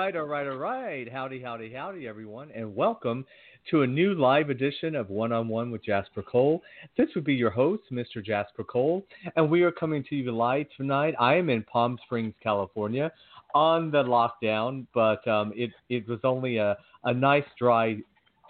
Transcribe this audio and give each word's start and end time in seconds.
Right, 0.00 0.16
all 0.16 0.24
right, 0.24 0.46
all 0.46 0.56
right. 0.56 1.12
Howdy, 1.12 1.42
howdy, 1.42 1.70
howdy, 1.74 2.08
everyone, 2.08 2.50
and 2.54 2.74
welcome 2.74 3.22
to 3.70 3.82
a 3.82 3.86
new 3.86 4.14
live 4.14 4.48
edition 4.48 4.96
of 4.96 5.10
One 5.10 5.30
on 5.30 5.46
One 5.46 5.70
with 5.70 5.84
Jasper 5.84 6.22
Cole. 6.22 6.62
This 6.96 7.08
would 7.14 7.24
be 7.24 7.34
your 7.34 7.50
host, 7.50 7.82
Mr. 7.92 8.24
Jasper 8.24 8.64
Cole, 8.64 9.04
and 9.36 9.50
we 9.50 9.62
are 9.62 9.70
coming 9.70 10.02
to 10.08 10.16
you 10.16 10.32
live 10.32 10.68
tonight. 10.74 11.14
I 11.20 11.34
am 11.34 11.50
in 11.50 11.64
Palm 11.64 11.98
Springs, 12.06 12.32
California, 12.42 13.12
on 13.54 13.90
the 13.90 14.02
lockdown, 14.02 14.86
but 14.94 15.26
um, 15.28 15.52
it 15.54 15.70
it 15.90 16.08
was 16.08 16.20
only 16.24 16.56
a 16.56 16.78
a 17.04 17.12
nice 17.12 17.44
dry 17.58 17.98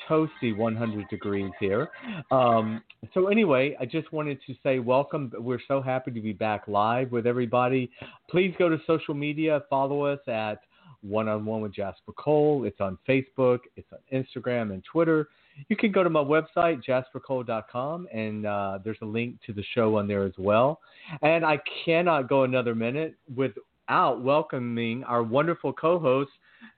toasty 0.09 0.57
100 0.57 1.09
degrees 1.09 1.51
here. 1.59 1.89
Um, 2.31 2.81
so 3.13 3.27
anyway, 3.27 3.77
I 3.81 3.87
just 3.87 4.13
wanted 4.13 4.39
to 4.47 4.55
say 4.63 4.79
welcome. 4.79 5.33
We're 5.37 5.59
so 5.67 5.83
happy 5.83 6.13
to 6.13 6.21
be 6.21 6.33
back 6.33 6.69
live 6.69 7.11
with 7.11 7.27
everybody. 7.27 7.91
Please 8.31 8.55
go 8.57 8.69
to 8.69 8.79
social 8.87 9.15
media, 9.15 9.63
follow 9.69 10.05
us 10.05 10.21
at 10.29 10.61
One 11.03 11.29
on 11.29 11.45
One 11.45 11.61
with 11.61 11.75
Jasper 11.75 12.13
Cole. 12.13 12.65
It's 12.65 12.81
on 12.81 12.99
Facebook, 13.09 13.61
it's 13.77 13.89
on 13.93 13.99
Instagram 14.13 14.73
and 14.73 14.83
Twitter. 14.85 15.29
You 15.69 15.77
can 15.77 15.93
go 15.93 16.03
to 16.03 16.11
my 16.11 16.21
website, 16.21 16.83
jaspercole.com, 16.85 18.09
and 18.13 18.47
uh, 18.47 18.79
there's 18.85 18.99
a 19.03 19.07
link 19.07 19.37
to 19.47 19.53
the 19.53 19.65
show 19.75 19.97
on 19.97 20.09
there 20.09 20.25
as 20.25 20.33
well. 20.39 20.81
And 21.23 21.45
I 21.45 21.59
cannot 21.85 22.29
go 22.29 22.45
another 22.45 22.75
minute 22.75 23.17
without 23.35 24.23
welcoming 24.23 25.05
our 25.05 25.23
wonderful 25.23 25.73
co-host, 25.73 26.31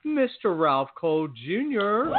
Mr. 0.06 0.58
Ralph 0.58 0.90
Cole 0.96 1.28
Jr. 1.28 2.10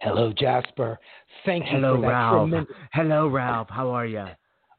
Hello, 0.00 0.32
Jasper. 0.32 0.98
Thank 1.44 1.64
you 1.66 1.72
Hello, 1.72 1.96
for 1.96 2.02
that 2.02 2.08
Ralph. 2.08 2.48
tremendous. 2.48 2.76
Hello, 2.92 3.28
Ralph. 3.28 3.68
How 3.68 3.88
are 3.90 4.06
you? 4.06 4.26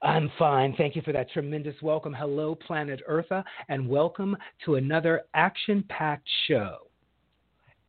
I'm 0.01 0.31
fine. 0.39 0.73
Thank 0.77 0.95
you 0.95 1.01
for 1.01 1.11
that 1.11 1.29
tremendous 1.31 1.75
welcome. 1.81 2.13
Hello, 2.13 2.55
planet 2.55 3.01
Eartha, 3.09 3.43
and 3.67 3.89
welcome 3.89 4.37
to 4.63 4.75
another 4.75 5.23
action-packed 5.33 6.27
show. 6.47 6.77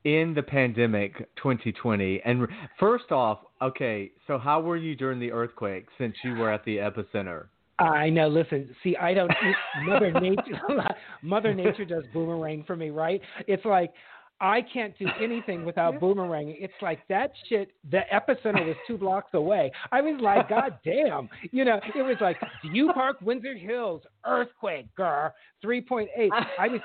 In 0.02 0.34
the 0.34 0.42
pandemic 0.42 1.18
2020. 1.36 2.20
And 2.24 2.48
first 2.80 3.12
off, 3.12 3.38
okay, 3.62 4.10
so 4.26 4.36
how 4.36 4.60
were 4.60 4.76
you 4.76 4.96
during 4.96 5.20
the 5.20 5.30
earthquake 5.30 5.86
since 5.98 6.16
you 6.24 6.34
were 6.34 6.50
at 6.50 6.64
the 6.64 6.78
epicenter? 6.78 7.46
I 7.78 8.10
know. 8.10 8.26
Listen, 8.26 8.74
see, 8.82 8.96
I 8.96 9.14
don't. 9.14 9.30
Mother 9.84 10.12
Nature, 10.20 10.60
Mother 11.22 11.54
Nature 11.54 11.84
does 11.84 12.04
boomerang 12.12 12.64
for 12.66 12.76
me, 12.76 12.90
right? 12.90 13.20
It's 13.46 13.64
like 13.64 13.92
I 14.40 14.62
can't 14.62 14.98
do 14.98 15.06
anything 15.20 15.64
without 15.64 15.94
boomeranging. 16.00 16.56
It's 16.58 16.72
like 16.80 17.00
that 17.08 17.32
shit. 17.48 17.72
The 17.90 18.00
epicenter 18.12 18.66
was 18.66 18.76
two 18.86 18.96
blocks 18.96 19.34
away. 19.34 19.70
I 19.92 20.00
was 20.00 20.18
like, 20.20 20.48
God 20.48 20.78
damn, 20.84 21.28
you 21.52 21.64
know. 21.64 21.80
It 21.94 22.02
was 22.02 22.16
like 22.20 22.38
View 22.70 22.90
Park, 22.94 23.20
Windsor 23.20 23.56
Hills, 23.56 24.02
earthquake, 24.26 24.86
girl, 24.94 25.34
three 25.60 25.80
point 25.80 26.08
eight. 26.16 26.32
I 26.58 26.68
was, 26.68 26.80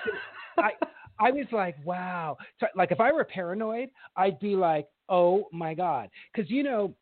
I. 0.58 0.72
I 1.17 1.31
was 1.31 1.45
like, 1.53 1.78
wow. 1.86 2.35
So, 2.59 2.68
like, 2.75 2.91
if 2.91 3.00
I 3.00 3.13
were 3.13 3.24
paranoid, 3.24 3.88
I'd 4.18 4.38
be 4.41 4.53
like, 4.58 4.88
oh 5.08 5.47
my 5.53 5.74
God. 5.74 6.09
Because, 6.34 6.52
you 6.52 6.62
know, 6.62 6.94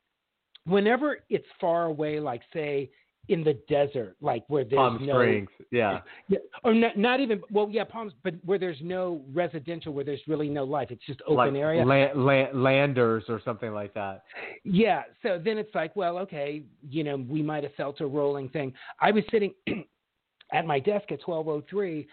whenever 0.65 1.17
it's 1.31 1.47
far 1.59 1.85
away, 1.85 2.19
like, 2.19 2.41
say, 2.53 2.91
in 3.29 3.41
the 3.43 3.53
desert, 3.69 4.15
like 4.19 4.43
where 4.49 4.63
there's 4.65 4.75
Palm 4.77 5.05
no 5.05 5.13
Springs. 5.13 5.49
Yeah. 5.71 6.01
yeah, 6.27 6.39
or 6.63 6.73
not, 6.73 6.97
not 6.97 7.19
even 7.21 7.41
well, 7.51 7.69
yeah, 7.71 7.85
Palms, 7.85 8.11
but 8.23 8.33
where 8.43 8.59
there's 8.59 8.79
no 8.81 9.21
residential, 9.33 9.93
where 9.93 10.03
there's 10.03 10.19
really 10.27 10.49
no 10.49 10.65
life, 10.65 10.89
it's 10.91 11.05
just 11.05 11.21
open 11.25 11.35
like 11.37 11.53
area. 11.53 11.85
la- 11.85 12.11
la- 12.21 12.51
landers 12.53 13.23
or 13.29 13.41
something 13.45 13.73
like 13.73 13.93
that. 13.93 14.23
Yeah, 14.65 15.03
so 15.21 15.39
then 15.43 15.57
it's 15.57 15.73
like, 15.73 15.95
well, 15.95 16.17
okay, 16.19 16.63
you 16.89 17.03
know, 17.05 17.15
we 17.17 17.41
might 17.41 17.63
have 17.63 17.73
felt 17.75 18.01
a 18.01 18.05
rolling 18.05 18.49
thing. 18.49 18.73
I 18.99 19.11
was 19.11 19.23
sitting 19.31 19.53
at 20.51 20.65
my 20.65 20.79
desk 20.79 21.11
at 21.11 21.19
1203 21.25 22.05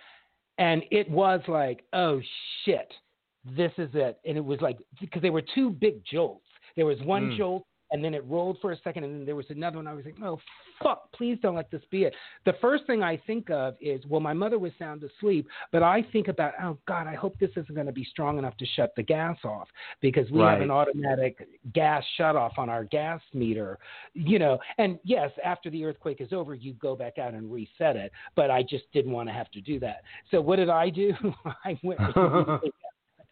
and 0.58 0.82
it 0.90 1.10
was 1.10 1.40
like, 1.48 1.84
oh 1.92 2.20
shit, 2.64 2.92
this 3.56 3.72
is 3.78 3.90
it. 3.94 4.18
And 4.24 4.36
it 4.36 4.44
was 4.44 4.60
like 4.60 4.78
because 5.00 5.22
there 5.22 5.32
were 5.32 5.42
two 5.54 5.70
big 5.70 6.04
jolts. 6.04 6.44
There 6.76 6.86
was 6.86 7.00
one 7.02 7.30
Mm. 7.32 7.36
jolt 7.36 7.64
and 7.92 8.04
then 8.04 8.14
it 8.14 8.24
rolled 8.26 8.58
for 8.60 8.72
a 8.72 8.78
second 8.82 9.04
and 9.04 9.20
then 9.20 9.26
there 9.26 9.36
was 9.36 9.46
another 9.48 9.76
one. 9.76 9.86
I 9.86 9.94
was 9.94 10.04
like, 10.04 10.16
oh 10.22 10.38
fuck, 10.82 11.10
please 11.12 11.38
don't 11.42 11.54
let 11.54 11.70
this 11.70 11.82
be 11.90 12.04
it. 12.04 12.14
The 12.46 12.54
first 12.60 12.86
thing 12.86 13.02
I 13.02 13.16
think 13.26 13.50
of 13.50 13.74
is, 13.80 14.00
well, 14.08 14.20
my 14.20 14.32
mother 14.32 14.58
was 14.58 14.72
sound 14.78 15.02
asleep, 15.02 15.46
but 15.72 15.82
I 15.82 16.04
think 16.12 16.28
about, 16.28 16.54
oh 16.62 16.78
God, 16.86 17.06
I 17.06 17.14
hope 17.14 17.38
this 17.38 17.50
isn't 17.56 17.74
going 17.74 17.86
to 17.86 17.92
be 17.92 18.04
strong 18.04 18.38
enough 18.38 18.56
to 18.58 18.66
shut 18.76 18.92
the 18.96 19.02
gas 19.02 19.36
off 19.44 19.68
because 20.00 20.30
we 20.30 20.40
have 20.40 20.60
an 20.60 20.70
automatic 20.70 21.46
gas 21.74 22.02
shut 22.16 22.36
off 22.36 22.52
on 22.58 22.68
our 22.68 22.84
gas 22.84 23.20
meter, 23.34 23.78
you 24.14 24.38
know. 24.38 24.58
And 24.78 24.98
yes, 25.04 25.30
after 25.44 25.70
the 25.70 25.84
earthquake 25.84 26.20
is 26.20 26.32
over, 26.32 26.54
you 26.54 26.74
go 26.74 26.96
back 26.96 27.18
out 27.18 27.34
and 27.34 27.52
reset 27.52 27.96
it, 27.96 28.12
but 28.36 28.50
I 28.50 28.62
just 28.62 28.84
didn't 28.92 29.12
want 29.12 29.28
to 29.28 29.32
have 29.32 29.50
to 29.52 29.60
do 29.60 29.78
that. 29.80 30.02
So 30.30 30.40
what 30.40 30.56
did 30.56 30.70
I 30.70 30.90
do? 30.90 31.12
I 31.64 31.78
went 31.82 32.00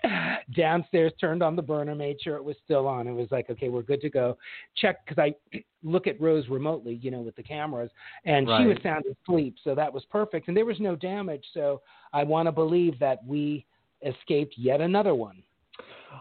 downstairs, 0.57 1.13
turned 1.21 1.43
on 1.43 1.57
the 1.57 1.63
burner, 1.63 1.95
made 1.95 2.21
sure 2.21 2.37
it 2.37 2.45
was 2.45 2.57
still 2.65 2.87
on. 2.87 3.07
It 3.07 3.13
was 3.13 3.29
like, 3.31 3.51
okay, 3.51 3.69
we're 3.69 3.83
good 3.83 4.01
to 4.03 4.11
go. 4.11 4.37
Check 4.77 5.05
because 5.05 5.19
I 5.19 5.59
look 5.83 6.07
at 6.07 6.21
Rose 6.21 6.49
remotely, 6.49 6.99
you 7.03 7.11
know, 7.11 7.21
with 7.21 7.37
the 7.37 7.43
cameras, 7.43 7.91
and 8.25 8.47
she 8.47 8.67
was 8.67 8.79
sound 8.83 9.05
asleep, 9.07 9.57
so 9.63 9.75
that 9.75 9.93
was 9.93 10.05
perfect, 10.11 10.49
and 10.49 10.57
there 10.57 10.65
was 10.65 10.81
no 10.81 10.97
damage. 10.97 11.45
So 11.55 11.81
I 12.13 12.25
want 12.25 12.47
to 12.47 12.53
believe 12.53 12.99
that 12.99 13.25
we 13.27 13.65
escaped 14.05 14.55
yet 14.57 14.81
another 14.81 15.15
one. 15.15 15.43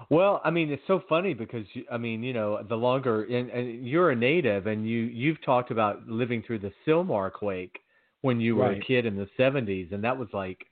Well, 0.10 0.42
I 0.44 0.52
mean, 0.52 0.72
it's 0.72 0.84
so 0.88 1.02
funny 1.10 1.34
because 1.34 1.66
I 1.92 1.98
mean, 1.98 2.24
you 2.24 2.34
know, 2.34 2.64
the 2.68 2.76
longer 2.76 3.24
and, 3.24 3.50
and 3.50 3.88
you're 3.88 4.12
a 4.12 4.16
native, 4.16 4.68
and 4.68 4.88
you 4.88 5.00
you've 5.00 5.44
talked 5.44 5.72
about 5.72 6.08
living 6.08 6.44
through 6.46 6.60
the 6.60 6.72
Sylmar 6.86 7.32
quake 7.32 7.80
when 8.22 8.40
you 8.40 8.56
were 8.56 8.72
a 8.72 8.80
kid 8.80 9.06
in 9.06 9.16
the 9.16 9.28
'70s, 9.38 9.92
and 9.94 10.04
that 10.04 10.18
was 10.18 10.28
like, 10.34 10.66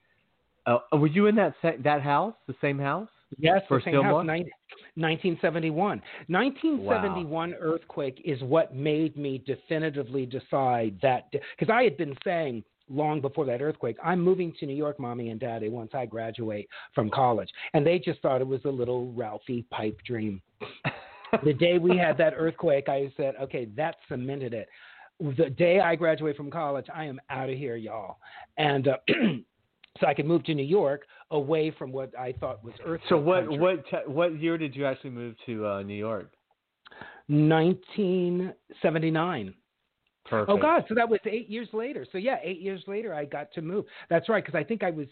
uh, 0.66 0.78
were 0.92 1.06
you 1.06 1.26
in 1.26 1.34
that 1.36 1.54
sa- 1.62 1.80
that 1.82 2.02
house, 2.02 2.34
the 2.46 2.54
same 2.60 2.78
house? 2.78 3.08
Yes, 3.38 3.62
For 3.68 3.78
the 3.78 3.84
same 3.84 4.02
house, 4.02 4.24
nine- 4.24 4.50
1971. 4.94 6.02
1971 6.28 7.54
earthquake 7.54 8.20
is 8.24 8.40
what 8.42 8.74
made 8.74 9.16
me 9.16 9.42
definitively 9.46 10.26
decide 10.26 10.98
that 11.02 11.30
because 11.32 11.72
I 11.72 11.82
had 11.82 11.96
been 11.96 12.16
saying 12.24 12.64
long 12.88 13.20
before 13.20 13.44
that 13.46 13.60
earthquake, 13.60 13.96
I'm 14.02 14.20
moving 14.20 14.52
to 14.60 14.66
New 14.66 14.74
York, 14.74 14.98
mommy 15.00 15.30
and 15.30 15.40
daddy, 15.40 15.68
once 15.68 15.90
I 15.92 16.06
graduate 16.06 16.68
from 16.94 17.10
college, 17.10 17.50
and 17.74 17.84
they 17.86 17.98
just 17.98 18.20
thought 18.22 18.40
it 18.40 18.46
was 18.46 18.64
a 18.64 18.70
little 18.70 19.12
Ralphie 19.12 19.64
pipe 19.70 19.98
dream. 20.06 20.40
the 21.44 21.52
day 21.52 21.78
we 21.78 21.96
had 21.96 22.16
that 22.18 22.34
earthquake, 22.36 22.88
I 22.88 23.12
said, 23.16 23.34
okay, 23.42 23.66
that 23.76 23.96
cemented 24.08 24.54
it. 24.54 24.68
The 25.18 25.50
day 25.50 25.80
I 25.80 25.96
graduate 25.96 26.36
from 26.36 26.50
college, 26.50 26.86
I 26.94 27.04
am 27.04 27.20
out 27.30 27.50
of 27.50 27.58
here, 27.58 27.76
y'all, 27.76 28.18
and. 28.56 28.88
Uh, 28.88 28.96
So 30.00 30.06
I 30.06 30.14
could 30.14 30.26
move 30.26 30.44
to 30.44 30.54
New 30.54 30.62
York, 30.62 31.06
away 31.30 31.70
from 31.76 31.92
what 31.92 32.16
I 32.18 32.32
thought 32.32 32.64
was 32.64 32.72
earthquake. 32.84 33.08
So 33.08 33.16
what 33.16 33.46
country. 33.46 33.58
what 33.58 33.84
t- 33.90 33.96
what 34.06 34.40
year 34.40 34.56
did 34.58 34.76
you 34.76 34.86
actually 34.86 35.10
move 35.10 35.34
to 35.46 35.66
uh, 35.66 35.82
New 35.82 35.94
York? 35.94 36.30
1979. 37.28 39.54
Perfect. 40.28 40.50
Oh 40.50 40.58
God! 40.58 40.84
So 40.88 40.94
that 40.94 41.08
was 41.08 41.20
eight 41.24 41.48
years 41.48 41.68
later. 41.72 42.04
So 42.10 42.18
yeah, 42.18 42.38
eight 42.42 42.60
years 42.60 42.82
later 42.86 43.14
I 43.14 43.24
got 43.24 43.52
to 43.52 43.62
move. 43.62 43.84
That's 44.10 44.28
right, 44.28 44.44
because 44.44 44.58
I 44.58 44.64
think 44.64 44.82
I 44.82 44.90
was, 44.90 45.06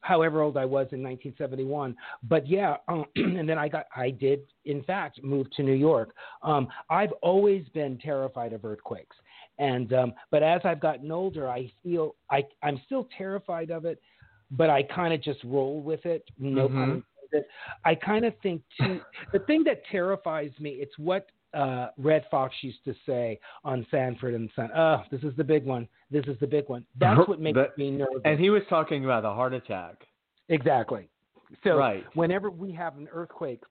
however 0.00 0.40
old 0.40 0.56
I 0.56 0.64
was 0.64 0.86
in 0.92 1.02
1971. 1.02 1.96
But 2.28 2.46
yeah, 2.46 2.76
um, 2.86 3.04
and 3.16 3.48
then 3.48 3.58
I 3.58 3.66
got, 3.68 3.86
I 3.96 4.10
did 4.10 4.42
in 4.64 4.84
fact 4.84 5.20
move 5.22 5.50
to 5.56 5.64
New 5.64 5.74
York. 5.74 6.14
Um, 6.42 6.68
I've 6.90 7.10
always 7.22 7.64
been 7.74 7.98
terrified 7.98 8.52
of 8.52 8.64
earthquakes, 8.64 9.16
and 9.58 9.92
um, 9.92 10.12
but 10.30 10.44
as 10.44 10.60
I've 10.64 10.80
gotten 10.80 11.10
older, 11.10 11.48
I 11.48 11.72
feel 11.82 12.14
I 12.30 12.44
I'm 12.62 12.80
still 12.86 13.08
terrified 13.18 13.70
of 13.70 13.84
it, 13.84 14.00
but 14.52 14.70
I 14.70 14.82
kind 14.84 15.12
of 15.12 15.20
just 15.22 15.42
roll 15.44 15.80
with 15.80 16.04
it. 16.06 16.24
No 16.38 16.68
Mhm. 16.68 17.02
intended. 17.32 17.48
I 17.84 17.94
kind 17.94 18.24
of 18.24 18.34
think 18.42 18.62
too. 18.78 19.00
the 19.32 19.40
thing 19.40 19.64
that 19.64 19.84
terrifies 19.86 20.50
me, 20.60 20.70
it's 20.72 20.96
what 20.98 21.26
uh, 21.54 21.90
Redd 21.98 22.24
Foxx 22.30 22.54
used 22.62 22.82
to 22.86 22.94
say 23.04 23.38
on 23.62 23.86
Sanford 23.90 24.32
and 24.32 24.48
Son. 24.56 24.70
Oh, 24.74 25.02
this 25.10 25.22
is 25.22 25.36
the 25.36 25.44
big 25.44 25.66
one. 25.66 25.86
This 26.10 26.24
is 26.26 26.38
the 26.40 26.46
big 26.46 26.66
one. 26.70 26.86
That's 26.98 27.28
what 27.28 27.40
makes 27.40 27.56
But- 27.56 27.76
me 27.76 27.90
nervous. 27.90 28.22
And 28.24 28.40
he 28.40 28.48
was 28.48 28.62
talking 28.70 29.04
about 29.04 29.24
a 29.26 29.30
heart 29.34 29.52
attack. 29.52 30.06
exactly. 30.48 31.08
So 31.62 31.76
Right. 31.76 32.06
whenever 32.16 32.50
we 32.50 32.72
have 32.72 32.96
an 32.96 33.06
earthquake, 33.12 33.62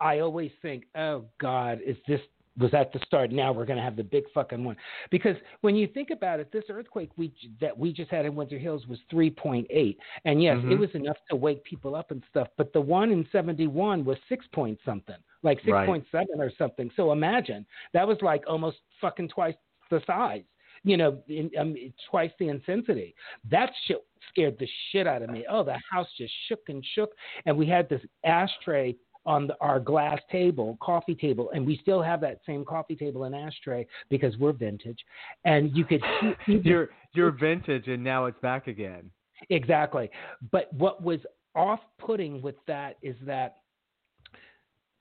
I 0.00 0.18
always 0.20 0.52
think, 0.60 0.84
oh 0.94 1.24
God, 1.38 1.80
is 1.80 1.96
this 2.06 2.20
was 2.58 2.74
at 2.74 2.92
the 2.92 2.98
start. 3.06 3.30
Now 3.30 3.52
we're 3.52 3.64
going 3.64 3.76
to 3.76 3.82
have 3.82 3.96
the 3.96 4.02
big 4.04 4.24
fucking 4.34 4.62
one. 4.64 4.76
Because 5.10 5.36
when 5.60 5.76
you 5.76 5.86
think 5.86 6.10
about 6.10 6.40
it, 6.40 6.50
this 6.52 6.64
earthquake 6.68 7.10
we 7.16 7.32
that 7.60 7.76
we 7.76 7.92
just 7.92 8.10
had 8.10 8.26
in 8.26 8.34
Windsor 8.34 8.58
Hills 8.58 8.86
was 8.86 8.98
3.8, 9.10 9.96
and 10.24 10.42
yes, 10.42 10.56
Mhm. 10.58 10.72
it 10.72 10.78
was 10.78 10.90
enough 10.94 11.18
to 11.30 11.36
wake 11.36 11.62
people 11.64 11.94
up 11.94 12.10
and 12.10 12.22
stuff. 12.30 12.48
But 12.56 12.72
the 12.72 12.80
one 12.80 13.10
in 13.12 13.26
71 13.30 14.04
was 14.04 14.18
six 14.28 14.46
point 14.48 14.78
something, 14.84 15.16
like 15.42 15.58
Right. 15.66 15.86
6.7 15.86 16.40
or 16.40 16.50
something. 16.50 16.90
So 16.96 17.12
imagine 17.12 17.66
that 17.92 18.06
was 18.06 18.20
like 18.22 18.44
almost 18.48 18.78
fucking 19.00 19.28
twice 19.28 19.54
the 19.90 20.00
size. 20.06 20.44
You 20.84 20.96
know, 20.96 21.20
in, 21.26 21.50
um, 21.58 21.74
twice 22.08 22.30
the 22.38 22.48
intensity. 22.48 23.14
That 23.50 23.74
shit 23.84 23.98
scared 24.28 24.58
the 24.58 24.68
shit 24.90 25.08
out 25.08 25.22
of 25.22 25.30
me. 25.30 25.44
Oh, 25.48 25.64
the 25.64 25.76
house 25.90 26.08
just 26.16 26.32
shook 26.46 26.68
and 26.68 26.84
shook, 26.94 27.16
and 27.46 27.58
we 27.58 27.66
had 27.66 27.88
this 27.88 28.00
ashtray 28.24 28.94
on 29.28 29.46
the, 29.46 29.56
our 29.60 29.78
glass 29.78 30.18
table, 30.32 30.78
coffee 30.80 31.14
table, 31.14 31.50
and 31.54 31.64
we 31.66 31.78
still 31.82 32.02
have 32.02 32.20
that 32.22 32.40
same 32.46 32.64
coffee 32.64 32.96
table 32.96 33.24
and 33.24 33.34
ashtray 33.34 33.86
because 34.08 34.36
we're 34.38 34.52
vintage. 34.52 34.98
And 35.44 35.76
you 35.76 35.84
could 35.84 36.02
You're 36.46 36.88
you're 37.12 37.30
vintage, 37.30 37.86
and 37.88 38.02
now 38.02 38.24
it's 38.24 38.40
back 38.40 38.66
again. 38.66 39.10
exactly. 39.50 40.10
But 40.50 40.72
what 40.72 41.02
was 41.02 41.20
off-putting 41.54 42.40
with 42.42 42.56
that 42.66 42.96
is 43.02 43.16
that 43.26 43.58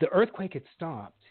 the 0.01 0.07
earthquake 0.09 0.53
had 0.53 0.63
stopped. 0.75 1.23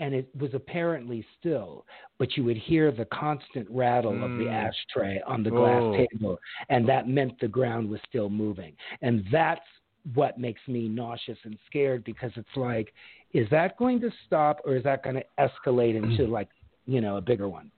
And 0.00 0.12
it 0.12 0.28
was 0.36 0.50
apparently 0.54 1.24
still, 1.38 1.86
but 2.18 2.36
you 2.36 2.42
would 2.42 2.56
hear 2.56 2.90
the 2.90 3.04
constant 3.24 3.68
rattle 3.70 4.24
of 4.24 4.32
the 4.32 4.46
Mm. 4.46 4.52
ashtray 4.52 5.20
on 5.24 5.44
the 5.44 5.50
glass 5.50 5.84
Oh. 5.84 5.94
table, 5.94 6.38
and 6.68 6.84
that 6.88 7.06
meant 7.06 7.38
the 7.38 7.46
ground 7.46 7.88
was 7.88 8.00
still 8.08 8.28
moving. 8.28 8.76
And 9.02 9.24
that's 9.30 9.64
what 10.12 10.38
makes 10.38 10.60
me 10.68 10.88
nauseous 10.88 11.38
and 11.44 11.56
scared 11.66 12.04
because 12.04 12.30
it's 12.36 12.56
like, 12.56 12.92
is 13.32 13.48
that 13.50 13.76
going 13.78 14.00
to 14.00 14.10
stop 14.26 14.60
or 14.64 14.76
is 14.76 14.84
that 14.84 15.02
going 15.02 15.16
to 15.16 15.24
escalate 15.38 15.96
into 15.96 16.26
like, 16.26 16.48
you 16.86 17.00
know, 17.00 17.16
a 17.16 17.20
bigger 17.20 17.48
one? 17.48 17.70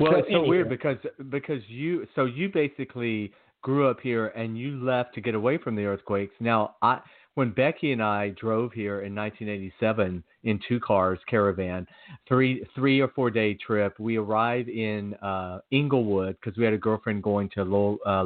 Well, 0.00 0.12
So 0.12 0.18
it's 0.18 0.28
so 0.30 0.44
weird 0.46 0.68
because 0.68 0.96
because 1.30 1.60
you 1.68 2.06
so 2.14 2.24
you 2.24 2.48
basically 2.48 3.32
grew 3.62 3.88
up 3.88 3.98
here 4.00 4.28
and 4.28 4.56
you 4.56 4.82
left 4.82 5.14
to 5.14 5.20
get 5.20 5.34
away 5.34 5.58
from 5.58 5.74
the 5.74 5.84
earthquakes. 5.84 6.34
Now, 6.40 6.76
I 6.80 7.00
when 7.34 7.50
Becky 7.50 7.92
and 7.92 8.02
I 8.02 8.30
drove 8.30 8.72
here 8.72 9.02
in 9.02 9.14
1987 9.14 10.24
in 10.44 10.60
two 10.66 10.80
cars, 10.80 11.18
caravan, 11.28 11.86
three 12.26 12.64
three 12.74 13.00
or 13.00 13.08
four 13.08 13.30
day 13.30 13.54
trip. 13.54 13.98
We 13.98 14.16
arrived 14.16 14.68
in 14.68 15.14
uh, 15.14 15.60
Inglewood 15.70 16.36
because 16.40 16.56
we 16.56 16.64
had 16.64 16.74
a 16.74 16.78
girlfriend 16.78 17.22
going 17.22 17.50
to 17.50 17.64
Lo, 17.64 17.98
uh, 18.06 18.22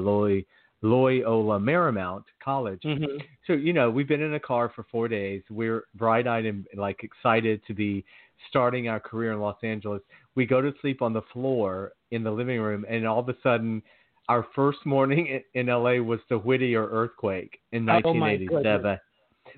Loyola 0.83 1.59
Marymount 1.59 2.25
College. 2.43 2.83
Mm-hmm. 2.85 3.19
So 3.47 3.55
you 3.55 3.73
know, 3.73 3.91
we've 3.91 4.09
been 4.09 4.23
in 4.23 4.35
a 4.35 4.41
car 4.41 4.73
for 4.75 4.85
four 4.91 5.09
days. 5.09 5.43
We're 5.49 5.85
bright-eyed 5.95 6.45
and 6.45 6.67
like 6.77 7.01
excited 7.03 7.63
to 7.67 7.75
be 7.75 8.05
starting 8.49 8.89
our 8.89 9.01
career 9.01 9.33
in 9.33 9.41
Los 9.41 9.57
Angeles. 9.63 10.03
We 10.35 10.47
go 10.47 10.61
to 10.61 10.73
sleep 10.81 11.03
on 11.03 11.13
the 11.13 11.23
floor 11.33 11.93
in 12.11 12.23
the 12.23 12.31
living 12.31 12.61
room, 12.61 12.85
and 12.89 13.07
all 13.07 13.21
of 13.21 13.29
a 13.29 13.37
sudden, 13.43 13.83
our 14.29 14.47
first 14.55 14.85
morning 14.85 15.41
in, 15.55 15.61
in 15.61 15.67
LA 15.67 15.95
was 15.95 16.21
the 16.29 16.39
Whittier 16.39 16.89
earthquake 16.89 17.61
in 17.73 17.87
1987. 17.87 18.07
Oh, 18.07 18.15
my 18.15 18.91
1987. 18.91 18.99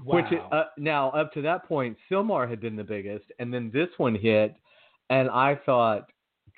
Wow. 0.04 0.16
Which 0.16 0.40
uh, 0.52 0.64
now 0.78 1.10
up 1.10 1.32
to 1.34 1.42
that 1.42 1.66
point, 1.66 1.96
Sylmar 2.10 2.48
had 2.48 2.60
been 2.60 2.76
the 2.76 2.84
biggest, 2.84 3.26
and 3.38 3.52
then 3.52 3.70
this 3.72 3.88
one 3.96 4.14
hit, 4.14 4.54
and 5.10 5.28
I 5.30 5.58
thought, 5.66 6.10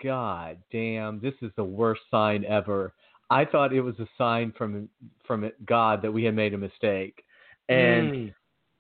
God 0.03 0.59
damn, 0.71 1.21
this 1.21 1.35
is 1.43 1.51
the 1.57 1.65
worst 1.65 2.03
sign 2.11 2.45
ever. 2.45 2.93
I 3.31 3.45
thought 3.45 3.73
it 3.73 3.81
was 3.81 3.99
a 3.99 4.09
sign 4.17 4.53
from 4.57 4.89
from 5.27 5.51
God 5.67 6.03
that 6.03 6.13
we 6.13 6.25
had 6.25 6.35
made 6.35 6.55
a 6.55 6.59
mistake, 6.59 7.25
and 7.69 8.11
Mm. 8.11 8.35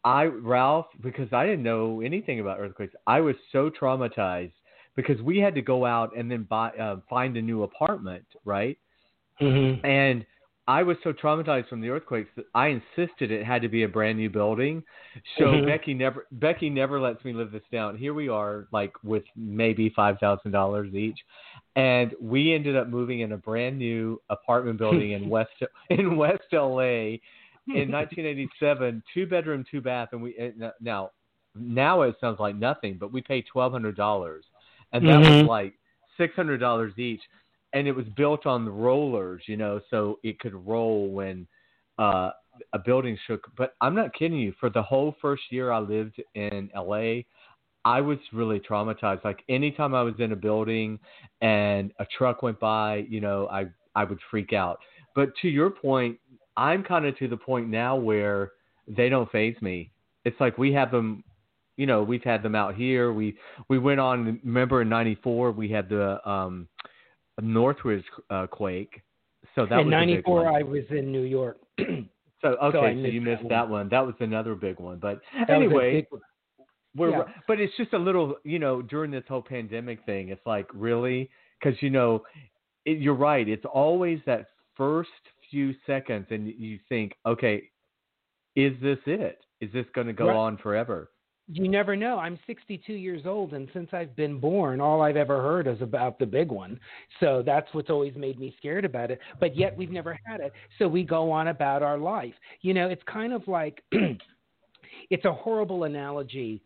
I 0.04 0.24
Ralph 0.26 0.86
because 1.00 1.32
I 1.32 1.44
didn't 1.46 1.64
know 1.64 2.00
anything 2.00 2.40
about 2.40 2.60
earthquakes. 2.60 2.94
I 3.06 3.20
was 3.20 3.34
so 3.50 3.70
traumatized 3.70 4.52
because 4.94 5.20
we 5.20 5.38
had 5.38 5.54
to 5.56 5.62
go 5.62 5.84
out 5.84 6.16
and 6.16 6.30
then 6.30 6.44
buy 6.44 6.70
uh, 6.70 7.00
find 7.08 7.36
a 7.36 7.42
new 7.42 7.64
apartment, 7.64 8.26
right? 8.44 8.78
Mhm. 9.40 9.84
And 9.84 10.24
I 10.68 10.82
was 10.82 10.96
so 11.04 11.12
traumatized 11.12 11.68
from 11.68 11.80
the 11.80 11.90
earthquakes 11.90 12.30
that 12.36 12.46
I 12.54 12.68
insisted 12.68 13.30
it 13.30 13.44
had 13.46 13.62
to 13.62 13.68
be 13.68 13.84
a 13.84 13.88
brand 13.88 14.18
new 14.18 14.28
building. 14.28 14.82
So 15.38 15.44
Mhm. 15.44 15.66
Becky 15.66 15.94
never 15.94 16.26
Becky 16.32 16.68
never 16.70 17.00
lets 17.00 17.24
me 17.24 17.32
live 17.32 17.52
this 17.52 17.62
down. 17.70 17.96
Here 17.96 18.14
we 18.14 18.28
are, 18.28 18.66
like 18.72 18.92
with 19.04 19.24
maybe 19.36 19.90
five 19.90 20.18
thousand 20.18 20.50
dollars 20.50 20.92
each, 20.94 21.18
and 21.76 22.14
we 22.20 22.52
ended 22.52 22.76
up 22.76 22.88
moving 22.88 23.20
in 23.20 23.32
a 23.32 23.36
brand 23.36 23.78
new 23.78 24.20
apartment 24.28 24.78
building 24.78 25.12
in 25.12 25.28
West 25.36 25.52
in 25.90 26.16
West 26.16 26.42
LA 26.52 27.18
in 27.68 27.90
1987, 27.90 29.02
two 29.14 29.26
bedroom, 29.26 29.64
two 29.70 29.80
bath, 29.80 30.08
and 30.12 30.20
we 30.22 30.34
now 30.80 31.10
now 31.54 32.02
it 32.02 32.16
sounds 32.20 32.40
like 32.40 32.56
nothing, 32.56 32.96
but 32.98 33.12
we 33.12 33.22
paid 33.22 33.44
twelve 33.46 33.72
hundred 33.72 33.96
dollars, 33.96 34.44
and 34.92 35.06
that 35.06 35.20
was 35.20 35.28
Mhm. 35.44 35.46
like 35.46 35.74
six 36.16 36.34
hundred 36.34 36.58
dollars 36.58 36.92
each, 36.98 37.22
and 37.76 37.86
it 37.86 37.92
was 37.92 38.06
built 38.16 38.46
on 38.46 38.64
the 38.64 38.70
rollers, 38.70 39.42
you 39.46 39.58
know, 39.58 39.82
so 39.90 40.18
it 40.22 40.40
could 40.40 40.54
roll 40.66 41.10
when 41.10 41.46
uh, 41.98 42.30
a 42.72 42.78
building 42.78 43.18
shook. 43.26 43.46
But 43.54 43.74
I'm 43.82 43.94
not 43.94 44.14
kidding 44.14 44.38
you. 44.38 44.54
For 44.58 44.70
the 44.70 44.82
whole 44.82 45.14
first 45.20 45.42
year 45.50 45.70
I 45.70 45.80
lived 45.80 46.14
in 46.34 46.70
LA, 46.74 47.20
I 47.84 48.00
was 48.00 48.16
really 48.32 48.60
traumatized. 48.60 49.22
Like 49.24 49.42
anytime 49.50 49.94
I 49.94 50.02
was 50.02 50.14
in 50.18 50.32
a 50.32 50.36
building 50.36 50.98
and 51.42 51.92
a 51.98 52.06
truck 52.16 52.42
went 52.42 52.58
by, 52.58 53.04
you 53.10 53.20
know, 53.20 53.46
I 53.48 53.66
I 53.94 54.04
would 54.04 54.20
freak 54.30 54.54
out. 54.54 54.78
But 55.14 55.36
to 55.42 55.48
your 55.48 55.68
point, 55.68 56.18
I'm 56.56 56.82
kind 56.82 57.04
of 57.04 57.18
to 57.18 57.28
the 57.28 57.36
point 57.36 57.68
now 57.68 57.94
where 57.94 58.52
they 58.88 59.10
don't 59.10 59.30
phase 59.30 59.56
me. 59.60 59.90
It's 60.24 60.40
like 60.40 60.56
we 60.56 60.72
have 60.72 60.90
them, 60.90 61.22
you 61.76 61.84
know, 61.84 62.02
we've 62.02 62.24
had 62.24 62.42
them 62.42 62.54
out 62.54 62.74
here. 62.74 63.12
We 63.12 63.36
we 63.68 63.78
went 63.78 64.00
on. 64.00 64.40
Remember 64.42 64.80
in 64.80 64.88
'94 64.88 65.52
we 65.52 65.70
had 65.70 65.90
the 65.90 66.26
um, 66.26 66.68
Northridge 67.40 68.04
uh, 68.30 68.46
quake. 68.46 69.02
So 69.54 69.66
that 69.66 69.80
in 69.80 69.86
was 69.86 69.94
a 69.94 70.06
big 70.06 70.24
'94. 70.26 70.48
I 70.48 70.62
was 70.62 70.84
in 70.90 71.10
New 71.12 71.22
York. 71.22 71.58
So 72.42 72.48
okay, 72.62 72.92
so, 72.92 72.94
missed 72.94 73.14
you 73.14 73.20
missed 73.22 73.42
one. 73.44 73.48
that 73.48 73.68
one. 73.68 73.88
That 73.88 74.04
was 74.04 74.14
another 74.20 74.54
big 74.54 74.78
one. 74.78 74.98
But 74.98 75.22
That 75.48 75.48
anyway, 75.48 76.06
one. 76.10 76.20
we're, 76.94 77.10
Yeah. 77.10 77.22
but 77.48 77.58
it's 77.58 77.74
just 77.78 77.94
a 77.94 77.98
little, 77.98 78.36
you 78.44 78.58
know, 78.58 78.82
during 78.82 79.10
this 79.10 79.24
whole 79.26 79.40
pandemic 79.40 80.04
thing, 80.04 80.28
it's 80.28 80.44
like 80.44 80.68
really 80.74 81.30
because 81.58 81.80
you 81.82 81.88
know, 81.88 82.24
it, 82.84 82.98
you're 82.98 83.14
right. 83.14 83.48
It's 83.48 83.64
always 83.64 84.20
that 84.26 84.48
first 84.76 85.08
few 85.50 85.74
seconds, 85.86 86.26
and 86.30 86.46
you 86.46 86.78
think, 86.90 87.14
okay, 87.24 87.62
is 88.54 88.74
this 88.82 88.98
it? 89.06 89.38
Is 89.62 89.72
this 89.72 89.86
going 89.94 90.06
to 90.06 90.12
go 90.12 90.26
Right. 90.26 90.36
on 90.36 90.58
forever? 90.58 91.10
You 91.48 91.68
never 91.68 91.94
know. 91.94 92.18
I'm 92.18 92.38
62 92.46 92.92
years 92.92 93.22
old, 93.24 93.52
and 93.54 93.68
since 93.72 93.88
I've 93.92 94.16
been 94.16 94.40
born, 94.40 94.80
all 94.80 95.02
I've 95.02 95.16
ever 95.16 95.40
heard 95.40 95.66
is 95.68 95.80
about 95.80 96.18
the 96.18 96.26
big 96.26 96.50
one. 96.50 96.78
So 97.20 97.42
that's 97.44 97.68
what's 97.72 97.90
always 97.90 98.14
made 98.16 98.38
me 98.38 98.54
scared 98.58 98.84
about 98.84 99.10
it. 99.10 99.20
But 99.38 99.56
yet 99.56 99.76
we've 99.76 99.90
never 99.90 100.18
had 100.24 100.40
it. 100.40 100.52
So 100.78 100.88
we 100.88 101.04
go 101.04 101.30
on 101.30 101.48
about 101.48 101.82
our 101.82 101.98
life. 101.98 102.34
You 102.62 102.74
know, 102.74 102.88
it's 102.88 103.02
kind 103.04 103.32
of 103.32 103.46
like 103.46 103.82
it's 105.10 105.24
a 105.24 105.32
horrible 105.32 105.84
analogy, 105.84 106.62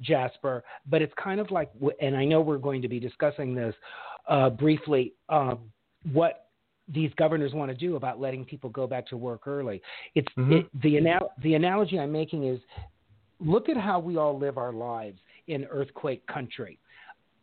Jasper, 0.00 0.62
but 0.88 1.02
it's 1.02 1.14
kind 1.22 1.40
of 1.40 1.50
like, 1.50 1.70
and 2.00 2.16
I 2.16 2.24
know 2.24 2.40
we're 2.40 2.58
going 2.58 2.82
to 2.82 2.88
be 2.88 3.00
discussing 3.00 3.54
this 3.54 3.74
uh, 4.28 4.50
briefly. 4.50 5.14
Um, 5.28 5.58
what 6.12 6.46
these 6.88 7.12
governors 7.16 7.52
want 7.54 7.70
to 7.70 7.76
do 7.76 7.96
about 7.96 8.20
letting 8.20 8.44
people 8.44 8.68
go 8.70 8.86
back 8.86 9.06
to 9.06 9.16
work 9.16 9.46
early. 9.46 9.80
It's 10.14 10.28
Mhm. 10.36 10.60
it, 10.60 10.80
the 10.82 10.96
anal- 10.96 11.32
the 11.38 11.54
analogy 11.54 11.98
I'm 11.98 12.10
making 12.12 12.44
is 12.44 12.60
look 13.44 13.68
at 13.68 13.76
how 13.76 13.98
we 13.98 14.16
all 14.16 14.38
live 14.38 14.58
our 14.58 14.72
lives 14.72 15.18
in 15.48 15.64
earthquake 15.66 16.26
country. 16.26 16.78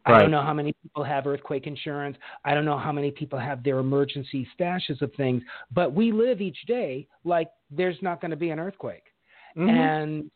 I 0.06 0.12
Right. 0.14 0.22
don't 0.22 0.32
know 0.32 0.42
how 0.42 0.54
many 0.54 0.74
people 0.82 1.04
have 1.04 1.28
earthquake 1.28 1.68
insurance. 1.68 2.18
I 2.46 2.54
don't 2.54 2.66
know 2.66 2.78
how 2.78 2.92
many 2.92 3.12
people 3.12 3.38
have 3.38 3.64
their 3.64 3.80
emergency 3.80 4.48
stashes 4.58 5.02
of 5.02 5.14
things, 5.16 5.44
but 5.72 5.94
we 5.94 6.12
live 6.12 6.42
each 6.42 6.62
day 6.66 7.08
like 7.26 7.50
there's 7.70 8.02
not 8.02 8.22
going 8.22 8.32
to 8.32 8.38
be 8.38 8.50
an 8.50 8.60
earthquake. 8.60 9.14
Mhm. 9.56 9.70
And 9.70 10.32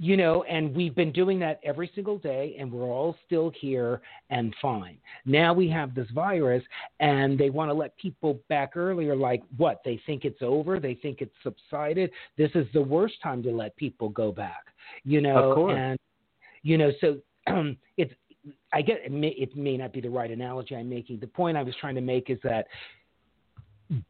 you 0.00 0.16
know, 0.16 0.44
and 0.44 0.74
we've 0.74 0.94
been 0.94 1.10
doing 1.10 1.40
that 1.40 1.58
every 1.64 1.90
single 1.94 2.18
day, 2.18 2.56
and 2.58 2.70
we're 2.70 2.86
all 2.86 3.16
still 3.26 3.50
here 3.60 4.00
and 4.30 4.54
fine. 4.62 4.96
Now 5.26 5.52
we 5.52 5.68
have 5.70 5.94
this 5.94 6.08
virus, 6.14 6.62
and 7.00 7.36
they 7.36 7.50
want 7.50 7.68
to 7.68 7.74
let 7.74 7.96
people 7.96 8.40
back 8.48 8.76
earlier. 8.76 9.16
Like 9.16 9.42
what? 9.56 9.80
They 9.84 10.00
think 10.06 10.24
it's 10.24 10.40
over. 10.40 10.78
They 10.78 10.94
think 10.94 11.20
it's 11.20 11.34
subsided. 11.42 12.10
This 12.36 12.50
is 12.54 12.66
the 12.72 12.80
worst 12.80 13.14
time 13.22 13.42
to 13.42 13.50
let 13.50 13.74
people 13.76 14.08
go 14.08 14.30
back. 14.30 14.66
You 15.04 15.20
know, 15.20 15.50
Of 15.50 15.54
course. 15.56 15.76
and 15.76 15.98
you 16.62 16.78
know, 16.78 16.92
so 17.00 17.18
it's. 17.96 18.14
I 18.72 18.82
get 18.82 19.00
it 19.04 19.12
may, 19.12 19.28
it 19.30 19.56
may 19.56 19.76
not 19.76 19.92
be 19.92 20.00
the 20.00 20.08
right 20.08 20.30
analogy 20.30 20.74
I'm 20.76 20.88
making. 20.88 21.18
The 21.18 21.26
point 21.26 21.56
I 21.56 21.62
was 21.62 21.74
trying 21.80 21.96
to 21.96 22.00
make 22.00 22.30
is 22.30 22.38
that 22.44 22.66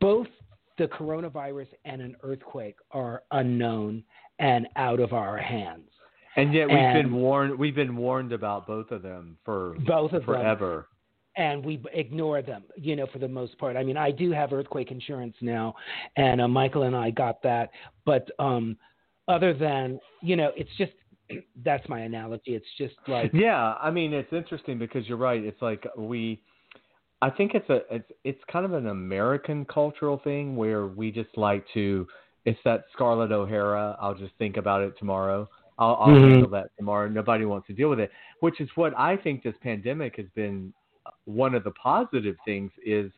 both 0.00 0.28
the 0.76 0.86
coronavirus 0.86 1.66
and 1.84 2.00
an 2.00 2.14
earthquake 2.22 2.76
are 2.92 3.22
unknown 3.32 4.04
and 4.38 4.68
out 4.76 5.00
of 5.00 5.12
our 5.12 5.36
hands. 5.38 5.88
and 6.36 6.52
yet 6.54 6.68
we've 6.68 7.02
been 7.02 7.12
warned. 7.14 7.58
We've 7.58 7.74
been 7.74 7.96
warned 7.96 8.32
about 8.32 8.66
both 8.66 8.90
of 8.90 9.02
them 9.02 9.36
for 9.44 9.74
Both 9.86 10.12
of 10.12 10.24
them. 10.24 10.34
forever. 10.34 10.88
and 11.36 11.64
we 11.64 11.80
ignore 11.92 12.42
them, 12.42 12.64
you 12.76 12.96
know, 12.96 13.06
for 13.12 13.18
the 13.18 13.28
most 13.28 13.56
part. 13.58 13.76
I 13.76 13.82
mean, 13.84 13.96
I 13.96 14.10
do 14.10 14.30
have 14.32 14.52
earthquake 14.52 14.90
insurance 14.90 15.36
now, 15.40 15.74
and 16.16 16.40
uh, 16.40 16.48
Michael 16.48 16.82
and 16.84 16.96
I 16.96 17.10
got 17.10 17.42
that. 17.42 17.70
But 18.04 18.28
um, 18.38 18.76
other 19.28 19.52
than, 19.54 19.98
you 20.22 20.36
know, 20.36 20.50
it's 20.56 20.70
just 20.78 20.92
that's 21.64 21.88
my 21.88 22.00
analogy. 22.00 22.54
It's 22.54 22.66
just 22.76 22.94
like 23.08 23.30
yeah. 23.34 23.74
I 23.80 23.90
mean, 23.90 24.12
it's 24.12 24.32
interesting 24.32 24.78
because 24.78 25.06
you're 25.08 25.18
right. 25.18 25.42
It's 25.42 25.60
like 25.62 25.86
we. 25.96 26.40
I 27.20 27.30
think 27.30 27.54
it's 27.54 27.68
a 27.68 27.80
it's 27.92 28.10
it's 28.24 28.40
kind 28.50 28.64
of 28.64 28.72
an 28.74 28.86
American 28.86 29.64
cultural 29.64 30.20
thing 30.22 30.54
where 30.56 30.86
we 30.86 31.10
just 31.10 31.36
like 31.36 31.64
to. 31.74 32.06
It's 32.44 32.58
that 32.64 32.84
Scarlett 32.92 33.32
O'Hara. 33.32 33.96
I'll 34.00 34.14
just 34.14 34.34
think 34.38 34.56
about 34.56 34.82
it 34.82 34.94
tomorrow. 34.98 35.48
I'll, 35.78 35.96
I'll 36.00 36.14
Mhm. 36.14 36.30
handle 36.30 36.50
that 36.50 36.70
tomorrow. 36.76 37.08
Nobody 37.08 37.44
wants 37.44 37.66
to 37.68 37.72
deal 37.72 37.88
with 37.90 38.00
it, 38.00 38.10
which 38.40 38.60
is 38.60 38.68
what 38.74 38.92
I 38.98 39.16
think 39.16 39.42
this 39.42 39.56
pandemic 39.62 40.16
has 40.16 40.26
been. 40.34 40.72
uh, 41.06 41.10
One 41.24 41.54
of 41.54 41.62
the 41.64 41.70
positive 41.72 42.36
things 42.44 42.72
is 42.84 43.12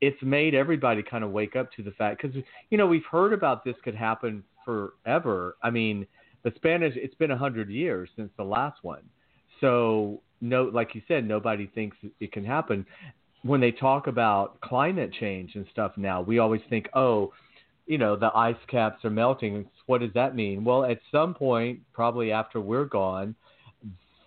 it's 0.00 0.20
made 0.22 0.54
everybody 0.54 1.02
kind 1.02 1.22
of 1.22 1.30
wake 1.30 1.54
up 1.54 1.70
to 1.72 1.82
the 1.82 1.92
fact 1.92 2.20
because 2.20 2.42
you 2.70 2.78
know 2.78 2.86
we've 2.86 3.06
heard 3.06 3.32
about 3.32 3.64
this 3.64 3.76
could 3.84 3.94
happen 3.94 4.42
forever. 4.64 5.56
I 5.62 5.70
mean, 5.70 6.06
the 6.42 6.52
Spanish 6.56 6.96
it's 6.96 7.14
been 7.14 7.30
a 7.30 7.36
hundred 7.36 7.70
years 7.70 8.10
since 8.16 8.30
the 8.36 8.44
last 8.44 8.82
one, 8.82 9.02
so 9.60 10.20
no, 10.40 10.64
like 10.64 10.94
you 10.96 11.02
said, 11.06 11.26
nobody 11.26 11.66
thinks 11.68 11.96
it 12.18 12.32
can 12.32 12.44
happen. 12.44 12.84
When 13.42 13.60
they 13.60 13.70
talk 13.70 14.08
about 14.08 14.60
climate 14.60 15.12
change 15.12 15.54
and 15.54 15.66
stuff 15.70 15.92
now, 15.96 16.20
we 16.20 16.38
always 16.40 16.62
think, 16.68 16.88
oh, 16.94 17.32
you 17.92 17.98
know, 17.98 18.16
the 18.16 18.34
ice 18.34 18.56
caps 18.68 19.04
are 19.04 19.10
melting. 19.10 19.68
What 19.84 20.00
does 20.00 20.14
that 20.14 20.34
mean? 20.34 20.64
Well, 20.64 20.86
at 20.86 20.98
some 21.10 21.34
point, 21.34 21.80
probably 21.92 22.32
after 22.32 22.58
we're 22.58 22.86
gone, 22.86 23.34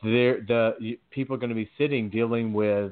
there 0.04 0.42
the 0.42 1.00
people 1.10 1.36
are 1.36 1.40
going 1.40 1.50
to 1.50 1.56
be 1.56 1.68
sitting 1.76 2.08
dealing 2.12 2.54
with 2.54 2.92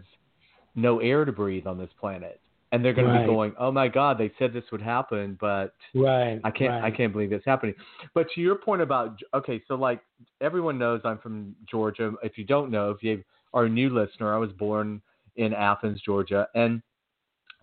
no 0.73 0.99
air 0.99 1.25
to 1.25 1.31
breathe 1.31 1.67
on 1.67 1.77
this 1.77 1.91
planet, 1.99 2.41
and 2.71 2.83
they're 2.83 2.93
going 2.93 3.05
to 3.05 3.19
be 3.19 3.27
going, 3.27 3.53
"Oh 3.59 3.71
my 3.71 3.87
God, 3.87 4.17
they 4.17 4.31
said 4.39 4.51
this 4.51 4.63
would 4.71 4.81
happen, 4.81 5.37
but 5.39 5.75
right. 5.93 6.41
I 6.43 6.49
can't 6.49 6.83
I 6.83 6.89
can't 6.89 7.13
believe 7.13 7.31
it's 7.33 7.45
happening." 7.45 7.75
But 8.15 8.25
to 8.33 8.41
your 8.41 8.55
point 8.55 8.81
about 8.81 9.19
okay, 9.35 9.61
so 9.67 9.75
like 9.75 10.01
everyone 10.41 10.79
knows 10.79 11.01
I'm 11.05 11.19
from 11.19 11.55
Georgia. 11.69 12.13
If 12.23 12.35
you 12.35 12.45
don't 12.45 12.71
know, 12.71 12.89
if 12.89 13.03
you 13.03 13.23
are 13.53 13.65
a 13.65 13.69
new 13.69 13.91
listener, 13.91 14.33
I 14.33 14.37
was 14.39 14.51
born 14.53 15.03
in 15.35 15.53
Athens, 15.53 16.01
Georgia, 16.03 16.47
and 16.55 16.81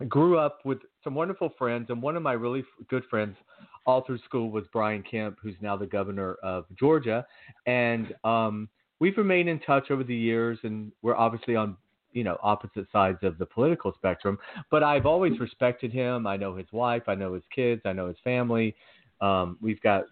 grew 0.07 0.37
up 0.37 0.59
with 0.63 0.79
some 1.03 1.15
wonderful 1.15 1.53
friends, 1.57 1.87
and 1.89 2.01
one 2.01 2.15
of 2.15 2.23
my 2.23 2.33
really 2.33 2.59
f- 2.59 2.87
good 2.89 3.03
friends 3.09 3.35
all 3.85 4.03
through 4.03 4.19
school 4.19 4.51
was 4.51 4.63
Brian 4.71 5.03
Kemp, 5.03 5.37
who's 5.41 5.55
now 5.61 5.75
the 5.75 5.87
governor 5.87 6.35
of 6.43 6.65
Georgia, 6.77 7.25
and 7.65 8.13
um, 8.23 8.69
we've 8.99 9.17
remained 9.17 9.49
in 9.49 9.59
touch 9.59 9.91
over 9.91 10.03
the 10.03 10.15
years, 10.15 10.59
and 10.63 10.91
we're 11.01 11.15
obviously 11.15 11.55
on 11.55 11.75
you 12.13 12.23
know 12.23 12.37
opposite 12.41 12.87
sides 12.91 13.19
of 13.23 13.37
the 13.37 13.45
political 13.45 13.93
spectrum. 13.97 14.37
But 14.69 14.83
I've 14.83 15.05
always 15.05 15.39
respected 15.39 15.91
him. 15.91 16.27
I 16.27 16.37
know 16.37 16.55
his 16.55 16.67
wife, 16.71 17.03
I 17.07 17.15
know 17.15 17.33
his 17.33 17.43
kids, 17.53 17.81
I 17.85 17.93
know 17.93 18.07
his 18.07 18.17
family. 18.23 18.75
Um, 19.19 19.57
we've 19.61 19.81
got 19.81 20.05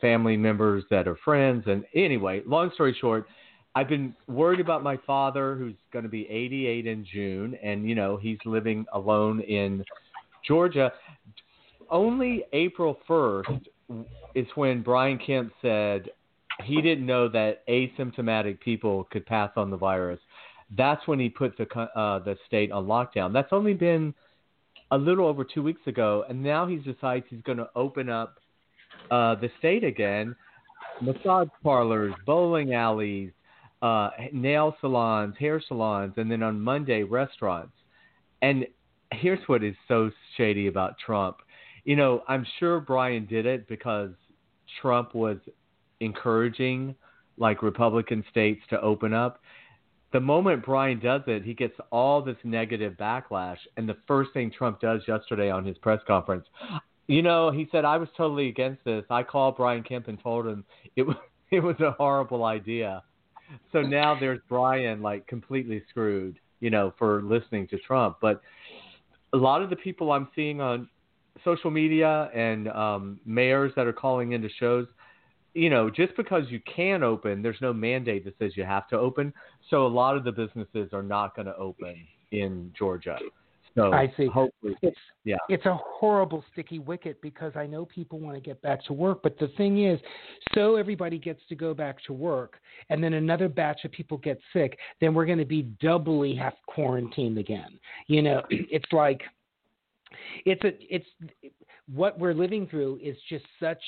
family 0.00 0.36
members 0.36 0.84
that 0.90 1.08
are 1.08 1.16
friends, 1.24 1.64
and 1.66 1.84
anyway, 1.94 2.42
long 2.46 2.70
story 2.74 2.96
short. 3.00 3.26
I've 3.74 3.88
been 3.88 4.14
worried 4.26 4.58
about 4.58 4.82
my 4.82 4.96
father, 5.06 5.54
who's 5.54 5.76
going 5.92 6.02
to 6.02 6.08
be 6.08 6.28
88 6.28 6.86
in 6.86 7.04
June, 7.04 7.56
and 7.62 7.88
you 7.88 7.94
know 7.94 8.16
he's 8.16 8.38
living 8.44 8.84
alone 8.92 9.40
in 9.40 9.84
Georgia. 10.46 10.92
Only 11.90 12.44
April 12.52 12.98
1st 13.08 13.60
is 14.34 14.46
when 14.54 14.82
Brian 14.82 15.18
Kemp 15.18 15.52
said 15.62 16.10
he 16.64 16.82
didn't 16.82 17.06
know 17.06 17.28
that 17.28 17.66
asymptomatic 17.66 18.60
people 18.60 19.04
could 19.10 19.24
pass 19.26 19.50
on 19.56 19.70
the 19.70 19.76
virus. 19.76 20.20
That's 20.76 21.06
when 21.06 21.18
he 21.18 21.28
put 21.30 21.56
the 21.56 21.64
uh, 21.80 22.18
the 22.18 22.36
state 22.46 22.70
on 22.72 22.86
lockdown. 22.86 23.32
That's 23.32 23.52
only 23.52 23.72
been 23.72 24.12
a 24.90 24.98
little 24.98 25.26
over 25.26 25.44
two 25.44 25.62
weeks 25.62 25.80
ago, 25.86 26.24
and 26.28 26.42
now 26.42 26.66
he 26.66 26.76
decides 26.76 27.24
he's 27.30 27.42
going 27.42 27.58
to 27.58 27.70
open 27.74 28.10
up 28.10 28.38
uh, 29.10 29.34
the 29.36 29.50
state 29.58 29.84
again. 29.84 30.36
Massage 31.00 31.48
parlors, 31.62 32.12
bowling 32.26 32.74
alleys, 32.74 33.30
uh, 33.82 34.10
nail 34.32 34.76
salons, 34.80 35.34
hair 35.38 35.62
salons, 35.66 36.14
and 36.16 36.30
then 36.30 36.42
on 36.42 36.60
Monday 36.60 37.02
restaurants. 37.02 37.72
And 38.42 38.66
here's 39.12 39.40
what 39.46 39.64
is 39.64 39.74
so 39.86 40.10
shady 40.36 40.66
about 40.66 40.96
Trump. 41.04 41.38
You 41.84 41.96
know, 41.96 42.22
I'm 42.28 42.46
sure 42.58 42.80
Brian 42.80 43.26
did 43.26 43.46
it 43.46 43.68
because 43.68 44.10
Trump 44.80 45.14
was 45.14 45.38
encouraging 46.00 46.94
like 47.38 47.62
Republican 47.62 48.24
states 48.30 48.60
to 48.70 48.80
open 48.80 49.14
up. 49.14 49.40
The 50.12 50.20
moment 50.20 50.64
Brian 50.64 51.00
does 51.00 51.22
it, 51.26 51.44
he 51.44 51.54
gets 51.54 51.74
all 51.90 52.22
this 52.22 52.36
negative 52.42 52.94
backlash. 52.94 53.58
And 53.76 53.88
the 53.88 53.96
first 54.06 54.32
thing 54.32 54.50
Trump 54.50 54.80
does 54.80 55.02
yesterday 55.06 55.50
on 55.50 55.64
his 55.64 55.76
press 55.78 56.00
conference, 56.06 56.46
you 57.06 57.22
know, 57.22 57.50
he 57.50 57.68
said, 57.70 57.84
I 57.84 57.96
was 57.96 58.08
totally 58.16 58.48
against 58.48 58.84
this. 58.84 59.04
I 59.10 59.22
called 59.22 59.56
Brian 59.56 59.82
Kemp 59.82 60.08
and 60.08 60.20
told 60.20 60.46
him 60.46 60.64
it 60.96 61.02
was, 61.02 61.16
it 61.50 61.60
was 61.60 61.76
a 61.80 61.92
horrible 61.92 62.44
idea. 62.44 63.02
So 63.72 63.80
now 63.80 64.18
there's 64.18 64.40
Brian 64.48 65.00
like 65.00 65.26
completely 65.26 65.82
screwed, 65.88 66.38
you 66.60 66.68
know, 66.68 66.92
for 66.98 67.22
listening 67.22 67.66
to 67.68 67.78
Trump. 67.78 68.18
But 68.20 68.42
a 69.32 69.36
lot 69.36 69.62
of 69.62 69.70
the 69.70 69.76
people 69.76 70.12
I'm 70.12 70.28
seeing 70.34 70.60
on 70.60 70.88
social 71.44 71.70
media 71.70 72.30
and 72.34 72.68
um, 72.68 73.20
mayors 73.24 73.72
that 73.76 73.86
are 73.86 73.92
calling 73.92 74.32
into 74.32 74.48
shows, 74.58 74.86
you 75.54 75.70
know, 75.70 75.90
just 75.90 76.16
because 76.16 76.44
you 76.48 76.60
can 76.60 77.02
open, 77.02 77.42
there's 77.42 77.60
no 77.60 77.72
mandate 77.72 78.24
that 78.24 78.38
says 78.38 78.52
you 78.56 78.64
have 78.64 78.88
to 78.88 78.98
open. 78.98 79.32
So 79.70 79.86
a 79.86 79.88
lot 79.88 80.16
of 80.16 80.24
the 80.24 80.32
businesses 80.32 80.92
are 80.92 81.02
not 81.02 81.34
going 81.34 81.46
to 81.46 81.56
open 81.56 81.96
in 82.32 82.72
Georgia. 82.76 83.18
So 83.74 83.92
I 83.92 84.12
see. 84.16 84.26
hopefully, 84.26 84.76
It's 84.82 84.96
yeah. 85.24 85.36
it's 85.48 85.66
a 85.66 85.76
horrible 85.76 86.44
sticky 86.52 86.78
wicket 86.78 87.20
because 87.22 87.52
I 87.56 87.66
know 87.66 87.84
people 87.84 88.18
want 88.18 88.36
to 88.36 88.40
get 88.40 88.60
back 88.62 88.84
to 88.86 88.92
work, 88.92 89.22
but 89.22 89.38
the 89.38 89.48
thing 89.56 89.84
is, 89.84 90.00
so 90.54 90.76
everybody 90.76 91.18
gets 91.18 91.40
to 91.48 91.54
go 91.54 91.74
back 91.74 92.02
to 92.04 92.12
work, 92.12 92.60
and 92.90 93.02
then 93.02 93.14
another 93.14 93.48
batch 93.48 93.84
of 93.84 93.92
people 93.92 94.18
get 94.18 94.38
sick, 94.52 94.78
then 95.00 95.14
we're 95.14 95.26
going 95.26 95.38
to 95.38 95.44
be 95.44 95.62
doubly 95.80 96.34
have 96.36 96.54
quarantined 96.66 97.38
again. 97.38 97.78
You 98.06 98.22
know, 98.22 98.42
it's 98.50 98.90
like 98.92 99.22
it's 100.44 100.62
a 100.64 100.72
it's 100.94 101.06
what 101.92 102.18
we're 102.18 102.34
living 102.34 102.66
through 102.66 102.98
is 103.02 103.16
just 103.28 103.44
such 103.60 103.82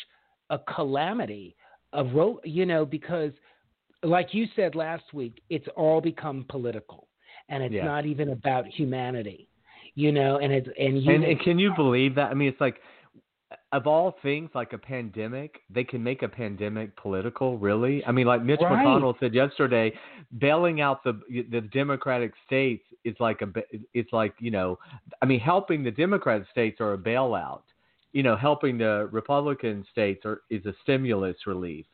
a 0.51 0.59
calamity 0.59 1.57
of 1.93 2.13
ro- 2.15 2.41
you 2.45 2.67
know 2.67 2.85
because 2.85 3.33
like 4.03 4.33
you 4.33 4.47
said 4.57 4.75
last 4.75 5.05
week, 5.13 5.43
it's 5.51 5.67
all 5.77 6.01
become 6.01 6.47
political, 6.49 7.09
and 7.51 7.63
it's 7.63 7.75
Yeah. 7.75 7.85
not 7.85 8.07
even 8.07 8.31
about 8.31 8.67
humanity. 8.67 9.50
You 10.01 10.13
know, 10.13 10.39
and 10.43 10.51
it's 10.51 10.69
and 10.79 11.03
you 11.03 11.13
And, 11.15 11.25
and 11.25 11.39
can 11.41 11.59
you 11.59 11.73
believe 11.77 12.15
that? 12.15 12.31
I 12.31 12.35
mean, 12.35 12.49
it's 12.49 12.61
like, 12.61 12.79
of 13.73 13.87
all 13.87 14.17
things, 14.23 14.49
like 14.55 14.73
a 14.73 14.79
pandemic, 14.79 15.61
they 15.69 15.85
can 15.85 16.03
make 16.03 16.23
a 16.23 16.29
pandemic 16.29 16.97
political. 16.97 17.59
Really? 17.59 18.03
I 18.07 18.13
mean, 18.13 18.27
like 18.27 18.43
Mitch 18.43 18.61
Right. 18.63 18.87
McConnell 18.87 19.15
said 19.21 19.35
yesterday, 19.35 19.93
bailing 20.39 20.81
out 20.81 21.05
the 21.05 21.15
the 21.51 21.61
Democratic 21.61 22.33
states 22.47 22.85
is 23.05 23.15
like 23.21 23.43
a 23.43 23.49
it's 23.93 24.13
like 24.13 24.35
you 24.41 24.51
know, 24.51 24.79
I 25.23 25.27
mean, 25.27 25.41
helping 25.41 25.85
the 25.85 25.91
Democratic 25.91 26.47
states 26.51 26.81
are 26.81 26.95
a 26.95 26.99
bailout. 26.99 27.65
You 28.13 28.23
know, 28.23 28.37
helping 28.37 28.79
the 28.79 29.09
Republican 29.13 29.85
states 29.93 30.23
are 30.25 30.41
is 30.49 30.65
a 30.67 30.75
stimulus 30.83 31.37
relief. 31.47 31.87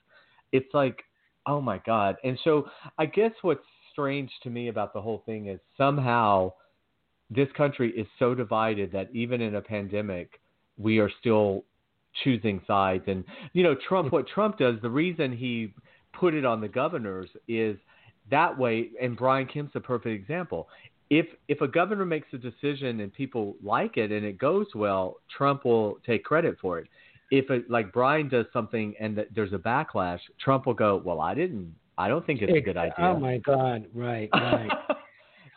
It's 0.53 0.73
like, 0.73 0.99
oh 1.47 1.61
my 1.61 1.79
God. 1.85 2.17
And 2.23 2.39
so 2.45 2.53
I 2.99 3.07
guess 3.07 3.33
what's 3.43 3.69
strange 3.93 4.31
to 4.45 4.51
me 4.51 4.69
about 4.69 4.93
the 4.95 5.01
whole 5.01 5.23
thing 5.27 5.49
is 5.49 5.61
somehow 5.77 6.53
this 7.31 7.49
country 7.57 7.91
is 7.91 8.07
so 8.19 8.35
divided 8.35 8.93
that 8.93 9.09
even 9.13 9.41
in 9.41 9.57
a 9.57 9.61
pandemic, 9.61 10.41
we 10.79 10.99
are 10.99 11.11
still 11.21 11.65
choosing 12.23 12.61
sides. 12.67 13.05
And 13.07 13.25
you 13.53 13.63
know, 13.63 13.77
Trump, 13.89 14.13
what 14.13 14.27
Trump 14.29 14.59
does, 14.59 14.77
the 14.83 14.91
reason 14.91 15.37
he 15.37 15.73
put 16.13 16.35
it 16.35 16.45
on 16.45 16.61
the 16.61 16.69
governors 16.69 17.29
is 17.49 17.77
that 18.31 18.57
way. 18.57 18.91
And 19.01 19.17
Brian 19.17 19.47
Kemp's 19.47 19.75
a 19.75 19.81
perfect 19.81 20.21
example. 20.21 20.69
If 21.11 21.27
if 21.49 21.61
a 21.61 21.69
governor 21.69 22.05
makes 22.05 22.29
a 22.33 22.39
decision 22.39 23.01
and 23.01 23.13
people 23.13 23.57
like 23.63 23.97
it 23.97 24.13
and 24.13 24.25
it 24.25 24.39
goes 24.39 24.67
well, 24.75 25.17
Trump 25.37 25.65
will 25.65 25.99
take 26.07 26.25
credit 26.25 26.57
for 26.61 26.79
it. 26.79 26.89
If 27.31 27.51
it, 27.51 27.69
like 27.69 27.93
Brian 27.93 28.29
does 28.29 28.47
something 28.53 28.95
and 29.01 29.25
there's 29.35 29.53
a 29.53 29.59
backlash, 29.59 30.21
Trump 30.41 30.67
will 30.67 30.75
go, 30.75 31.03
"Well, 31.05 31.21
I 31.21 31.35
didn't. 31.35 31.75
I 31.99 32.09
don't 32.09 32.25
think 32.25 32.41
it's 32.43 32.57
a 32.57 32.61
good 32.61 32.77
idea." 32.77 32.95
Oh 32.99 33.19
my 33.19 33.39
God! 33.39 33.87
Right, 33.95 34.29
right. 34.33 34.71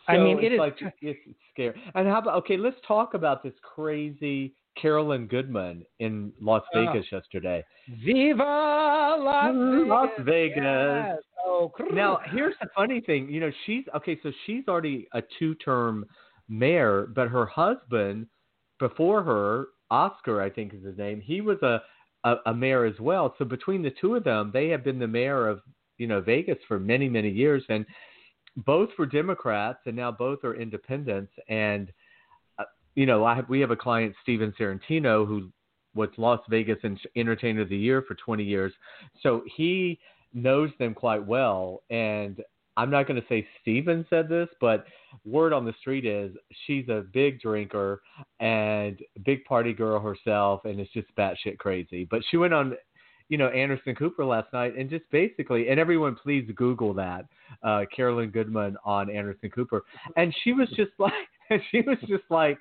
I 0.09 0.17
mean, 0.17 0.39
it's 0.41 0.59
like 0.59 0.77
t- 0.77 0.85
it's 1.01 1.19
scary. 1.51 1.81
And 1.95 2.07
how 2.07 2.19
about 2.19 2.35
okay? 2.39 2.57
Let's 2.57 2.77
talk 2.87 3.13
about 3.13 3.43
this 3.43 3.53
crazy 3.61 4.53
Carolyn 4.81 5.27
Goodman 5.27 5.83
in 5.99 6.31
Las 6.41 6.63
Oh. 6.73 6.85
Vegas 6.85 7.05
yesterday. 7.11 7.63
Viva 8.03 9.17
Las 9.19 9.53
Vegas! 9.55 9.87
Las 9.89 10.09
Vegas. 10.19 10.55
Yes. 10.63 11.17
Oh, 11.45 11.71
Now, 11.91 12.19
here's 12.31 12.55
the 12.61 12.67
funny 12.75 13.01
thing. 13.01 13.29
You 13.29 13.39
know, 13.41 13.51
she's 13.65 13.83
okay. 13.95 14.19
So 14.23 14.31
she's 14.45 14.63
already 14.67 15.07
a 15.13 15.21
two-term 15.39 16.05
mayor, 16.47 17.07
but 17.15 17.27
her 17.27 17.45
husband 17.45 18.27
before 18.79 19.23
her, 19.23 19.67
Oscar, 19.91 20.41
I 20.41 20.49
think 20.49 20.73
is 20.73 20.83
his 20.83 20.97
name. 20.97 21.19
He 21.21 21.41
was 21.41 21.57
a, 21.63 21.81
a 22.23 22.35
a 22.47 22.53
mayor 22.53 22.85
as 22.85 22.99
well. 22.99 23.35
So 23.37 23.45
between 23.45 23.81
the 23.81 23.91
two 23.99 24.15
of 24.15 24.23
them, 24.23 24.51
they 24.53 24.69
have 24.69 24.83
been 24.83 24.99
the 24.99 25.07
mayor 25.07 25.47
of 25.47 25.61
you 25.97 26.07
know 26.07 26.21
Vegas 26.21 26.57
for 26.67 26.79
many 26.79 27.09
many 27.09 27.29
years, 27.29 27.63
and 27.69 27.85
both 28.57 28.89
were 28.97 29.05
Democrats, 29.05 29.79
and 29.85 29.95
now 29.95 30.11
both 30.11 30.43
are 30.43 30.55
independents. 30.55 31.31
And 31.47 31.91
uh, 32.57 32.65
you 32.95 33.05
know, 33.05 33.25
I 33.25 33.35
have, 33.35 33.49
we 33.49 33.59
have 33.61 33.71
a 33.71 33.75
client, 33.75 34.15
Steven 34.21 34.53
Sarantino, 34.59 35.27
who 35.27 35.51
was 35.95 36.09
Las 36.17 36.39
Vegas 36.49 36.77
Entertainer 37.15 37.61
of 37.61 37.69
the 37.69 37.77
Year 37.77 38.03
for 38.07 38.15
20 38.15 38.43
years. 38.43 38.73
So 39.21 39.43
he 39.55 39.99
knows 40.33 40.69
them 40.79 40.93
quite 40.93 41.25
well, 41.25 41.81
and 41.89 42.41
I'm 42.79 42.89
not 42.89 43.07
going 43.07 43.19
to 43.19 43.27
say 43.27 43.45
Steven 43.61 44.05
said 44.09 44.29
this, 44.29 44.47
but 44.61 44.85
word 45.25 45.51
on 45.51 45.65
the 45.65 45.73
street 45.81 46.05
is 46.05 46.31
she's 46.65 46.87
a 46.87 47.03
big 47.11 47.41
drinker 47.41 48.01
and 48.39 48.97
big 49.25 49.43
party 49.43 49.73
girl 49.73 49.99
herself, 49.99 50.63
and 50.63 50.79
it's 50.79 50.93
just 50.93 51.13
batshit 51.17 51.57
crazy. 51.57 52.07
But 52.09 52.21
she 52.29 52.37
went 52.37 52.53
on, 52.53 52.75
you 53.29 53.37
know, 53.37 53.47
Anderson 53.47 53.95
Cooper 53.95 54.25
last 54.25 54.51
night, 54.53 54.75
and 54.77 54.89
just 54.89 55.05
basically, 55.11 55.69
and 55.69 55.79
everyone 55.79 56.15
please 56.15 56.49
Google 56.55 56.93
that, 56.95 57.25
uh, 57.63 57.85
Carolyn 57.95 58.29
Goodman 58.29 58.75
on 58.83 59.09
Anderson 59.09 59.49
Cooper, 59.49 59.83
and 60.17 60.35
she 60.43 60.53
was 60.53 60.67
just 60.69 60.91
like, 60.99 61.13
she 61.71 61.81
was 61.81 61.97
just 62.07 62.23
like, 62.29 62.59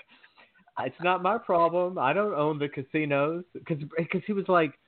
it's 0.80 0.96
not 1.02 1.22
my 1.22 1.37
problem. 1.38 1.98
I 1.98 2.12
don't 2.12 2.34
own 2.34 2.58
the 2.58 2.68
casinos 2.68 3.44
because 3.52 3.82
because 3.96 4.22
he 4.26 4.32
was 4.32 4.46
like 4.48 4.78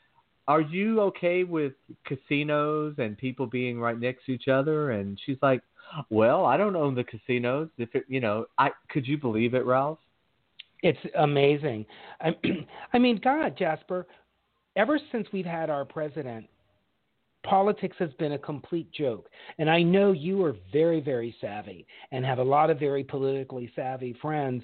are 0.51 0.61
you 0.61 1.01
okay 1.01 1.45
with 1.45 1.75
casinos 2.05 2.97
and 2.99 3.17
people 3.17 3.47
being 3.47 3.79
right 3.79 3.97
next 3.99 4.25
to 4.27 4.33
each 4.33 4.49
other? 4.49 4.91
And 4.91 5.17
she's 5.25 5.37
like, 5.43 5.63
well, 6.09 6.45
I 6.45 6.57
don't 6.57 6.75
own 6.75 6.97
the 6.97 7.05
casinos. 7.05 7.69
If 7.79 7.95
it, 7.95 8.05
you 8.09 8.19
know, 8.19 8.47
I 8.59 8.71
could 8.89 9.07
you 9.07 9.17
believe 9.17 9.55
it, 9.55 9.65
Ralph? 9.65 9.99
It's 10.83 10.99
amazing. 11.17 11.87
I, 12.21 12.35
I 12.93 12.99
mean, 12.99 13.21
God, 13.23 13.57
Jasper, 13.57 14.09
ever 14.77 14.99
since 15.13 15.27
we've 15.33 15.47
had 15.47 15.71
our 15.71 15.85
president, 15.85 16.47
politics 17.45 17.97
has 17.99 18.11
been 18.19 18.33
a 18.33 18.39
complete 18.39 18.91
joke. 18.93 19.29
And 19.59 19.71
I 19.71 19.83
know 19.83 20.13
you 20.13 20.45
are 20.45 20.57
very, 20.73 21.01
very 21.01 21.35
savvy 21.41 21.87
and 22.13 22.25
have 22.25 22.39
a 22.39 22.45
lot 22.45 22.71
of 22.71 22.79
very 22.79 23.05
politically 23.05 23.71
savvy 23.75 24.15
friends 24.21 24.63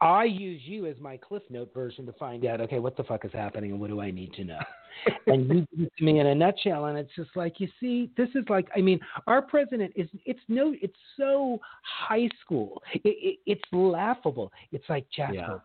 I 0.00 0.24
use 0.24 0.62
you 0.64 0.86
as 0.86 0.96
my 0.98 1.18
Cliff 1.18 1.42
Note 1.50 1.74
version 1.74 2.06
to 2.06 2.12
find 2.14 2.46
out, 2.46 2.60
okay, 2.62 2.78
what 2.78 2.96
the 2.96 3.04
fuck 3.04 3.24
is 3.26 3.32
happening 3.32 3.72
and 3.72 3.80
what 3.80 3.90
do 3.90 4.00
I 4.00 4.10
need 4.10 4.32
to 4.34 4.44
know? 4.44 4.58
and 5.26 5.46
you 5.46 5.66
give 5.76 5.86
it 5.86 5.92
to 5.98 6.04
me 6.04 6.20
in 6.20 6.26
a 6.26 6.34
nutshell, 6.34 6.86
and 6.86 6.98
it's 6.98 7.14
just 7.14 7.30
like, 7.36 7.60
you 7.60 7.68
see, 7.78 8.10
this 8.16 8.28
is 8.34 8.44
like, 8.48 8.66
I 8.74 8.80
mean, 8.80 8.98
our 9.26 9.42
president 9.42 9.92
is, 9.96 10.08
it's 10.24 10.40
no, 10.48 10.74
it's 10.80 10.96
so 11.18 11.60
high 11.82 12.28
school. 12.40 12.82
It, 12.94 13.02
it, 13.04 13.38
it's 13.46 13.62
laughable. 13.72 14.52
It's 14.72 14.84
like, 14.88 15.06
Jasper, 15.14 15.34
yeah. 15.34 15.58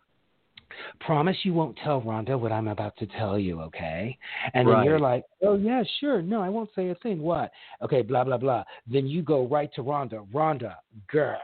Promise 1.00 1.38
you 1.44 1.54
won't 1.54 1.78
tell 1.84 2.02
Rhonda 2.02 2.40
what 2.40 2.52
I'm 2.52 2.68
about 2.68 2.96
to 2.98 3.08
tell 3.08 3.38
you, 3.40 3.62
okay? 3.62 4.18
And 4.54 4.68
right. 4.68 4.78
then 4.78 4.86
you're 4.86 5.00
like, 5.00 5.24
oh, 5.44 5.56
yeah, 5.56 5.84
sure. 6.00 6.22
No, 6.22 6.42
I 6.42 6.50
won't 6.50 6.70
say 6.76 6.90
a 6.90 6.96
thing. 6.96 7.20
What? 7.20 7.52
Okay, 7.82 8.02
blah, 8.02 8.24
blah, 8.24 8.38
blah. 8.38 8.64
Then 8.92 9.08
you 9.08 9.22
go 9.22 9.48
right 9.48 9.70
to 9.76 9.84
Rhonda. 9.84 10.26
Rhonda, 10.34 10.76
girl, 11.12 11.42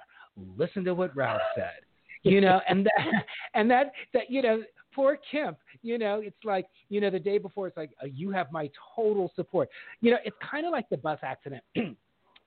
listen 0.58 0.84
to 0.86 0.94
what 0.94 1.16
Ralph 1.16 1.42
said 1.56 1.82
you 2.24 2.42
know, 2.42 2.62
and 2.70 2.86
that, 2.86 3.24
and 3.54 3.70
that, 3.70 3.92
that, 4.14 4.30
you 4.30 4.42
know, 4.42 4.64
poor 4.94 5.18
Kemp, 5.32 5.58
you 5.82 5.98
know, 5.98 6.22
it's 6.24 6.36
like, 6.44 6.68
you 6.90 7.02
know, 7.02 7.10
the 7.10 7.20
day 7.20 7.38
before, 7.38 7.68
it's 7.68 7.78
like, 7.78 7.92
uh, 8.02 8.08
you 8.08 8.32
have 8.32 8.52
my 8.52 8.70
total 8.96 9.32
support. 9.36 9.70
You 10.02 10.12
know, 10.12 10.18
it's 10.26 10.36
kind 10.50 10.66
of 10.66 10.72
like 10.72 10.90
the 10.90 10.98
bus 10.98 11.20
accident. 11.24 11.64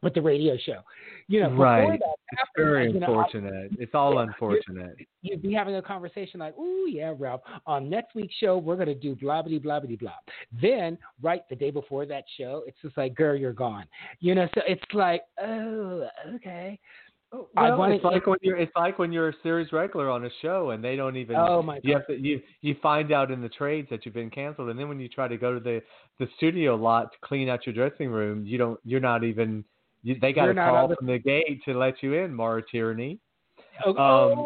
with 0.04 0.14
the 0.14 0.22
radio 0.22 0.56
show, 0.56 0.80
you 1.26 1.40
know, 1.40 1.50
right? 1.50 1.98
That, 1.98 2.14
it's 2.32 2.50
very 2.56 2.90
unfortunate. 2.90 3.72
It's 3.78 3.94
all 3.94 4.14
yeah, 4.14 4.22
unfortunate. 4.22 4.94
You'd, 5.22 5.32
you'd, 5.32 5.42
be 5.42 5.52
having 5.52 5.76
a 5.76 5.82
conversation 5.82 6.38
like, 6.38 6.54
"Oh 6.58 6.86
yeah, 6.86 7.14
Ralph, 7.18 7.40
on 7.66 7.88
next 7.88 8.14
week's 8.14 8.34
show 8.36 8.58
we're 8.58 8.76
gonna 8.76 8.94
do 8.94 9.16
blah 9.16 9.42
blah 9.42 9.58
blah 9.58 9.80
blah 9.80 9.96
blah." 9.96 10.12
Then, 10.60 10.98
right 11.22 11.42
the 11.48 11.56
day 11.56 11.70
before 11.70 12.06
that 12.06 12.24
show, 12.38 12.62
it's 12.66 12.76
just 12.82 12.96
like, 12.96 13.14
"Girl, 13.14 13.34
you're 13.34 13.52
gone," 13.52 13.86
you 14.20 14.34
know. 14.34 14.46
So 14.54 14.62
it's 14.68 14.82
like, 14.92 15.22
oh, 15.40 16.06
okay. 16.36 16.78
Oh, 17.32 17.48
well, 17.56 17.90
it's 17.90 18.04
like 18.04 18.26
when 18.26 18.38
you're 18.42 18.56
it's 18.56 18.72
like 18.76 18.98
when 18.98 19.10
you're 19.10 19.30
a 19.30 19.34
series 19.42 19.72
regular 19.72 20.08
on 20.08 20.24
a 20.24 20.30
show 20.40 20.70
and 20.70 20.84
they 20.84 20.94
don't 20.94 21.16
even 21.16 21.34
oh 21.34 21.62
my 21.62 21.80
you 21.82 21.94
God. 21.94 21.98
have 21.98 22.06
to 22.06 22.16
you 22.16 22.40
you 22.60 22.76
find 22.80 23.10
out 23.10 23.32
in 23.32 23.42
the 23.42 23.48
trades 23.48 23.88
that 23.90 24.04
you've 24.04 24.14
been 24.14 24.30
canceled 24.30 24.68
and 24.68 24.78
then 24.78 24.88
when 24.88 25.00
you 25.00 25.08
try 25.08 25.26
to 25.26 25.36
go 25.36 25.52
to 25.52 25.58
the 25.58 25.82
the 26.20 26.28
studio 26.36 26.76
lot 26.76 27.10
to 27.10 27.18
clean 27.24 27.48
out 27.48 27.66
your 27.66 27.74
dressing 27.74 28.08
room 28.08 28.46
you 28.46 28.56
don't 28.56 28.78
you're 28.84 29.00
not 29.00 29.24
even 29.24 29.56
you, 29.56 29.64
they 30.20 30.32
got 30.32 30.48
a 30.48 30.54
call 30.54 30.88
the... 30.88 30.96
from 30.96 31.06
the 31.06 31.18
gate 31.18 31.62
to 31.64 31.78
let 31.78 32.02
you 32.02 32.14
in 32.14 32.34
Mara 32.34 32.62
Tyranny. 32.70 33.18
Oh, 33.84 33.90
um, 33.90 34.38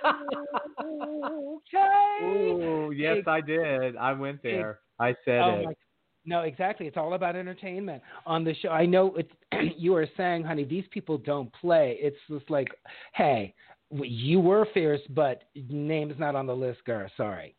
okay. 1.56 2.18
Oh 2.22 2.90
yes, 2.90 3.18
I 3.26 3.40
did. 3.40 3.96
I 3.96 4.12
went 4.12 4.42
there. 4.42 4.80
I 4.98 5.14
said 5.24 5.40
oh 5.40 5.70
it. 5.70 5.78
No, 6.26 6.40
exactly. 6.40 6.86
It's 6.86 6.96
all 6.96 7.14
about 7.14 7.36
entertainment 7.36 8.02
on 8.26 8.42
the 8.42 8.54
show. 8.54 8.70
I 8.70 8.84
know 8.84 9.14
it's 9.16 9.32
you 9.78 9.94
are 9.94 10.08
saying, 10.16 10.44
honey, 10.44 10.64
these 10.64 10.84
people 10.90 11.18
don't 11.18 11.52
play. 11.54 11.96
It's 12.00 12.16
just 12.28 12.50
like, 12.50 12.68
hey, 13.14 13.54
you 13.90 14.40
were 14.40 14.66
fierce, 14.74 15.00
but 15.10 15.44
name's 15.54 16.18
not 16.18 16.34
on 16.34 16.46
the 16.46 16.56
list, 16.56 16.84
girl. 16.84 17.08
Sorry. 17.16 17.54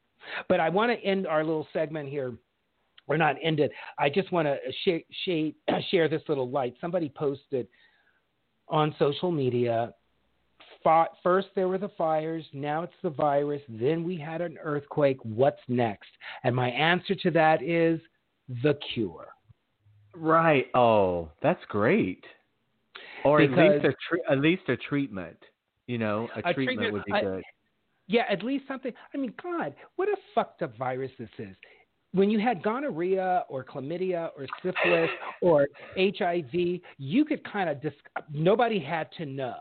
But 0.50 0.60
I 0.60 0.67
want 0.67 0.91
to 0.91 1.06
end 1.08 1.26
our 1.26 1.43
little 1.43 1.67
segment 1.71 2.10
here 2.10 2.34
or 3.08 3.17
not 3.17 3.36
ended. 3.41 3.72
I 3.98 4.10
just 4.10 4.32
want 4.32 4.48
to 4.48 4.58
sh- 4.84 5.06
sh- 5.24 5.82
share 5.89 6.08
this 6.08 6.22
little 6.28 6.50
light. 6.50 6.76
Somebody 6.80 7.10
posted 7.10 7.67
on 8.67 8.93
social 9.00 9.32
media. 9.32 9.93
First, 11.22 11.48
there 11.56 11.67
were 11.67 11.78
the 11.78 11.91
fires. 11.98 12.46
Now 12.54 12.84
it's 12.84 12.93
the 13.04 13.10
virus. 13.10 13.62
Then 13.67 14.04
we 14.04 14.15
had 14.17 14.39
an 14.41 14.58
earthquake. 14.63 15.17
What's 15.24 15.60
next? 15.67 16.10
And 16.43 16.56
my 16.56 16.70
answer 16.70 17.13
to 17.15 17.32
that 17.32 17.62
is 17.62 18.00
the 18.63 18.78
cure. 18.93 19.28
Right. 20.15 20.67
Oh, 20.74 21.30
that's 21.43 21.60
great. 21.67 22.24
Or 23.26 23.39
because, 23.39 23.58
at 23.58 23.72
least 23.74 23.86
a 23.86 23.93
tre- 24.10 24.24
at 24.30 24.39
least 24.39 24.62
a 24.70 24.78
treatment. 24.78 25.38
You 25.88 25.98
know, 25.98 26.30
a, 26.36 26.39
a 26.39 26.54
treatment, 26.54 26.80
treatment, 26.80 26.93
would 26.93 27.04
be 27.06 27.13
I, 27.13 27.22
good. 27.22 27.43
Yeah, 28.08 28.24
at 28.30 28.41
least 28.43 28.65
something. 28.67 28.93
I 29.13 29.17
mean, 29.17 29.34
God, 29.41 29.76
what 29.98 30.08
a 30.08 30.15
fucked 30.34 30.62
up 30.62 30.78
virus 30.78 31.12
this 31.20 31.30
is. 31.38 31.56
When 32.13 32.30
you 32.30 32.39
had 32.39 32.63
gonorrhea 32.63 33.43
or 33.50 33.63
chlamydia 33.63 34.30
or 34.38 34.48
syphilis 34.63 35.10
or 35.41 35.67
HIV, 35.98 36.82
you 36.98 37.26
could 37.26 37.43
kind 37.52 37.70
of 37.70 37.82
dis- 37.82 37.93
nobody 38.32 38.80
had 38.80 39.10
to 39.17 39.26
know 39.26 39.58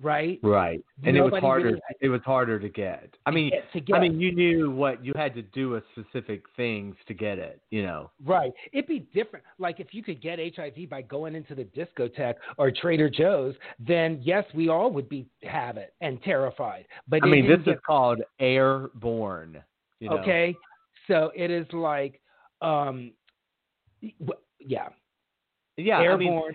right? 0.00 0.38
Right. 0.42 0.84
And 1.04 1.16
Nobody 1.16 1.18
it 1.18 1.32
was 1.32 1.40
harder. 1.40 1.64
Really 1.64 1.80
it 2.00 2.08
was 2.08 2.20
harder 2.24 2.58
to 2.58 2.68
get. 2.68 3.14
I 3.24 3.30
mean, 3.30 3.50
to 3.72 3.80
get. 3.80 3.96
I 3.96 4.00
mean, 4.00 4.20
you 4.20 4.34
knew 4.34 4.70
what 4.70 5.04
you 5.04 5.12
had 5.16 5.34
to 5.34 5.42
do 5.42 5.76
a 5.76 5.82
specific 5.92 6.42
things 6.56 6.96
to 7.08 7.14
get 7.14 7.38
it. 7.38 7.60
You 7.70 7.82
know. 7.82 8.10
Right. 8.24 8.52
It'd 8.72 8.86
be 8.86 9.00
different. 9.14 9.44
Like 9.58 9.80
if 9.80 9.88
you 9.92 10.02
could 10.02 10.20
get 10.20 10.38
HIV 10.38 10.88
by 10.90 11.02
going 11.02 11.34
into 11.34 11.54
the 11.54 11.64
discotheque 11.64 12.34
or 12.58 12.70
Trader 12.70 13.08
Joe's, 13.08 13.54
then 13.78 14.20
yes, 14.22 14.44
we 14.54 14.68
all 14.68 14.90
would 14.90 15.08
be 15.08 15.26
have 15.42 15.76
it 15.76 15.94
and 16.00 16.22
terrified. 16.22 16.86
But 17.08 17.22
I 17.22 17.26
mean, 17.26 17.48
this 17.48 17.60
get, 17.64 17.74
is 17.74 17.80
called 17.86 18.20
airborne. 18.38 19.62
You 20.00 20.10
know? 20.10 20.18
Okay. 20.18 20.54
So 21.06 21.30
it 21.34 21.50
is 21.50 21.66
like, 21.72 22.20
um, 22.62 23.12
yeah. 24.58 24.88
Yeah, 25.76 26.00
airborne. 26.00 26.42
I 26.42 26.48
mean, 26.48 26.54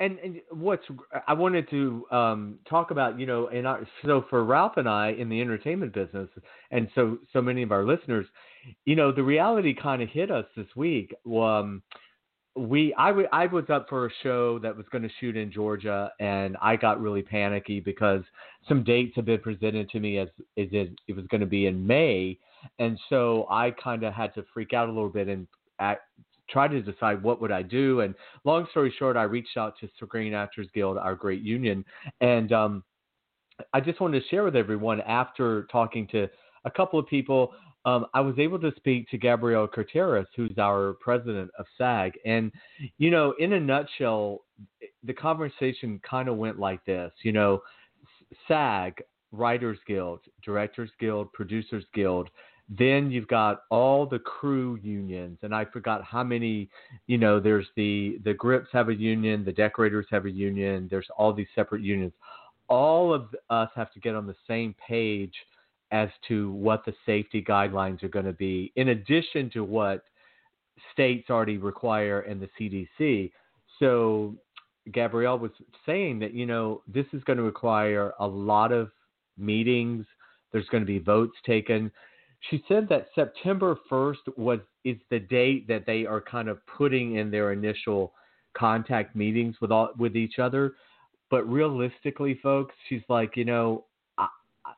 and, 0.00 0.18
and 0.18 0.40
what's 0.50 0.84
I 1.28 1.34
wanted 1.34 1.68
to 1.70 2.06
um, 2.10 2.58
talk 2.68 2.90
about, 2.90 3.20
you 3.20 3.26
know, 3.26 3.48
and 3.48 3.68
I, 3.68 3.80
so 4.04 4.24
for 4.30 4.44
Ralph 4.44 4.78
and 4.78 4.88
I 4.88 5.10
in 5.10 5.28
the 5.28 5.40
entertainment 5.40 5.92
business, 5.92 6.28
and 6.70 6.88
so 6.94 7.18
so 7.32 7.42
many 7.42 7.62
of 7.62 7.70
our 7.70 7.84
listeners, 7.84 8.26
you 8.86 8.96
know, 8.96 9.12
the 9.12 9.22
reality 9.22 9.74
kind 9.74 10.00
of 10.02 10.08
hit 10.08 10.30
us 10.30 10.46
this 10.56 10.66
week. 10.74 11.14
Um, 11.26 11.82
we 12.56 12.94
I, 12.94 13.08
w- 13.08 13.28
I 13.30 13.46
was 13.46 13.64
up 13.68 13.86
for 13.90 14.06
a 14.06 14.10
show 14.22 14.58
that 14.60 14.74
was 14.74 14.86
going 14.90 15.02
to 15.02 15.10
shoot 15.20 15.36
in 15.36 15.52
Georgia, 15.52 16.10
and 16.18 16.56
I 16.62 16.76
got 16.76 17.00
really 17.00 17.22
panicky 17.22 17.78
because 17.78 18.22
some 18.68 18.82
dates 18.82 19.14
had 19.16 19.26
been 19.26 19.40
presented 19.40 19.90
to 19.90 20.00
me 20.00 20.18
as 20.18 20.28
as 20.58 20.68
it, 20.72 20.92
it 21.08 21.14
was 21.14 21.26
going 21.26 21.42
to 21.42 21.46
be 21.46 21.66
in 21.66 21.86
May, 21.86 22.38
and 22.78 22.98
so 23.08 23.46
I 23.50 23.70
kind 23.70 24.02
of 24.04 24.12
had 24.12 24.34
to 24.34 24.44
freak 24.52 24.72
out 24.72 24.88
a 24.88 24.92
little 24.92 25.08
bit 25.10 25.28
and 25.28 25.46
act, 25.78 26.02
tried 26.48 26.68
to 26.68 26.82
decide 26.82 27.22
what 27.22 27.40
would 27.40 27.52
I 27.52 27.62
do. 27.62 28.00
And 28.00 28.14
long 28.44 28.66
story 28.70 28.92
short, 28.98 29.16
I 29.16 29.22
reached 29.22 29.56
out 29.56 29.74
to 29.80 29.88
Screen 29.96 30.34
Actors 30.34 30.68
Guild, 30.74 30.98
our 30.98 31.14
great 31.14 31.42
union, 31.42 31.84
and 32.20 32.52
um, 32.52 32.84
I 33.72 33.80
just 33.80 34.00
wanted 34.00 34.22
to 34.22 34.28
share 34.28 34.44
with 34.44 34.56
everyone 34.56 35.00
after 35.02 35.66
talking 35.70 36.06
to 36.08 36.28
a 36.64 36.70
couple 36.70 36.98
of 36.98 37.06
people. 37.06 37.52
Um, 37.84 38.06
I 38.12 38.20
was 38.20 38.38
able 38.38 38.58
to 38.58 38.72
speak 38.76 39.08
to 39.10 39.18
Gabrielle 39.18 39.66
Carteris, 39.66 40.26
who's 40.36 40.58
our 40.58 40.94
president 41.00 41.50
of 41.58 41.64
SAG. 41.78 42.12
And, 42.26 42.52
you 42.98 43.10
know, 43.10 43.34
in 43.38 43.54
a 43.54 43.60
nutshell, 43.60 44.42
the 45.02 45.14
conversation 45.14 46.00
kind 46.08 46.28
of 46.28 46.36
went 46.36 46.58
like 46.58 46.84
this 46.84 47.10
you 47.22 47.32
know, 47.32 47.62
SAG, 48.46 49.02
Writers 49.32 49.78
Guild, 49.86 50.20
Directors 50.44 50.90
Guild, 50.98 51.32
Producers 51.32 51.84
Guild, 51.94 52.28
then 52.70 53.10
you've 53.10 53.26
got 53.26 53.62
all 53.68 54.06
the 54.06 54.20
crew 54.20 54.78
unions, 54.80 55.38
and 55.42 55.52
I 55.52 55.64
forgot 55.64 56.04
how 56.04 56.22
many. 56.22 56.70
You 57.08 57.18
know, 57.18 57.40
there's 57.40 57.66
the 57.76 58.20
the 58.24 58.34
grips 58.34 58.68
have 58.72 58.88
a 58.88 58.94
union, 58.94 59.44
the 59.44 59.52
decorators 59.52 60.06
have 60.10 60.24
a 60.24 60.30
union. 60.30 60.86
There's 60.88 61.08
all 61.18 61.32
these 61.32 61.48
separate 61.54 61.82
unions. 61.82 62.12
All 62.68 63.12
of 63.12 63.34
us 63.50 63.68
have 63.74 63.92
to 63.92 64.00
get 64.00 64.14
on 64.14 64.26
the 64.26 64.36
same 64.46 64.76
page 64.86 65.34
as 65.90 66.08
to 66.28 66.52
what 66.52 66.84
the 66.84 66.94
safety 67.04 67.42
guidelines 67.42 68.04
are 68.04 68.08
going 68.08 68.24
to 68.24 68.32
be, 68.32 68.72
in 68.76 68.90
addition 68.90 69.50
to 69.50 69.64
what 69.64 70.04
states 70.92 71.28
already 71.28 71.58
require 71.58 72.20
and 72.20 72.40
the 72.40 72.48
CDC. 72.58 73.32
So 73.80 74.36
Gabrielle 74.92 75.40
was 75.40 75.50
saying 75.84 76.20
that 76.20 76.34
you 76.34 76.46
know 76.46 76.82
this 76.86 77.06
is 77.12 77.24
going 77.24 77.38
to 77.38 77.42
require 77.42 78.12
a 78.20 78.26
lot 78.26 78.70
of 78.70 78.90
meetings. 79.36 80.06
There's 80.52 80.68
going 80.68 80.82
to 80.82 80.86
be 80.86 81.00
votes 81.00 81.36
taken 81.44 81.90
she 82.48 82.64
said 82.68 82.88
that 82.88 83.08
September 83.14 83.76
1st 83.90 84.36
was 84.36 84.60
is 84.84 84.96
the 85.10 85.18
date 85.18 85.68
that 85.68 85.84
they 85.86 86.06
are 86.06 86.20
kind 86.20 86.48
of 86.48 86.58
putting 86.66 87.16
in 87.16 87.30
their 87.30 87.52
initial 87.52 88.12
contact 88.56 89.14
meetings 89.14 89.56
with 89.60 89.70
all 89.70 89.90
with 89.98 90.16
each 90.16 90.38
other. 90.38 90.74
But 91.30 91.48
realistically, 91.48 92.40
folks, 92.42 92.74
she's 92.88 93.02
like, 93.08 93.36
you 93.36 93.44
know, 93.44 93.84
I, 94.18 94.26
I, 94.64 94.72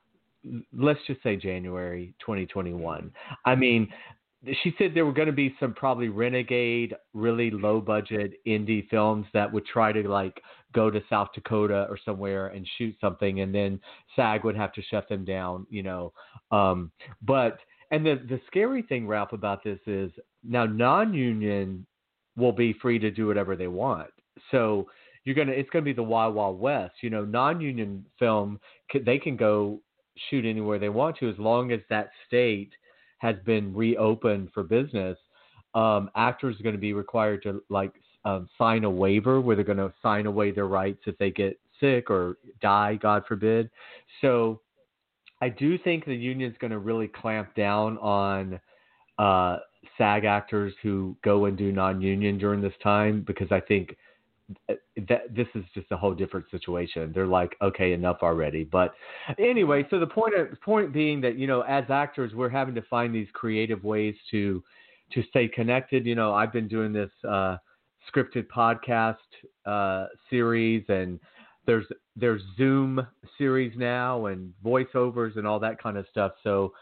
let's 0.77 1.01
just 1.07 1.23
say 1.23 1.37
January 1.37 2.15
2021. 2.21 3.11
I 3.47 3.55
mean, 3.55 3.89
she 4.63 4.75
said 4.77 4.93
there 4.93 5.07
were 5.07 5.13
going 5.13 5.27
to 5.27 5.33
be 5.33 5.55
some 5.61 5.73
probably 5.73 6.09
renegade, 6.09 6.95
really 7.15 7.51
low 7.51 7.81
budget 7.81 8.35
indie 8.47 8.89
films 8.89 9.27
that 9.33 9.53
would 9.53 9.65
try 9.67 9.93
to 9.93 10.09
like 10.09 10.43
go 10.75 10.91
to 10.91 11.01
South 11.09 11.29
Dakota 11.35 11.87
or 11.89 11.99
somewhere 12.05 12.49
and 12.49 12.67
shoot 12.77 12.97
something, 13.01 13.41
and 13.41 13.55
then 13.55 13.81
SAG 14.17 14.45
would 14.45 14.57
have 14.57 14.73
to 14.73 14.83
shut 14.83 15.09
them 15.09 15.25
down, 15.25 15.67
you 15.71 15.83
know. 15.83 16.13
Um, 16.51 16.91
but 17.23 17.59
and 17.91 18.05
the 18.05 18.21
the 18.29 18.41
scary 18.47 18.83
thing, 18.83 19.07
Ralph, 19.07 19.33
about 19.33 19.63
this 19.63 19.79
is 19.87 20.11
now 20.43 20.67
non-union 20.67 21.87
will 22.37 22.53
be 22.53 22.73
free 22.73 22.99
to 22.99 23.11
do 23.11 23.27
whatever 23.27 23.55
they 23.55 23.69
want. 23.69 24.11
So 24.51 24.89
you're 25.25 25.37
gonna 25.37 25.53
it's 25.53 25.71
gonna 25.71 25.85
be 25.85 25.93
the 25.93 26.03
wild 26.03 26.35
wild 26.35 26.59
west. 26.59 26.95
You 27.01 27.11
know, 27.11 27.25
non-union 27.25 28.07
film 28.19 28.59
they 29.05 29.19
can 29.19 29.37
go 29.37 29.81
shoot 30.29 30.45
anywhere 30.45 30.79
they 30.79 30.89
want 30.89 31.17
to 31.19 31.31
as 31.31 31.39
long 31.39 31.73
as 31.73 31.81
that 31.89 32.11
state 32.27 32.73
has 33.23 33.37
been 33.47 33.73
reopened 33.73 34.49
for 34.53 34.65
business, 34.65 35.17
um, 35.75 36.11
actors 36.17 36.59
are 36.59 36.63
going 36.65 36.75
to 36.75 36.81
be 36.81 36.93
required 36.93 37.41
to 37.45 37.63
like 37.71 37.93
um, 38.25 38.49
sign 38.59 38.83
a 38.83 38.91
waiver 38.91 39.41
where 39.41 39.55
they're 39.55 39.65
going 39.65 39.79
to 39.79 39.93
sign 40.03 40.27
away 40.27 40.51
their 40.51 40.67
rights 40.67 41.03
if 41.07 41.17
they 41.19 41.31
get 41.31 41.59
sick 41.79 42.11
or 42.11 42.37
die, 42.61 42.97
God 42.97 43.23
forbid. 43.29 43.71
So 44.21 44.61
I 45.41 45.49
do 45.49 45.79
think 45.79 46.05
the 46.05 46.15
union's 46.15 46.57
going 46.59 46.73
to 46.73 46.79
really 46.81 47.07
clamp 47.07 47.55
down 47.55 47.97
on 47.99 48.61
uh, 49.19 49.59
SAG 49.97 50.25
actors 50.25 50.75
who 50.83 51.17
go 51.23 51.45
and 51.45 51.57
do 51.57 51.71
non-union 51.71 52.39
during 52.39 52.61
this 52.61 52.75
time 52.83 53.23
because 53.25 53.53
I 53.53 53.61
think 53.61 53.97
that 54.69 55.35
this 55.35 55.47
is 55.55 55.65
just 55.75 55.87
a 55.91 55.97
whole 55.97 56.15
different 56.15 56.47
situation. 56.51 57.13
They're 57.15 57.27
like, 57.27 57.57
okay, 57.63 57.93
enough 57.93 58.19
already. 58.23 58.65
But 58.65 58.95
anyway, 59.39 59.87
so 59.91 59.99
the 59.99 60.07
point 60.07 60.35
of, 60.35 60.61
point 60.61 60.93
being 60.93 61.21
that 61.23 61.39
you 61.39 61.47
know, 61.47 61.63
as 61.63 61.85
actors, 61.89 62.33
we're 62.35 62.49
having 62.49 62.75
to 62.75 62.83
find 62.83 63.15
these 63.15 63.29
creative 63.33 63.85
ways 63.85 64.15
to 64.31 64.63
to 65.13 65.23
stay 65.25 65.49
connected. 65.49 66.07
You 66.07 66.15
know, 66.15 66.35
I've 66.35 66.53
been 66.53 66.69
doing 66.69 66.93
this 66.93 67.11
uh, 67.29 67.57
scripted 68.13 68.47
podcast 68.55 69.17
uh, 69.67 70.07
series, 70.29 70.85
and 70.89 71.19
there's 71.67 71.87
there's 72.17 72.43
Zoom 72.57 73.07
series 73.39 73.73
now, 73.77 74.27
and 74.27 74.53
voiceovers, 74.65 75.37
and 75.37 75.47
all 75.47 75.61
that 75.61 75.83
kind 75.83 75.97
of 75.97 76.07
stuff. 76.11 76.33
So. 76.43 76.73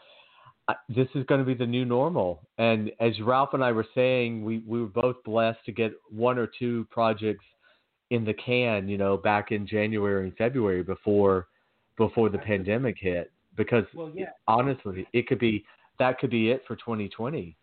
This 0.89 1.07
is 1.15 1.25
going 1.25 1.39
to 1.39 1.45
be 1.45 1.53
the 1.53 1.65
new 1.65 1.85
normal. 1.85 2.41
And 2.57 2.91
as 2.99 3.19
Ralph 3.21 3.53
and 3.53 3.63
I 3.63 3.71
were 3.71 3.85
saying, 3.95 4.43
we, 4.43 4.59
we 4.67 4.81
were 4.81 4.87
both 4.87 5.23
blessed 5.23 5.59
to 5.65 5.71
get 5.71 5.91
one 6.09 6.37
or 6.37 6.49
two 6.59 6.85
projects 6.91 7.45
in 8.09 8.25
the 8.25 8.33
can, 8.33 8.87
you 8.87 8.97
know, 8.97 9.17
back 9.17 9.51
in 9.51 9.65
January 9.65 10.25
and 10.25 10.35
February 10.35 10.83
before 10.83 11.47
before 11.97 12.29
the 12.29 12.37
pandemic 12.37 12.97
hit. 12.99 13.31
Because 13.55 13.85
well, 13.93 14.11
yeah. 14.13 14.29
honestly, 14.47 15.07
it 15.13 15.27
could 15.27 15.39
be 15.39 15.63
that 15.99 16.19
could 16.19 16.29
be 16.29 16.51
it 16.51 16.63
for 16.67 16.75
2020. 16.75 17.55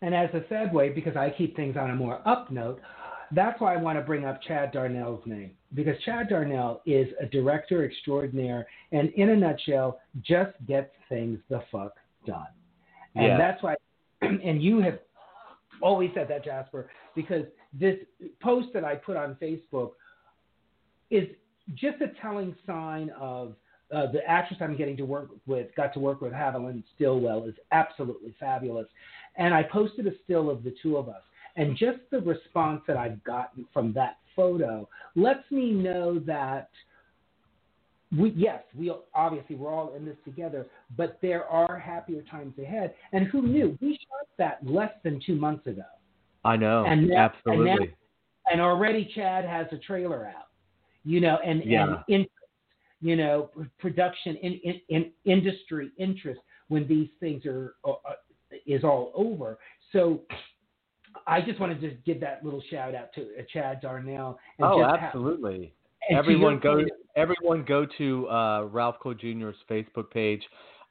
And 0.00 0.14
as 0.14 0.30
a 0.32 0.40
segue, 0.52 0.94
because 0.94 1.16
I 1.16 1.30
keep 1.30 1.56
things 1.56 1.76
on 1.76 1.90
a 1.90 1.94
more 1.94 2.26
up 2.26 2.52
note, 2.52 2.80
that's 3.32 3.60
why 3.60 3.74
I 3.74 3.76
want 3.76 3.98
to 3.98 4.02
bring 4.02 4.24
up 4.24 4.40
Chad 4.42 4.72
Darnell's 4.72 5.22
name 5.26 5.50
because 5.74 5.94
Chad 6.04 6.28
Darnell 6.28 6.80
is 6.86 7.08
a 7.20 7.26
director 7.26 7.84
extraordinaire, 7.84 8.66
and 8.92 9.10
in 9.14 9.30
a 9.30 9.36
nutshell, 9.36 10.00
just 10.22 10.52
gets 10.66 10.90
things 11.08 11.38
the 11.50 11.62
fuck 11.70 11.92
done. 12.28 12.46
And 13.14 13.26
yeah. 13.26 13.38
that's 13.38 13.62
why, 13.62 13.74
and 14.20 14.62
you 14.62 14.80
have 14.80 14.98
always 15.80 16.10
said 16.14 16.28
that, 16.28 16.44
Jasper, 16.44 16.90
because 17.14 17.44
this 17.72 17.96
post 18.40 18.68
that 18.74 18.84
I 18.84 18.94
put 18.94 19.16
on 19.16 19.36
Facebook 19.40 19.92
is 21.10 21.28
just 21.74 22.00
a 22.00 22.08
telling 22.20 22.54
sign 22.66 23.10
of 23.18 23.54
uh, 23.94 24.10
the 24.12 24.20
actress 24.26 24.58
I'm 24.62 24.76
getting 24.76 24.96
to 24.98 25.04
work 25.04 25.30
with, 25.46 25.74
got 25.74 25.94
to 25.94 26.00
work 26.00 26.20
with 26.20 26.32
Haviland 26.32 26.82
Stillwell, 26.94 27.44
is 27.44 27.54
absolutely 27.72 28.34
fabulous. 28.38 28.86
And 29.36 29.54
I 29.54 29.62
posted 29.62 30.06
a 30.06 30.12
still 30.24 30.50
of 30.50 30.62
the 30.62 30.74
two 30.82 30.96
of 30.96 31.08
us. 31.08 31.22
And 31.56 31.76
just 31.76 31.98
the 32.10 32.20
response 32.20 32.82
that 32.86 32.96
I've 32.96 33.22
gotten 33.24 33.66
from 33.72 33.92
that 33.94 34.18
photo 34.36 34.88
lets 35.16 35.50
me 35.50 35.72
know 35.72 36.18
that 36.20 36.68
we, 38.16 38.30
yes, 38.30 38.62
we 38.74 38.92
obviously 39.14 39.56
we're 39.56 39.72
all 39.72 39.94
in 39.94 40.04
this 40.04 40.16
together, 40.24 40.66
but 40.96 41.18
there 41.20 41.44
are 41.44 41.78
happier 41.78 42.22
times 42.22 42.54
ahead. 42.58 42.94
And 43.12 43.26
who 43.26 43.42
knew? 43.42 43.76
We 43.80 43.92
shot 43.92 44.28
that 44.38 44.60
less 44.64 44.92
than 45.04 45.20
two 45.24 45.34
months 45.34 45.66
ago. 45.66 45.82
I 46.44 46.56
know. 46.56 46.84
And 46.86 47.08
now, 47.08 47.16
absolutely. 47.16 47.70
And, 47.70 47.80
now, 47.80 47.86
and, 48.52 48.60
already 48.60 49.10
Chad 49.14 49.44
has 49.44 49.66
a 49.72 49.78
trailer 49.78 50.26
out. 50.26 50.46
You 51.04 51.20
know, 51.20 51.38
and 51.44 51.62
yeah. 51.64 51.84
and 51.84 51.96
interest, 52.08 52.32
you 53.00 53.16
know, 53.16 53.50
production 53.78 54.36
in, 54.36 54.60
in, 54.64 54.80
in 54.88 55.12
industry 55.24 55.90
interest 55.98 56.40
when 56.68 56.86
these 56.88 57.08
things 57.20 57.46
are 57.46 57.74
uh, 57.84 57.92
uh, 57.92 58.14
is 58.66 58.84
all 58.84 59.12
over. 59.14 59.58
So 59.92 60.22
I 61.26 61.40
just 61.40 61.60
wanted 61.60 61.80
to 61.82 61.90
give 62.04 62.20
that 62.20 62.44
little 62.44 62.62
shout 62.70 62.94
out 62.94 63.12
to 63.14 63.22
uh, 63.22 63.42
Chad 63.52 63.80
Darnell. 63.80 64.38
oh, 64.60 64.82
absolutely. 64.82 65.72
Have, 66.08 66.18
everyone 66.18 66.58
go. 66.58 66.76
Point, 66.76 66.90
everyone 67.16 67.64
go 67.66 67.86
to 67.98 68.28
uh, 68.28 68.64
Ralph 68.64 68.96
Cole 69.00 69.14
Jr.'s 69.14 69.56
Facebook 69.70 70.10
page. 70.10 70.42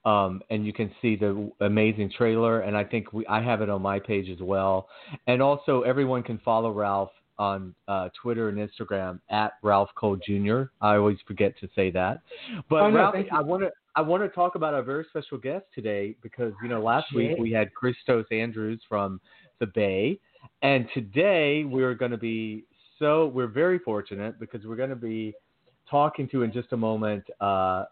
Um, 0.05 0.41
and 0.49 0.65
you 0.65 0.71
can 0.71 0.89
see 1.01 1.17
the 1.17 1.51
amazing 1.59 2.11
trailer. 2.15 2.61
And 2.61 2.77
I 2.77 2.83
think 2.85 3.11
we, 3.11 3.25
I 3.27 3.41
have 3.41 3.61
it 3.61 3.69
on 3.69 3.81
my 3.81 3.99
page 3.99 4.29
as 4.29 4.39
well. 4.39 4.87
And 5.25 5.41
also, 5.41 5.81
everyone 5.81 6.23
can 6.23 6.37
follow 6.45 6.71
Ralph 6.71 7.09
on 7.39 7.75
uh, 7.87 8.09
Twitter 8.21 8.49
and 8.49 8.57
Instagram 8.57 9.19
at 9.29 9.53
Ralph 9.63 9.89
Cole 9.95 10.17
Jr. 10.25 10.63
I 10.81 10.95
always 10.95 11.17
forget 11.27 11.57
to 11.59 11.69
say 11.75 11.91
that. 11.91 12.21
But 12.69 12.83
oh, 12.83 12.89
no, 12.89 12.97
Ralph, 12.97 13.15
I 13.31 13.41
want 13.41 13.63
to 13.63 13.71
I 13.95 14.01
want 14.01 14.23
to 14.23 14.29
talk 14.29 14.55
about 14.55 14.73
our 14.73 14.83
very 14.83 15.05
special 15.09 15.37
guest 15.37 15.65
today 15.73 16.15
because 16.21 16.53
you 16.61 16.69
know 16.69 16.81
last 16.81 17.07
week 17.15 17.37
we 17.39 17.51
had 17.51 17.69
Kristos 17.73 18.25
Andrews 18.31 18.81
from 18.87 19.19
the 19.59 19.67
Bay, 19.67 20.19
and 20.61 20.87
today 20.93 21.63
we're 21.63 21.95
going 21.95 22.11
to 22.11 22.17
be 22.17 22.65
so 22.99 23.27
we're 23.27 23.47
very 23.47 23.79
fortunate 23.79 24.39
because 24.39 24.65
we're 24.65 24.75
going 24.75 24.89
to 24.89 24.95
be 24.95 25.33
talking 25.89 26.27
to 26.29 26.43
in 26.43 26.51
just 26.51 26.71
a 26.73 26.77
moment 26.77 27.23
uh, 27.39 27.85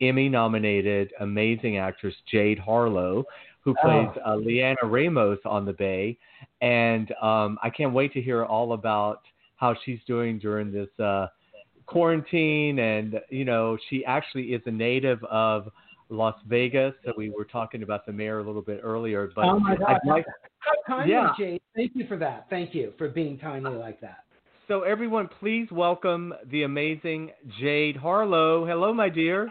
Emmy 0.00 0.28
nominated 0.28 1.12
amazing 1.20 1.78
actress 1.78 2.14
Jade 2.30 2.58
Harlow, 2.58 3.24
who 3.60 3.74
oh. 3.78 3.82
plays 3.82 4.08
oh. 4.24 4.32
uh, 4.32 4.36
Leanna 4.36 4.84
Ramos 4.84 5.38
on 5.44 5.64
The 5.64 5.72
Bay. 5.72 6.18
And 6.60 7.12
um, 7.22 7.58
I 7.62 7.70
can't 7.70 7.92
wait 7.92 8.12
to 8.14 8.20
hear 8.20 8.44
all 8.44 8.72
about 8.72 9.22
how 9.56 9.74
she's 9.84 10.00
doing 10.06 10.38
during 10.38 10.70
this 10.70 10.88
uh, 11.02 11.28
quarantine. 11.86 12.78
And, 12.78 13.20
you 13.30 13.44
know, 13.44 13.78
she 13.88 14.04
actually 14.04 14.54
is 14.54 14.62
a 14.66 14.70
native 14.70 15.22
of 15.24 15.68
Las 16.08 16.36
Vegas. 16.46 16.94
So 17.04 17.12
we 17.16 17.30
were 17.30 17.44
talking 17.44 17.82
about 17.82 18.06
the 18.06 18.12
mayor 18.12 18.40
a 18.40 18.44
little 18.44 18.62
bit 18.62 18.80
earlier. 18.82 19.30
But 19.34 19.46
oh, 19.46 19.58
my 19.58 19.76
God. 19.76 19.98
Like, 20.06 20.26
How 20.58 20.96
timely, 20.96 21.12
yeah. 21.12 21.30
Jade. 21.38 21.62
Thank 21.74 21.92
you 21.94 22.06
for 22.06 22.16
that. 22.18 22.46
Thank 22.50 22.74
you 22.74 22.92
for 22.98 23.08
being 23.08 23.38
timely 23.38 23.76
like 23.76 24.00
that. 24.00 24.25
So, 24.68 24.82
everyone, 24.82 25.28
please 25.38 25.68
welcome 25.70 26.34
the 26.50 26.64
amazing 26.64 27.30
Jade 27.60 27.96
Harlow. 27.96 28.66
Hello, 28.66 28.92
my 28.92 29.08
dear. 29.08 29.48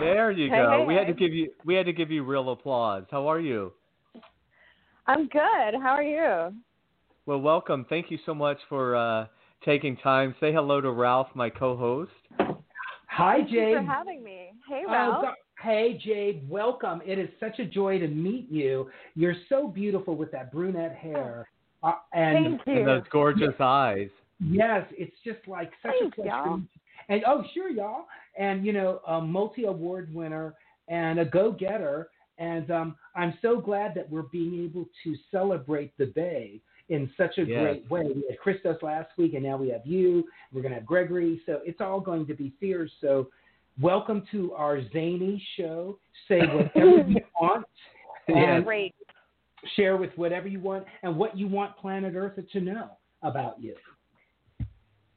there 0.00 0.30
you 0.30 0.48
hey, 0.48 0.56
go. 0.56 0.78
Hey, 0.78 0.84
we 0.86 0.94
hey. 0.94 1.00
had 1.00 1.06
to 1.08 1.12
give 1.12 1.34
you 1.34 1.50
we 1.66 1.74
had 1.74 1.84
to 1.84 1.92
give 1.92 2.10
you 2.10 2.24
real 2.24 2.50
applause. 2.52 3.04
How 3.10 3.28
are 3.28 3.40
you? 3.40 3.74
I'm 5.06 5.28
good. 5.28 5.74
How 5.82 5.90
are 5.90 6.02
you? 6.02 6.54
Well, 7.26 7.42
welcome. 7.42 7.84
Thank 7.90 8.10
you 8.10 8.18
so 8.24 8.32
much 8.32 8.56
for 8.70 8.96
uh, 8.96 9.26
taking 9.62 9.94
time. 9.98 10.34
Say 10.40 10.54
hello 10.54 10.80
to 10.80 10.90
Ralph, 10.90 11.28
my 11.34 11.50
co-host. 11.50 12.12
Hi, 13.08 13.38
Thank 13.40 13.50
Jade. 13.50 13.68
You 13.72 13.76
for 13.76 13.82
having 13.82 14.24
me. 14.24 14.52
Hey, 14.66 14.84
oh, 14.88 14.92
Ralph. 14.92 15.24
Oh, 15.26 15.32
Hey, 15.62 16.00
Jade, 16.02 16.48
welcome. 16.48 17.02
It 17.04 17.18
is 17.18 17.28
such 17.38 17.58
a 17.58 17.66
joy 17.66 17.98
to 17.98 18.08
meet 18.08 18.50
you. 18.50 18.88
You're 19.14 19.36
so 19.50 19.68
beautiful 19.68 20.16
with 20.16 20.32
that 20.32 20.50
brunette 20.50 20.94
hair. 20.94 21.48
Uh, 21.82 21.92
and, 22.14 22.58
Thank 22.58 22.60
you. 22.66 22.72
and 22.78 22.86
those 22.86 23.02
gorgeous 23.10 23.54
eyes. 23.60 24.08
Yes, 24.42 24.86
it's 24.92 25.14
just 25.22 25.46
like 25.46 25.70
such 25.82 25.92
Thanks, 26.00 26.18
a 26.18 26.22
pleasure. 26.22 26.30
y'all. 26.30 26.60
And 27.10 27.22
oh, 27.26 27.44
sure, 27.52 27.68
y'all. 27.68 28.06
And 28.38 28.64
you 28.64 28.72
know, 28.72 29.00
a 29.06 29.20
multi-award 29.20 30.14
winner 30.14 30.54
and 30.88 31.20
a 31.20 31.26
go-getter. 31.26 32.08
And 32.38 32.70
um, 32.70 32.96
I'm 33.14 33.36
so 33.42 33.60
glad 33.60 33.94
that 33.96 34.08
we're 34.10 34.22
being 34.22 34.64
able 34.64 34.86
to 35.04 35.14
celebrate 35.30 35.92
the 35.98 36.06
Bay 36.06 36.62
in 36.88 37.10
such 37.18 37.36
a 37.36 37.42
yes. 37.42 37.60
great 37.60 37.90
way. 37.90 38.04
We 38.14 38.24
had 38.30 38.38
Kristos 38.42 38.82
last 38.82 39.10
week, 39.18 39.34
and 39.34 39.42
now 39.42 39.58
we 39.58 39.68
have 39.68 39.84
you. 39.84 40.24
We're 40.52 40.62
going 40.62 40.72
to 40.72 40.78
have 40.78 40.86
Gregory. 40.86 41.42
So 41.44 41.60
it's 41.66 41.82
all 41.82 42.00
going 42.00 42.26
to 42.28 42.34
be 42.34 42.50
fierce. 42.58 42.90
So 43.02 43.28
welcome 43.80 44.22
to 44.32 44.52
our 44.54 44.80
zany 44.92 45.42
show. 45.56 45.98
Say 46.28 46.40
whatever 46.40 47.02
you 47.08 47.20
want. 47.40 47.66
And 48.28 48.64
Great. 48.64 48.94
Share 49.76 49.96
with 49.96 50.10
whatever 50.16 50.48
you 50.48 50.60
want 50.60 50.84
and 51.02 51.16
what 51.16 51.36
you 51.36 51.46
want 51.46 51.76
planet 51.76 52.14
Earth 52.16 52.38
to 52.52 52.60
know 52.60 52.90
about 53.22 53.60
you. 53.60 53.74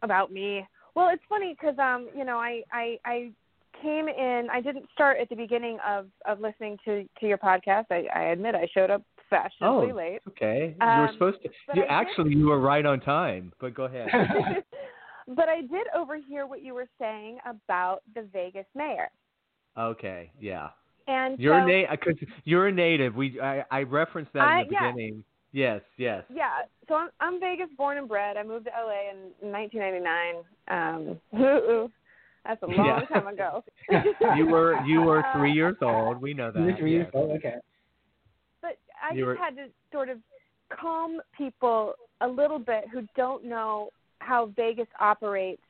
about 0.01 0.31
me. 0.31 0.65
Well, 0.95 1.09
it's 1.13 1.23
funny 1.29 1.55
because 1.59 1.77
um, 1.79 2.09
you 2.15 2.25
know, 2.25 2.37
I 2.37 2.61
I 2.71 2.97
I 3.05 3.31
came 3.81 4.07
in. 4.07 4.47
I 4.51 4.59
didn't 4.61 4.85
start 4.93 5.17
at 5.21 5.29
the 5.29 5.35
beginning 5.35 5.77
of 5.87 6.07
of 6.27 6.39
listening 6.41 6.77
to 6.85 7.03
to 7.19 7.27
your 7.27 7.37
podcast. 7.37 7.85
I, 7.89 8.05
I 8.13 8.23
admit 8.25 8.53
I 8.55 8.67
showed 8.73 8.89
up 8.91 9.01
fashionably 9.29 9.91
Oh, 9.91 9.95
late. 9.95 10.19
okay. 10.27 10.75
you 10.79 10.85
were 10.85 10.91
Um, 11.07 11.09
supposed 11.13 11.41
to. 11.43 11.49
You 11.73 11.83
I 11.83 11.85
did- 11.85 11.85
actually 11.89 12.35
you 12.35 12.47
were 12.47 12.59
right 12.59 12.85
on 12.85 12.99
time. 12.99 13.53
But 13.61 13.73
go 13.73 13.85
ahead. 13.85 14.09
but 15.27 15.49
I 15.49 15.61
did 15.61 15.87
overhear 15.95 16.45
what 16.47 16.61
you 16.61 16.73
were 16.73 16.87
saying 16.99 17.37
about 17.45 18.01
the 18.15 18.23
Vegas 18.33 18.65
mayor. 18.75 19.09
okay. 19.77 20.31
Yeah. 20.39 20.69
And 21.07 21.37
You're 21.37 21.59
so, 21.59 21.63
a 21.63 21.67
native 21.67 21.89
because 21.99 22.27
you're 22.45 22.67
a 22.67 22.71
native. 22.71 23.13
We 23.15 23.39
I, 23.41 23.65
I 23.69 23.83
referenced 23.83 24.31
that 24.33 24.43
I- 24.47 24.61
in 24.61 24.67
the 24.67 24.73
yeah. 24.73 24.91
beginning. 24.91 25.23
Yes. 25.51 25.81
Yes. 25.97 26.23
Yeah, 26.33 26.49
so 26.87 26.95
I'm 26.95 27.09
I'm 27.19 27.39
Vegas 27.39 27.67
born 27.77 27.97
and 27.97 28.07
bred. 28.07 28.37
I 28.37 28.43
moved 28.43 28.65
to 28.65 28.71
LA 28.71 29.11
in 29.11 29.51
1999. 29.51 30.43
Um, 30.69 31.39
ooh, 31.39 31.91
that's 32.45 32.63
a 32.63 32.65
long 32.67 32.85
Yeah. 32.85 33.05
time 33.05 33.27
ago. 33.27 33.63
You 34.37 34.47
were 34.47 34.81
you 34.85 35.01
were 35.01 35.23
three 35.35 35.51
Uh, 35.51 35.55
years 35.55 35.75
old. 35.81 36.21
We 36.21 36.33
know 36.33 36.51
that. 36.51 36.59
You're 36.61 36.77
three 36.77 36.91
years 36.91 37.07
yes. 37.13 37.21
old. 37.21 37.31
Okay. 37.37 37.55
But 38.61 38.77
I 39.01 39.13
You 39.13 39.25
just 39.25 39.27
were- 39.27 39.35
had 39.35 39.55
to 39.57 39.67
sort 39.91 40.07
of 40.09 40.19
calm 40.69 41.21
people 41.37 41.93
a 42.21 42.27
little 42.27 42.59
bit 42.59 42.85
who 42.91 43.01
don't 43.17 43.43
know 43.45 43.89
how 44.25 44.47
Vegas 44.55 44.87
operates. 44.99 45.61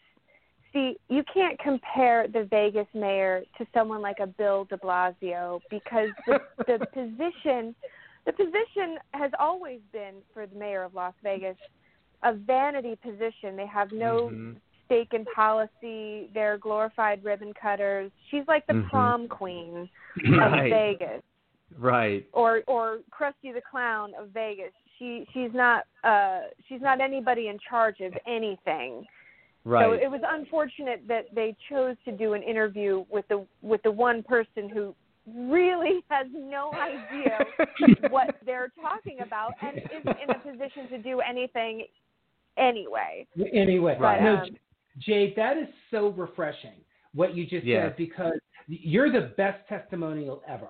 See, 0.71 0.97
you 1.09 1.23
can't 1.31 1.59
compare 1.59 2.27
the 2.27 2.45
Vegas 2.45 2.87
mayor 2.93 3.43
to 3.57 3.65
someone 3.73 4.01
like 4.01 4.19
a 4.19 4.27
Bill 4.27 4.65
De 4.65 4.77
Blasio 4.77 5.61
because 5.69 6.09
the, 6.25 6.39
the 6.67 6.85
position, 6.93 7.75
the 8.25 8.33
position 8.33 8.97
has 9.11 9.31
always 9.39 9.81
been 9.91 10.15
for 10.33 10.47
the 10.47 10.55
mayor 10.55 10.83
of 10.83 10.93
Las 10.95 11.13
Vegas 11.23 11.57
a 12.23 12.33
vanity 12.33 12.97
position. 13.03 13.55
They 13.55 13.67
have 13.67 13.91
no 13.91 14.29
Mhm. 14.29 14.55
stake 14.85 15.13
in 15.13 15.25
policy. 15.25 16.29
They're 16.33 16.57
glorified 16.57 17.23
ribbon 17.23 17.53
cutters. 17.53 18.11
She's 18.29 18.47
like 18.47 18.65
the 18.65 18.73
Mhm. 18.73 18.89
prom 18.89 19.27
queen 19.27 19.89
Right. 20.25 20.63
of 20.63 20.69
Vegas 20.69 21.23
Right. 21.77 22.25
or 22.33 22.63
or 22.67 22.99
Krusty 23.11 23.53
the 23.53 23.61
Clown 23.61 24.13
of 24.15 24.29
Vegas. 24.29 24.73
She 24.99 25.27
she's 25.33 25.51
not 25.53 25.85
uh 26.03 26.41
she's 26.67 26.81
not 26.81 27.01
anybody 27.01 27.47
in 27.47 27.57
charge 27.69 27.99
of 28.01 28.13
anything. 28.27 29.05
Right. 29.65 29.85
So 29.85 29.93
it 29.93 30.09
was 30.09 30.21
unfortunate 30.27 31.03
that 31.07 31.27
they 31.33 31.55
chose 31.69 31.95
to 32.05 32.11
do 32.11 32.33
an 32.33 32.43
interview 32.43 33.05
with 33.09 33.27
the 33.29 33.45
with 33.61 33.81
the 33.83 33.91
one 33.91 34.23
person 34.23 34.69
who 34.69 34.93
really 35.25 36.03
has 36.09 36.27
no 36.33 36.75
idea 36.75 37.39
what 38.09 38.35
they're 38.45 38.71
talking 38.81 39.21
about 39.21 39.53
and 39.65 39.79
isn't 39.89 40.17
in 40.21 40.29
a 40.31 40.39
position 40.39 40.87
to 40.89 40.97
do 40.97 41.21
anything 41.21 41.85
anyway. 42.57 43.25
Anyway, 43.53 43.97
Right. 43.99 44.21
no, 44.21 44.35
Um, 44.37 44.49
Jade, 44.99 45.35
that 45.35 45.57
is 45.57 45.67
so 45.91 46.09
refreshing 46.09 46.83
what 47.13 47.35
you 47.35 47.45
just 47.45 47.65
Yes. 47.65 47.89
said 47.89 47.97
because 47.97 48.33
you're 48.67 49.11
the 49.11 49.33
best 49.37 49.67
testimonial 49.67 50.43
ever. 50.47 50.69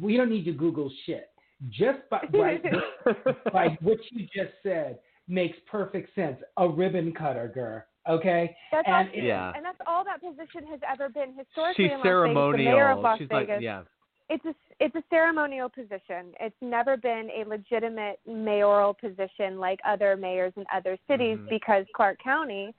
We 0.00 0.16
don't 0.16 0.30
need 0.30 0.44
to 0.44 0.52
Google 0.52 0.90
shit. 1.04 1.30
Just 1.70 2.00
by, 2.10 2.20
by, 2.32 2.58
by 3.52 3.78
what 3.80 3.98
you 4.10 4.26
just 4.34 4.52
said 4.62 4.98
makes 5.28 5.56
perfect 5.70 6.14
sense. 6.14 6.36
A 6.58 6.68
ribbon 6.68 7.12
cutter, 7.12 7.48
girl. 7.54 7.82
Okay? 8.08 8.54
That's 8.70 8.86
And 8.86 9.08
all, 9.08 9.14
it- 9.14 9.24
Yeah. 9.24 9.52
and 9.56 9.64
that's 9.64 9.78
all 9.86 10.04
that 10.04 10.20
position 10.20 10.66
has 10.70 10.80
ever 10.90 11.08
been 11.08 11.32
historically 11.38 11.84
She's 11.86 11.92
in 11.92 11.98
Las 11.98 12.04
Vegas. 12.04 12.58
The 12.58 12.64
mayor 12.64 12.90
of. 12.90 12.98
Las 13.00 13.18
She's 13.18 13.28
Vegas. 13.28 13.48
like 13.48 13.62
yeah. 13.62 13.82
it's 14.28 14.44
a 14.44 14.54
it's 14.80 14.94
a 14.96 15.02
ceremonial 15.08 15.68
position. 15.68 16.34
It's 16.40 16.56
never 16.60 16.96
been 16.96 17.30
a 17.34 17.48
legitimate 17.48 18.18
mayoral 18.26 18.92
position 18.92 19.58
like 19.60 19.78
other 19.86 20.16
mayors 20.16 20.52
in 20.56 20.64
other 20.74 20.98
cities 21.08 21.38
Mhm. 21.38 21.48
because 21.48 21.86
Clark 21.94 22.18
County, 22.22 22.74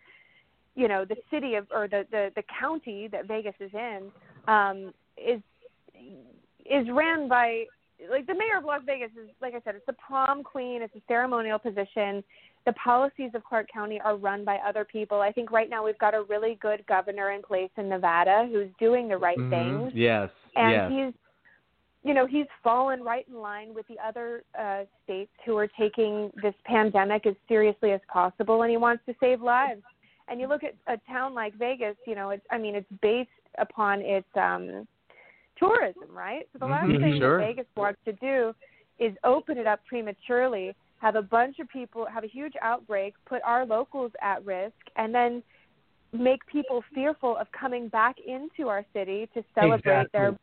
you 0.75 0.88
know, 0.89 1.05
the 1.05 1.15
city 1.31 1.55
of 1.55 1.65
or 1.71 1.88
the 1.88 2.05
the, 2.11 2.31
the 2.35 2.43
county 2.59 3.07
that 3.07 3.25
Vegas 3.27 3.55
is 3.59 3.71
in, 3.73 4.11
um, 4.47 4.93
is 5.17 5.41
is 6.65 6.88
ran 6.91 7.27
by 7.27 7.65
like 8.10 8.27
the 8.27 8.34
mayor 8.34 8.58
of 8.58 8.65
Las 8.65 8.81
Vegas 8.86 9.12
is 9.12 9.29
like 9.41 9.53
I 9.55 9.62
said, 9.63 9.75
it's 9.75 9.86
the 9.86 9.93
prom 9.93 10.43
queen. 10.43 10.81
It's 10.81 10.95
a 10.95 11.01
ceremonial 11.08 11.60
position. 11.60 12.23
The 12.65 12.73
policies 12.73 13.31
of 13.36 13.43
Clark 13.43 13.67
County 13.71 14.01
are 14.03 14.17
run 14.17 14.43
by 14.43 14.58
other 14.67 14.84
people. 14.86 15.21
I 15.21 15.31
think 15.31 15.51
right 15.51 15.69
now 15.69 15.86
we've 15.86 15.97
got 15.99 16.13
a 16.13 16.23
really 16.23 16.58
good 16.62 16.86
governor 16.88 17.31
in 17.31 17.41
place 17.41 17.69
in 17.77 17.88
Nevada 17.89 18.47
who's 18.51 18.69
doing 18.79 19.08
the 19.08 19.17
right 19.17 19.38
Mhm. 19.38 19.49
things 19.49 19.93
Yes. 19.93 20.29
and 20.55 20.71
yes. 20.71 20.91
he's 20.91 21.13
you 22.03 22.13
know 22.13 22.25
he's 22.27 22.45
fallen 22.63 23.01
right 23.03 23.27
in 23.27 23.36
line 23.36 23.73
with 23.73 23.88
the 23.88 23.97
other 23.99 24.43
uh 24.58 24.84
states 25.03 25.31
who 25.45 25.58
are 25.58 25.67
taking 25.67 26.31
this 26.41 26.53
pandemic 26.65 27.25
as 27.25 27.36
seriously 27.47 27.91
as 27.93 28.01
possible 28.08 28.62
and 28.62 28.69
he 28.69 28.77
wants 28.77 29.03
to 29.08 29.15
save 29.19 29.41
lives 29.41 29.81
and 30.27 30.39
you 30.39 30.47
look 30.47 30.63
at 30.63 30.75
a 30.88 30.97
town 31.12 31.34
like 31.34 31.55
vegas 31.55 31.95
you 32.05 32.13
know 32.13 32.29
it's 32.29 32.45
i 32.51 32.60
mean 32.60 32.75
it's 32.75 32.91
based 33.01 33.29
upon 33.58 34.01
its 34.01 34.27
um 34.36 34.88
tourism 35.58 36.10
right 36.10 36.48
so 36.54 36.60
the 36.60 36.65
last 36.65 36.88
Mhm, 36.88 37.02
thing 37.02 37.20
sure. 37.20 37.39
that 37.39 37.46
vegas 37.46 37.65
wants 37.76 38.00
to 38.06 38.13
do 38.13 38.54
is 39.00 39.13
open 39.24 39.58
it 39.58 39.68
up 39.68 39.80
prematurely 39.86 40.76
have 41.00 41.15
a 41.15 41.22
bunch 41.22 41.60
of 41.60 41.68
people 41.70 42.06
have 42.06 42.24
a 42.24 42.28
huge 42.28 42.54
outbreak 42.62 43.13
put 43.26 43.41
our 43.44 43.65
locals 43.65 44.12
at 44.22 44.44
risk 44.46 44.76
and 44.96 45.13
then 45.13 45.44
make 46.13 46.46
people 46.48 46.84
fearful 46.94 47.36
of 47.38 47.48
coming 47.52 47.88
back 47.89 48.15
into 48.26 48.70
our 48.70 48.86
city 48.94 49.30
to 49.34 49.44
celebrate 49.54 50.12
their 50.12 50.36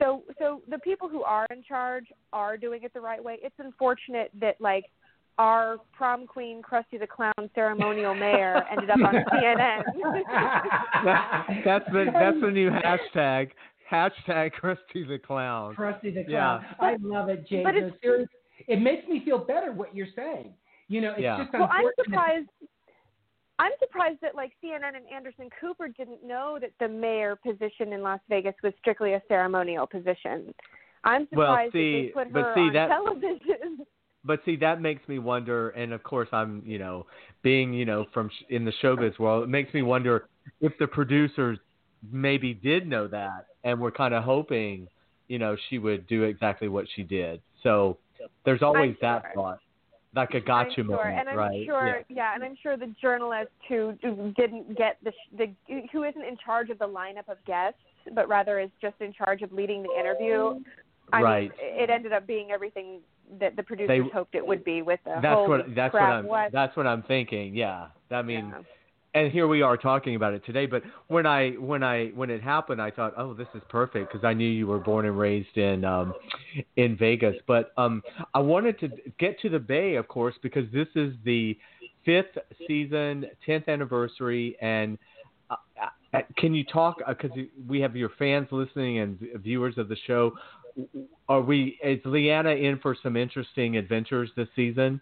so 0.00 0.22
so 0.38 0.62
the 0.68 0.78
people 0.78 1.08
who 1.08 1.22
are 1.22 1.46
in 1.50 1.62
charge 1.62 2.06
are 2.32 2.56
doing 2.56 2.82
it 2.84 2.92
the 2.94 3.00
right 3.00 3.22
way. 3.22 3.38
It's 3.42 3.54
unfortunate 3.58 4.30
that 4.40 4.60
like 4.60 4.84
our 5.38 5.78
prom 5.92 6.26
queen 6.26 6.62
Krusty 6.62 6.98
the 6.98 7.06
Clown 7.06 7.32
ceremonial 7.54 8.14
mayor 8.14 8.64
ended 8.70 8.90
up 8.90 9.00
on 9.04 9.14
CNN. 9.32 9.82
That's 11.64 11.84
the 11.90 12.10
that's 12.12 12.40
the 12.40 12.50
new 12.50 12.70
hashtag. 12.70 13.50
Hashtag 13.90 14.52
Krusty 14.62 15.06
the 15.06 15.18
Clown. 15.18 15.74
Krusty 15.74 16.12
the 16.14 16.24
Yeah. 16.28 16.60
Clown. 16.78 16.94
I 16.94 16.96
love 17.00 17.28
it, 17.28 17.46
Jade. 17.48 17.64
But 17.64 17.74
No, 17.74 17.86
it's- 18.02 18.26
it 18.66 18.80
makes 18.80 19.06
me 19.08 19.22
feel 19.24 19.38
better 19.38 19.72
what 19.72 19.94
you're 19.94 20.08
saying. 20.16 20.52
You 20.88 21.00
know, 21.00 21.12
it's 21.12 21.20
Yeah. 21.20 21.38
just 21.44 21.52
well, 21.52 21.68
I'm 21.70 21.86
surprised. 22.04 22.48
I'm 23.60 23.72
surprised 23.80 24.18
that 24.22 24.34
like 24.34 24.52
CNN 24.62 24.94
and 24.96 25.04
Anderson 25.12 25.48
Cooper 25.60 25.88
didn't 25.88 26.22
know 26.24 26.58
that 26.60 26.70
the 26.78 26.88
mayor 26.88 27.34
position 27.36 27.92
in 27.92 28.02
Las 28.02 28.20
Vegas 28.28 28.54
was 28.62 28.72
strictly 28.78 29.14
a 29.14 29.22
ceremonial 29.28 29.86
position. 29.86 30.54
I'm 31.04 31.26
Well, 31.32 31.48
surprised 31.52 31.72
see, 31.72 31.92
that 31.92 32.06
they 32.06 32.24
put 32.24 32.32
but 32.32 32.42
her 32.42 32.54
see, 32.54 32.60
on 32.60 32.72
that- 32.74 32.88
television. 32.88 33.78
But 34.24 34.44
see, 34.44 34.56
that 34.56 34.80
makes 34.82 35.06
me 35.08 35.20
wonder, 35.20 35.70
and 35.70 35.92
of 35.92 36.02
course, 36.02 36.28
I'm, 36.32 36.60
you 36.66 36.78
know, 36.78 37.06
being, 37.42 37.72
you 37.72 37.84
know, 37.86 38.04
from 38.12 38.28
sh- 38.28 38.42
in 38.50 38.64
the 38.64 38.72
showbiz 38.82 39.16
world, 39.18 39.44
it 39.44 39.46
makes 39.48 39.72
me 39.72 39.80
wonder 39.82 40.28
if 40.60 40.76
the 40.78 40.88
producers 40.88 41.58
maybe 42.10 42.54
did 42.54 42.86
know 42.86 43.08
that 43.08 43.46
and 43.64 43.80
were 43.80 43.90
kind 43.90 44.14
of 44.14 44.24
hoping, 44.24 44.88
you 45.28 45.38
know, 45.38 45.56
she 45.68 45.78
would 45.78 46.06
do 46.06 46.24
exactly 46.24 46.68
what 46.68 46.86
she 46.94 47.02
did. 47.02 47.40
So 47.62 47.98
there's 48.44 48.62
always 48.62 48.96
that 49.00 49.22
sure. 49.22 49.32
thought, 49.34 49.58
like 50.14 50.34
a 50.34 50.40
gotcha 50.40 50.80
I'm 50.80 50.86
sure, 50.86 50.96
moment, 50.96 51.20
and 51.20 51.28
I'm 51.28 51.36
right? 51.36 51.66
sure, 51.66 52.02
yeah. 52.08 52.34
and 52.34 52.42
I'm 52.42 52.56
sure 52.62 52.76
the 52.76 52.92
journalist 53.00 53.50
who 53.68 53.92
didn't 54.36 54.76
get 54.76 54.96
the 55.04 55.12
the 55.36 55.52
who 55.92 56.04
isn't 56.04 56.24
in 56.24 56.36
charge 56.44 56.70
of 56.70 56.78
the 56.78 56.88
lineup 56.88 57.28
of 57.28 57.36
guests, 57.46 57.78
but 58.14 58.28
rather 58.28 58.58
is 58.58 58.70
just 58.80 58.96
in 59.00 59.12
charge 59.12 59.42
of 59.42 59.52
leading 59.52 59.82
the 59.82 59.90
interview. 59.98 60.60
I 61.12 61.22
Right. 61.22 61.50
Mean, 61.50 61.50
it 61.60 61.90
ended 61.90 62.12
up 62.12 62.26
being 62.26 62.50
everything 62.50 63.00
that 63.38 63.56
the 63.56 63.62
producers 63.62 64.04
They- 64.04 64.08
hoped 64.10 64.34
it 64.34 64.46
would 64.46 64.64
be. 64.64 64.82
With 64.82 65.00
the 65.04 65.18
That's 65.22 65.26
holy 65.26 65.48
what 65.48 65.74
that's 65.74 65.92
crap, 65.92 66.24
what 66.24 66.38
I'm 66.38 66.50
that's 66.52 66.76
what 66.76 66.86
I'm 66.86 67.02
thinking. 67.02 67.54
Yeah, 67.54 67.88
I 68.10 68.22
mean, 68.22 68.48
yeah. 68.48 68.62
And 69.14 69.32
here 69.32 69.46
we 69.48 69.62
are 69.62 69.76
talking 69.76 70.14
about 70.16 70.34
it 70.34 70.44
today. 70.44 70.66
But 70.66 70.82
when 71.06 71.26
I 71.26 71.52
when 71.52 71.82
I 71.82 72.08
when 72.08 72.30
it 72.30 72.42
happened, 72.42 72.80
I 72.80 72.90
thought, 72.90 73.14
oh, 73.16 73.34
this 73.34 73.48
is 73.54 73.62
perfect 73.68 74.12
because 74.12 74.24
I 74.24 74.34
knew 74.34 74.48
you 74.48 74.66
were 74.66 74.78
born 74.78 75.06
and 75.06 75.18
raised 75.18 75.56
in 75.56 75.84
um, 75.84 76.14
in 76.76 76.96
Vegas. 76.96 77.36
But 77.46 77.72
um, 77.76 78.02
I 78.34 78.40
wanted 78.40 78.78
to 78.80 78.90
get 79.18 79.40
to 79.40 79.48
the 79.48 79.58
Bay, 79.58 79.94
of 79.94 80.08
course, 80.08 80.34
because 80.42 80.70
this 80.72 80.88
is 80.94 81.14
the 81.24 81.56
fifth 82.04 82.36
season, 82.66 83.26
tenth 83.44 83.68
anniversary, 83.68 84.56
and. 84.60 84.98
Uh, 85.50 85.56
uh, 86.12 86.20
can 86.36 86.54
you 86.54 86.64
talk? 86.64 86.96
Because 87.06 87.30
we 87.66 87.80
have 87.80 87.96
your 87.96 88.10
fans 88.18 88.48
listening 88.50 88.98
and 88.98 89.18
viewers 89.36 89.78
of 89.78 89.88
the 89.88 89.96
show. 90.06 90.32
Are 91.28 91.40
we? 91.40 91.78
Is 91.82 92.00
Leanna 92.04 92.50
in 92.50 92.78
for 92.78 92.94
some 93.02 93.16
interesting 93.16 93.78
adventures 93.78 94.30
this 94.36 94.48
season 94.54 95.00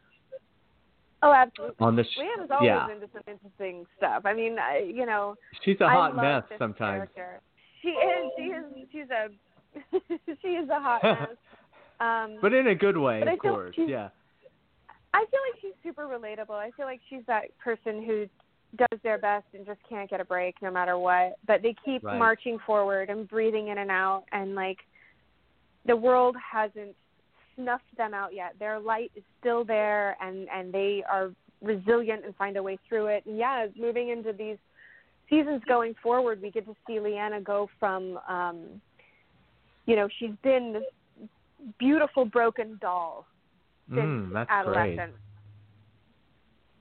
Oh, 1.22 1.32
absolutely. 1.32 1.76
on 1.80 1.96
the? 1.96 2.04
Sh- 2.04 2.18
Leanna's 2.20 2.50
always 2.50 2.66
yeah, 2.66 2.90
into 2.92 3.06
some 3.12 3.22
interesting 3.26 3.86
stuff. 3.96 4.22
I 4.24 4.34
mean, 4.34 4.58
I, 4.58 4.78
you 4.92 5.06
know, 5.06 5.34
she's 5.64 5.80
a 5.80 5.88
hot 5.88 6.14
mess 6.16 6.42
sometimes. 6.58 7.08
Character. 7.14 7.40
She 7.82 7.88
is. 7.88 8.32
She 8.36 8.42
is. 8.44 8.64
She's 8.92 9.10
a. 9.10 9.28
she 10.42 10.48
is 10.48 10.68
a 10.68 10.80
hot 10.80 11.02
mess. 11.04 11.28
Um, 12.00 12.38
But 12.42 12.52
in 12.52 12.68
a 12.68 12.74
good 12.74 12.96
way, 12.96 13.22
of 13.22 13.38
course. 13.38 13.74
Yeah. 13.78 14.08
I 15.14 15.24
feel 15.30 15.40
like 15.50 15.60
she's 15.62 15.72
super 15.82 16.02
relatable. 16.06 16.50
I 16.54 16.70
feel 16.76 16.84
like 16.84 17.00
she's 17.08 17.22
that 17.26 17.44
person 17.58 18.02
who 18.04 18.26
does 18.76 19.00
their 19.02 19.16
best 19.16 19.46
and 19.54 19.64
just 19.64 19.78
can't 19.88 20.10
get 20.10 20.20
a 20.20 20.24
break 20.24 20.56
no 20.60 20.70
matter 20.70 20.98
what. 20.98 21.38
But 21.46 21.62
they 21.62 21.74
keep 21.84 22.04
Right. 22.04 22.18
marching 22.18 22.58
forward 22.66 23.08
and 23.08 23.26
breathing 23.26 23.68
in 23.68 23.78
and 23.78 23.90
out 23.90 24.24
and 24.32 24.54
like 24.54 24.78
the 25.86 25.96
world 25.96 26.36
hasn't 26.36 26.94
snuffed 27.56 27.96
them 27.96 28.14
out 28.14 28.34
yet. 28.34 28.54
Their 28.58 28.78
light 28.78 29.10
is 29.16 29.24
still 29.40 29.64
there 29.64 30.16
and 30.20 30.48
and 30.48 30.72
they 30.72 31.02
are 31.10 31.32
resilient 31.62 32.24
and 32.24 32.34
find 32.36 32.56
a 32.56 32.62
way 32.62 32.78
through 32.88 33.06
it. 33.06 33.24
And 33.26 33.36
yeah, 33.36 33.66
moving 33.76 34.10
into 34.10 34.32
these 34.32 34.58
seasons 35.28 35.62
going 35.66 35.94
forward, 36.02 36.40
we 36.40 36.50
get 36.50 36.66
to 36.66 36.74
see 36.86 37.00
Leanna 37.00 37.40
go 37.40 37.68
from, 37.80 38.18
um, 38.28 38.80
you 39.86 39.96
know, 39.96 40.08
she's 40.18 40.34
been 40.42 40.74
this 40.74 41.28
beautiful 41.78 42.24
broken 42.24 42.78
doll 42.80 43.26
since 43.88 44.00
Mm, 44.00 44.32
that's 44.32 44.50
adolescence. 44.50 45.16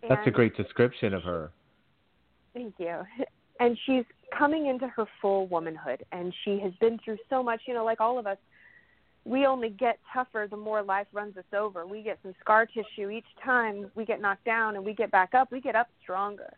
great. 0.02 0.10
That's 0.10 0.28
a 0.28 0.32
great 0.32 0.56
description 0.56 1.14
of 1.14 1.24
her. 1.24 1.52
Thank 2.54 2.76
you. 2.78 3.02
And 3.60 3.78
she's 3.86 4.04
coming 4.38 4.68
into 4.68 4.88
her 4.88 5.06
full 5.22 5.48
womanhood, 5.48 6.06
and 6.12 6.34
she 6.44 6.60
has 6.60 6.74
been 6.80 7.00
through 7.04 7.18
so 7.30 7.42
much. 7.42 7.62
You 7.68 7.74
know, 7.74 7.86
like 7.86 8.02
all 8.02 8.20
of 8.20 8.28
us, 8.28 8.38
we 9.26 9.46
only 9.46 9.70
get 9.70 10.00
tougher 10.14 10.48
the 10.50 10.56
more 10.58 10.82
life 10.84 11.08
runs 11.12 11.36
us 11.36 11.44
over. 11.54 11.86
We 11.86 12.04
get 12.04 12.20
some 12.22 12.34
scar 12.40 12.66
tissue 12.68 13.10
each 13.10 13.26
time 13.44 13.90
we 13.96 14.06
get 14.06 14.22
knocked 14.22 14.46
down, 14.46 14.76
and 14.76 14.86
we 14.86 14.94
get 14.94 15.12
back 15.12 15.34
up. 15.34 15.52
We 15.52 15.60
get 15.62 15.76
up 15.76 15.88
stronger, 16.02 16.54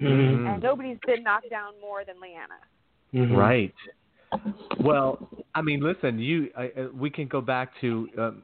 Mhm. 0.00 0.48
and 0.54 0.62
nobody's 0.62 0.98
been 1.06 1.22
knocked 1.24 1.50
down 1.50 1.72
more 1.80 2.04
than 2.04 2.20
Leanna. 2.20 2.58
Mhm. 3.12 3.36
Right. 3.36 3.74
Well, 4.80 5.28
I 5.54 5.62
mean, 5.62 5.80
listen, 5.80 6.18
you. 6.18 6.50
I, 6.56 6.68
uh, 6.70 6.88
we 6.92 7.10
can 7.10 7.28
go 7.28 7.40
back 7.40 7.70
to. 7.80 8.08
Um, 8.18 8.42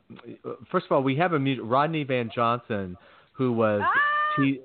first 0.70 0.86
of 0.86 0.92
all, 0.92 1.02
we 1.02 1.16
have 1.16 1.32
a 1.32 1.38
mu- 1.38 1.62
Rodney 1.62 2.04
Van 2.04 2.30
Johnson, 2.30 2.96
who 3.32 3.52
was 3.52 3.82
Ah! 3.84 4.34
T. 4.36 4.60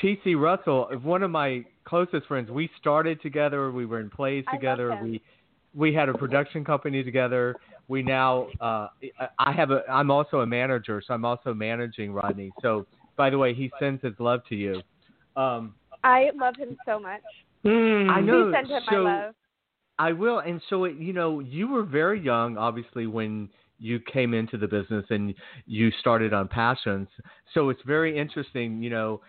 T.C. 0.00 0.34
Russell, 0.36 0.88
one 1.02 1.22
of 1.22 1.30
my 1.30 1.64
closest 1.84 2.26
friends. 2.26 2.50
We 2.50 2.70
started 2.78 3.20
together. 3.20 3.70
We 3.70 3.84
were 3.86 4.00
in 4.00 4.08
plays 4.08 4.44
together. 4.52 4.98
We 5.02 5.20
we 5.74 5.92
had 5.92 6.08
a 6.08 6.14
production 6.14 6.64
company 6.64 7.02
together. 7.02 7.56
We 7.92 8.02
now. 8.02 8.48
Uh, 8.58 8.88
I- 9.20 9.28
I 9.38 9.52
have 9.52 9.70
a. 9.70 9.82
I'm 9.86 10.10
also 10.10 10.40
a 10.40 10.46
manager, 10.46 11.02
so 11.06 11.12
I'm 11.12 11.26
also 11.26 11.52
managing 11.52 12.14
Rodney. 12.14 12.50
So, 12.62 12.86
by 13.16 13.28
the 13.28 13.36
way, 13.36 13.52
he 13.52 13.70
sends 13.78 14.02
his 14.02 14.14
love 14.18 14.40
to 14.48 14.56
you. 14.56 14.82
Um, 15.36 15.74
I 16.02 16.30
love 16.34 16.56
him 16.56 16.78
so 16.86 16.98
much. 16.98 17.20
Mm. 17.66 18.08
I 18.08 18.20
know. 18.22 18.44
Please 18.46 18.54
send 18.56 18.68
him 18.68 18.82
so, 18.90 19.04
my 19.04 19.24
love. 19.24 19.34
I 19.98 20.12
will. 20.12 20.38
And 20.38 20.62
so, 20.70 20.84
it, 20.84 20.96
you 20.96 21.12
know, 21.12 21.40
you 21.40 21.68
were 21.68 21.82
very 21.82 22.18
young, 22.18 22.56
obviously, 22.56 23.06
when 23.06 23.50
you 23.78 24.00
came 24.00 24.32
into 24.32 24.56
the 24.56 24.66
business 24.66 25.04
and 25.10 25.34
you 25.66 25.90
started 26.00 26.32
on 26.32 26.48
Passions. 26.48 27.08
So 27.52 27.68
it's 27.68 27.82
very 27.84 28.16
interesting, 28.18 28.82
you 28.82 28.88
know, 28.88 29.20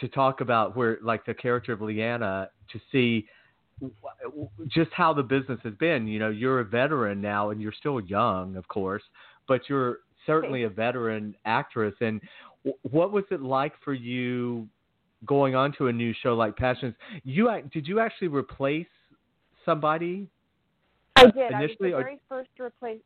to 0.00 0.08
talk 0.08 0.40
about 0.40 0.74
where, 0.74 0.96
like, 1.02 1.26
the 1.26 1.34
character 1.34 1.74
of 1.74 1.82
Leanna, 1.82 2.48
to 2.72 2.80
see 2.90 3.10
w- 3.10 3.28
just 4.68 4.90
how 4.92 5.12
the 5.12 5.22
business 5.22 5.58
has 5.62 5.74
been. 5.74 6.06
You 6.06 6.18
know, 6.18 6.30
you're 6.30 6.60
a 6.60 6.64
veteran 6.64 7.20
now, 7.20 7.50
and 7.50 7.60
you're 7.60 7.72
still 7.72 8.00
young, 8.00 8.56
of 8.56 8.66
course, 8.68 9.02
but 9.48 9.62
you're 9.68 9.98
certainly 10.26 10.64
a 10.64 10.68
veteran 10.68 11.34
actress. 11.44 11.94
And 12.00 12.20
what 12.82 13.12
was 13.12 13.24
it 13.30 13.40
like 13.40 13.72
for 13.84 13.94
you 13.94 14.68
going 15.26 15.54
on 15.54 15.72
to 15.78 15.88
a 15.88 15.92
new 15.92 16.14
show 16.22 16.34
like 16.34 16.56
Passions? 16.56 16.94
You 17.24 17.50
did 17.72 17.86
you 17.86 18.00
actually 18.00 18.28
replace 18.28 18.86
somebody? 19.64 20.28
I 21.16 21.22
uh, 21.22 21.30
did. 21.30 21.52
I 21.52 21.60
was 21.60 21.70
initially, 21.70 21.90
the 21.90 21.96
or- 21.96 22.02
very 22.02 22.20
first 22.28 22.50
replace. 22.58 23.00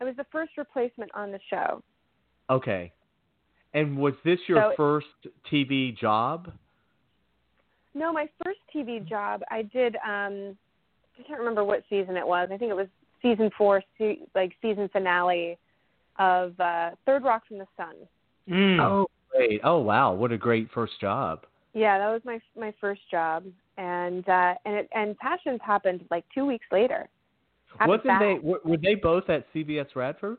I 0.00 0.04
was 0.04 0.14
the 0.16 0.26
first 0.30 0.52
replacement 0.56 1.10
on 1.14 1.32
the 1.32 1.40
show. 1.50 1.82
Okay. 2.50 2.92
And 3.74 3.98
was 3.98 4.14
this 4.24 4.38
your 4.46 4.70
So- 4.70 4.74
first 4.76 5.06
TV 5.52 5.96
job? 5.96 6.52
No, 7.98 8.12
my 8.12 8.28
first 8.44 8.60
TV 8.74 9.06
job, 9.06 9.42
I 9.50 9.62
did. 9.62 9.96
um 9.96 10.56
I 11.18 11.22
can't 11.26 11.40
remember 11.40 11.64
what 11.64 11.82
season 11.90 12.16
it 12.16 12.26
was. 12.26 12.48
I 12.52 12.56
think 12.56 12.70
it 12.70 12.76
was 12.76 12.86
season 13.20 13.50
four, 13.58 13.82
se- 13.98 14.20
like 14.36 14.52
season 14.62 14.88
finale 14.92 15.58
of 16.18 16.58
uh 16.60 16.90
Third 17.04 17.24
Rock 17.24 17.42
from 17.48 17.58
the 17.58 17.66
Sun. 17.76 17.94
Mm. 18.48 18.80
Oh, 18.80 19.06
great. 19.34 19.60
Oh, 19.64 19.80
wow. 19.80 20.12
What 20.12 20.30
a 20.30 20.38
great 20.38 20.68
first 20.72 21.00
job. 21.00 21.44
Yeah, 21.74 21.98
that 21.98 22.08
was 22.08 22.22
my 22.24 22.40
my 22.56 22.72
first 22.80 23.02
job, 23.10 23.44
and 23.76 24.26
uh 24.28 24.54
and 24.64 24.76
it 24.76 24.88
and 24.94 25.18
Passions 25.18 25.60
happened 25.64 26.04
like 26.10 26.24
two 26.32 26.46
weeks 26.46 26.66
later. 26.70 27.08
Happened 27.72 27.88
Wasn't 27.88 28.04
fast. 28.06 28.20
they 28.20 28.38
were, 28.48 28.60
were 28.64 28.76
they 28.76 28.94
both 28.94 29.28
at 29.28 29.52
CBS 29.52 29.88
Radford? 29.96 30.38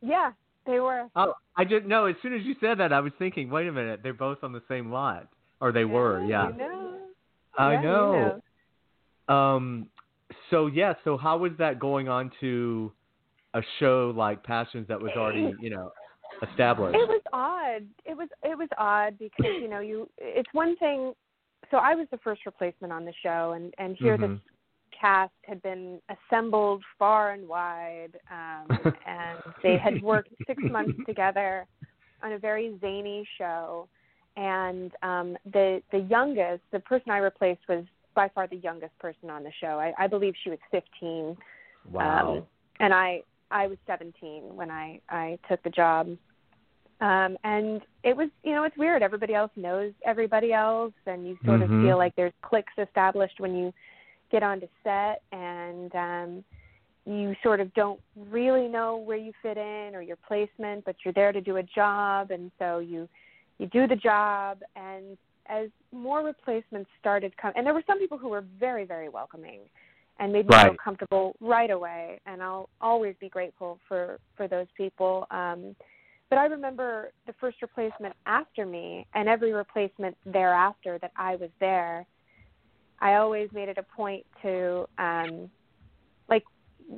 Yeah, 0.00 0.32
they 0.64 0.78
were. 0.80 1.08
Oh, 1.14 1.34
I 1.56 1.64
didn't 1.64 1.88
know. 1.88 2.06
As 2.06 2.16
soon 2.22 2.34
as 2.34 2.42
you 2.42 2.54
said 2.60 2.78
that, 2.78 2.92
I 2.92 3.00
was 3.00 3.12
thinking, 3.18 3.50
wait 3.50 3.66
a 3.68 3.72
minute, 3.72 4.00
they're 4.02 4.14
both 4.14 4.38
on 4.42 4.52
the 4.52 4.62
same 4.68 4.90
lot, 4.90 5.28
or 5.60 5.72
they 5.72 5.84
were. 5.84 6.24
Yeah, 6.24 6.44
I 6.44 6.52
know. 6.52 6.98
I 7.58 7.72
Yeah, 7.72 7.80
you 7.80 7.88
know. 7.88 8.42
Um, 9.28 9.86
so 10.50 10.66
yeah, 10.66 10.94
so 11.04 11.16
how 11.16 11.38
was 11.38 11.52
that 11.58 11.78
going 11.78 12.08
on 12.08 12.30
to 12.40 12.92
a 13.54 13.62
show 13.78 14.12
like 14.16 14.42
Passions 14.42 14.86
that 14.88 15.00
was 15.00 15.12
already, 15.16 15.54
you 15.60 15.70
know, 15.70 15.90
established? 16.50 16.96
It 16.96 17.08
was 17.08 17.22
odd. 17.32 17.86
It 18.04 18.16
was 18.16 18.28
it 18.42 18.56
was 18.56 18.68
odd 18.78 19.18
because 19.18 19.52
you 19.60 19.68
know 19.68 19.80
you 19.80 20.08
it's 20.18 20.48
one 20.52 20.76
thing. 20.76 21.12
So 21.70 21.76
I 21.76 21.94
was 21.94 22.08
the 22.10 22.18
first 22.18 22.46
replacement 22.46 22.92
on 22.92 23.04
the 23.04 23.12
show, 23.22 23.52
and 23.52 23.72
and 23.78 23.96
here 23.96 24.16
Mhm. 24.16 24.20
this 24.20 24.40
cast 24.98 25.32
had 25.44 25.62
been 25.62 26.00
assembled 26.08 26.82
far 26.98 27.32
and 27.32 27.46
wide, 27.46 28.18
um, 28.30 28.66
and 29.06 29.38
they 29.62 29.76
had 29.76 30.02
worked 30.02 30.30
six 30.46 30.62
months 30.68 30.98
together 31.06 31.66
on 32.22 32.32
a 32.32 32.38
very 32.38 32.76
zany 32.80 33.26
show. 33.38 33.88
And 34.36 34.92
um, 35.02 35.36
the 35.52 35.82
the 35.92 35.98
youngest, 35.98 36.62
the 36.72 36.80
person 36.80 37.10
I 37.10 37.18
replaced, 37.18 37.62
was 37.68 37.84
by 38.14 38.28
far 38.28 38.46
the 38.46 38.56
youngest 38.56 38.98
person 38.98 39.30
on 39.30 39.42
the 39.42 39.52
show. 39.60 39.78
I, 39.78 39.92
I 39.98 40.06
believe 40.06 40.34
she 40.42 40.50
was 40.50 40.58
15 40.70 41.36
wow. 41.92 42.36
um, 42.38 42.46
and 42.78 42.92
I 42.92 43.22
I 43.50 43.66
was 43.66 43.78
17 43.86 44.54
when 44.54 44.70
I 44.70 45.00
I 45.08 45.38
took 45.48 45.62
the 45.62 45.70
job. 45.70 46.08
Um, 47.00 47.38
and 47.44 47.80
it 48.04 48.14
was, 48.14 48.28
you 48.44 48.52
know, 48.52 48.64
it's 48.64 48.76
weird. 48.76 49.02
Everybody 49.02 49.34
else 49.34 49.50
knows 49.56 49.92
everybody 50.04 50.52
else, 50.52 50.92
and 51.06 51.26
you 51.26 51.38
sort 51.46 51.60
Mhm. 51.60 51.64
of 51.64 51.82
feel 51.82 51.96
like 51.96 52.14
there's 52.14 52.34
cliques 52.42 52.74
established 52.76 53.40
when 53.40 53.54
you 53.54 53.72
get 54.30 54.42
onto 54.42 54.68
set, 54.84 55.22
and 55.32 55.94
um, 55.96 56.44
you 57.06 57.34
sort 57.42 57.58
of 57.58 57.72
don't 57.72 58.00
really 58.14 58.68
know 58.68 58.98
where 58.98 59.16
you 59.16 59.32
fit 59.40 59.56
in 59.56 59.94
or 59.94 60.02
your 60.02 60.16
placement, 60.28 60.84
but 60.84 60.94
you're 61.02 61.14
there 61.14 61.32
to 61.32 61.40
do 61.40 61.56
a 61.56 61.62
job, 61.62 62.30
and 62.30 62.52
so 62.58 62.80
you 62.80 63.08
you 63.60 63.66
do 63.66 63.86
the 63.86 63.96
job. 63.96 64.58
And 64.74 65.16
as 65.46 65.68
more 65.92 66.24
replacements 66.24 66.90
started 66.98 67.36
coming, 67.36 67.54
and 67.56 67.66
there 67.66 67.74
were 67.74 67.84
some 67.86 67.98
people 67.98 68.18
who 68.18 68.28
were 68.28 68.44
very, 68.58 68.84
very 68.84 69.08
welcoming 69.08 69.60
and 70.20 70.32
made 70.32 70.46
me 70.46 70.54
feel 70.54 70.76
comfortable 70.82 71.34
right 71.40 71.70
away 71.70 72.20
and 72.26 72.42
I'll 72.42 72.68
always 72.80 73.14
be 73.20 73.28
grateful 73.28 73.80
for 73.88 74.20
for 74.36 74.46
those 74.46 74.66
people 74.76 75.26
um 75.30 75.74
but 76.28 76.38
I 76.38 76.44
remember 76.44 77.10
the 77.26 77.32
first 77.40 77.60
replacement 77.62 78.14
after 78.26 78.64
me 78.64 79.06
and 79.14 79.28
every 79.28 79.52
replacement 79.52 80.16
thereafter 80.26 80.98
that 81.00 81.12
I 81.16 81.36
was 81.36 81.50
there 81.58 82.06
I 83.00 83.14
always 83.14 83.48
made 83.52 83.68
it 83.70 83.78
a 83.78 83.82
point 83.82 84.26
to 84.42 84.86
um 84.98 85.50
like 86.28 86.44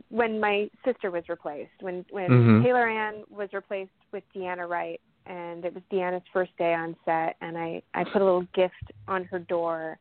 when 0.08 0.40
my 0.40 0.68
sister 0.84 1.10
was 1.10 1.22
replaced 1.28 1.80
when 1.80 2.04
when 2.10 2.28
Mhm. 2.28 2.62
Taylor 2.64 2.88
Ann 2.88 3.22
was 3.30 3.52
replaced 3.52 3.92
with 4.10 4.24
Deanna 4.34 4.68
Wright 4.68 5.00
and 5.26 5.64
it 5.64 5.74
was 5.74 5.82
Deanna's 5.92 6.24
first 6.32 6.56
day 6.58 6.74
on 6.74 6.96
set 7.04 7.36
and 7.40 7.56
I 7.56 7.82
I 7.94 8.04
put 8.04 8.22
a 8.22 8.24
little 8.24 8.46
gift 8.54 8.92
on 9.08 9.24
her 9.24 9.38
door 9.38 9.98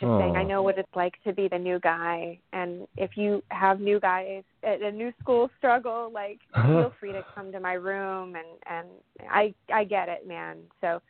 just 0.00 0.18
saying 0.18 0.36
I 0.36 0.42
know 0.42 0.62
what 0.62 0.78
it's 0.78 0.88
like 0.96 1.14
to 1.24 1.32
be 1.32 1.48
the 1.48 1.58
new 1.58 1.78
guy 1.78 2.38
and 2.52 2.86
if 2.96 3.16
you 3.16 3.42
have 3.48 3.80
new 3.80 4.00
guys 4.00 4.42
at 4.64 4.82
a 4.82 4.90
new 4.90 5.12
school 5.20 5.50
struggle 5.58 6.10
like 6.12 6.40
feel 6.66 6.92
free 6.98 7.12
to 7.12 7.22
come 7.34 7.52
to 7.52 7.60
my 7.60 7.74
room 7.74 8.34
and 8.36 8.46
and 8.68 8.88
I 9.30 9.54
I 9.72 9.84
get 9.84 10.08
it 10.08 10.26
man. 10.26 10.58
So 10.80 11.00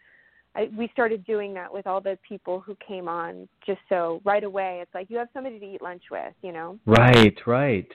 I 0.55 0.69
we 0.77 0.89
started 0.93 1.25
doing 1.25 1.55
that 1.55 1.73
with 1.73 1.87
all 1.87 2.01
the 2.01 2.19
people 2.29 2.61
who 2.61 2.77
came 2.87 3.09
on 3.09 3.49
just 3.65 3.81
so 3.89 4.21
right 4.25 4.45
away 4.45 4.81
it's 4.83 4.95
like 4.95 5.09
you 5.11 5.17
have 5.19 5.29
somebody 5.33 5.59
to 5.59 5.67
eat 5.67 5.83
lunch 5.83 6.03
with 6.11 6.35
you 6.43 6.53
know? 6.53 6.79
Right, 6.87 7.39
right. 7.47 7.89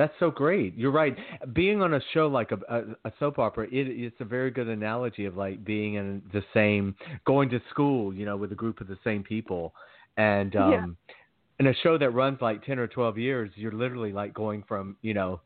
That's 0.00 0.14
so 0.18 0.30
great. 0.30 0.74
You're 0.78 0.92
right. 0.92 1.14
Being 1.52 1.82
on 1.82 1.92
a 1.92 2.00
show 2.14 2.26
like 2.26 2.52
a, 2.52 2.58
a, 2.74 3.08
a 3.08 3.12
soap 3.18 3.38
opera, 3.38 3.66
it, 3.66 3.86
it's 3.86 4.16
a 4.20 4.24
very 4.24 4.50
good 4.50 4.66
analogy 4.66 5.26
of 5.26 5.36
like 5.36 5.62
being 5.62 5.96
in 5.96 6.22
the 6.32 6.42
same, 6.54 6.96
going 7.26 7.50
to 7.50 7.60
school, 7.68 8.14
you 8.14 8.24
know, 8.24 8.34
with 8.34 8.50
a 8.50 8.54
group 8.54 8.80
of 8.80 8.86
the 8.88 8.96
same 9.04 9.22
people, 9.22 9.74
and 10.16 10.56
um, 10.56 10.96
Yeah. 11.06 11.16
in 11.58 11.66
a 11.66 11.74
show 11.82 11.98
that 11.98 12.08
runs 12.14 12.40
like 12.40 12.64
ten 12.64 12.78
or 12.78 12.86
twelve 12.86 13.18
years, 13.18 13.50
you're 13.56 13.72
literally 13.72 14.10
like 14.10 14.32
going 14.32 14.64
from 14.66 14.96
you 15.02 15.12
know 15.12 15.42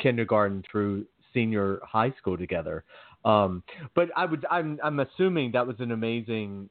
kindergarten 0.00 0.64
through 0.72 1.04
senior 1.34 1.78
high 1.82 2.14
school 2.18 2.38
together. 2.38 2.84
Um, 3.26 3.62
but 3.94 4.08
I 4.16 4.24
would, 4.24 4.46
I'm, 4.50 4.78
I'm 4.82 5.00
assuming 5.00 5.52
that 5.52 5.66
was 5.66 5.76
an 5.80 5.92
amazing 5.92 6.70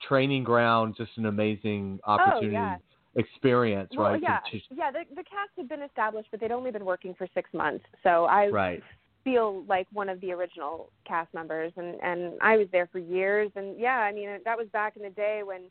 training 0.00 0.42
ground, 0.42 0.94
just 0.96 1.10
an 1.18 1.26
amazing 1.26 2.00
opportunity, 2.04 2.56
Oh, 2.56 2.60
yeah. 2.60 2.76
Experience, 3.18 3.90
well 3.96 4.12
right? 4.12 4.22
yeah 4.22 4.38
to- 4.50 4.60
yeah 4.74 4.90
the 4.90 5.00
the 5.10 5.24
cast 5.24 5.50
had 5.56 5.68
been 5.68 5.82
established 5.82 6.28
but 6.30 6.40
they'd 6.40 6.52
only 6.52 6.70
been 6.70 6.84
working 6.84 7.14
for 7.18 7.26
6 7.34 7.50
months 7.52 7.84
so 8.02 8.24
I 8.24 8.46
right. 8.48 8.82
feel 9.24 9.64
like 9.68 9.86
one 9.92 10.08
of 10.08 10.20
the 10.20 10.32
original 10.32 10.90
cast 11.06 11.32
members 11.34 11.72
and 11.76 11.96
and 12.02 12.34
I 12.40 12.56
was 12.56 12.68
there 12.72 12.88
for 12.90 12.98
years 12.98 13.50
and 13.56 13.78
yeah 13.78 13.98
I 13.98 14.12
mean 14.12 14.28
that 14.44 14.56
was 14.56 14.68
back 14.72 14.96
in 14.96 15.02
the 15.02 15.10
day 15.10 15.42
when 15.44 15.62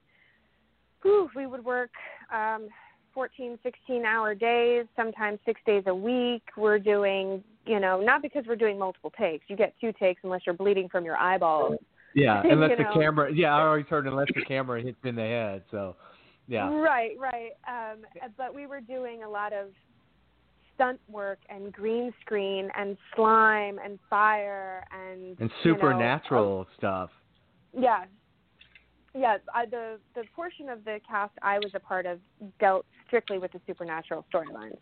whew, 1.01 1.29
we 1.35 1.45
would 1.47 1.63
work 1.63 1.91
um 2.33 2.67
14 3.13 3.57
16 3.63 4.05
hour 4.05 4.35
days 4.35 4.85
sometimes 4.95 5.39
6 5.45 5.61
days 5.65 5.83
a 5.87 5.95
week 5.95 6.43
we're 6.57 6.79
doing 6.79 7.43
you 7.65 7.79
know 7.79 8.01
not 8.01 8.21
because 8.21 8.43
we're 8.47 8.55
doing 8.55 8.77
multiple 8.77 9.11
takes 9.17 9.45
you 9.47 9.55
get 9.55 9.73
two 9.79 9.93
takes 9.93 10.21
unless 10.23 10.41
you're 10.45 10.55
bleeding 10.55 10.89
from 10.89 11.05
your 11.05 11.17
eyeballs 11.17 11.79
Yeah, 12.13 12.41
unless 12.45 12.71
You 12.71 12.77
the 12.77 12.99
camera. 12.99 13.31
Yeah, 13.33 13.55
I 13.55 13.61
always 13.67 13.85
heard 13.87 14.07
unless 14.07 14.27
the 14.33 14.43
camera 14.45 14.81
hits 14.81 14.97
in 15.03 15.15
the 15.15 15.21
head. 15.21 15.63
So, 15.69 15.95
yeah. 16.47 16.69
Right, 16.69 17.11
right. 17.19 17.51
Um, 17.67 17.99
but 18.37 18.53
we 18.53 18.65
were 18.65 18.81
doing 18.81 19.23
a 19.23 19.29
lot 19.29 19.53
of 19.53 19.67
stunt 20.75 20.99
work 21.09 21.39
and 21.49 21.73
green 21.73 22.13
screen 22.21 22.69
and 22.77 22.97
slime 23.15 23.79
and 23.83 23.99
fire 24.09 24.85
and 24.91 25.39
And 25.39 25.51
you 25.63 25.71
know, 25.71 25.77
supernatural 25.77 26.67
stuff. 26.77 27.09
uh, 27.75 27.79
yeah, 27.81 28.05
yeah. 29.15 29.37
I, 29.53 29.65
the 29.65 29.99
the 30.15 30.23
portion 30.35 30.69
of 30.69 30.85
the 30.85 30.99
cast 31.07 31.33
I 31.41 31.57
was 31.57 31.71
a 31.73 31.79
part 31.79 32.05
of 32.05 32.19
dealt 32.59 32.85
strictly 33.07 33.39
with 33.39 33.51
the 33.51 33.61
supernatural 33.67 34.25
storylines. 34.33 34.77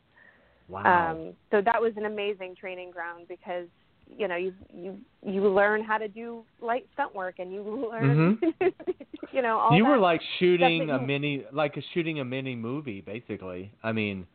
Wow. 0.68 1.12
Um, 1.12 1.34
so 1.52 1.62
that 1.62 1.82
was 1.82 1.94
an 1.96 2.06
amazing 2.06 2.56
training 2.60 2.92
ground 2.92 3.28
because 3.30 3.68
you 4.08 4.28
know 4.28 4.36
you 4.36 4.54
you 4.74 4.98
you 5.26 5.42
learn 5.48 5.84
how 5.84 5.98
to 5.98 6.08
do 6.08 6.44
light 6.62 6.88
stunt 6.94 7.14
work 7.16 7.36
and 7.40 7.52
you 7.52 7.62
learn 7.92 8.40
you 9.32 9.42
know 9.42 9.60
all 9.60 9.72
Mm-hmm. 9.72 9.76
you 9.76 9.86
were 9.86 9.98
like 9.98 10.22
shooting 10.40 10.90
a 10.92 11.00
mini, 11.00 11.46
like 11.52 11.78
a 11.78 11.82
shooting 11.94 12.20
a 12.20 12.26
mini 12.26 12.56
movie, 12.56 13.02
basically. 13.02 13.72
I 13.84 13.92
mean, 13.92 14.26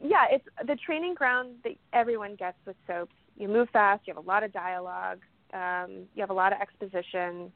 yeah, 0.00 0.24
it's 0.30 0.44
the 0.66 0.76
training 0.76 1.14
ground 1.14 1.56
that 1.64 1.72
everyone 1.92 2.34
gets 2.36 2.56
with 2.66 2.76
soaps. 2.86 3.14
You 3.36 3.48
move 3.48 3.68
fast. 3.72 4.02
You 4.06 4.14
have 4.14 4.24
a 4.24 4.28
lot 4.28 4.42
of 4.42 4.52
dialogue. 4.52 5.20
Um, 5.54 6.06
you 6.14 6.20
have 6.20 6.30
a 6.30 6.34
lot 6.34 6.52
of 6.52 6.60
exposition, 6.60 7.52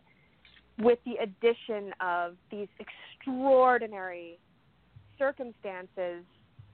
with 0.79 0.99
the 1.05 1.15
addition 1.23 1.93
of 2.01 2.35
these 2.51 2.69
extraordinary 2.79 4.39
circumstances 5.19 6.25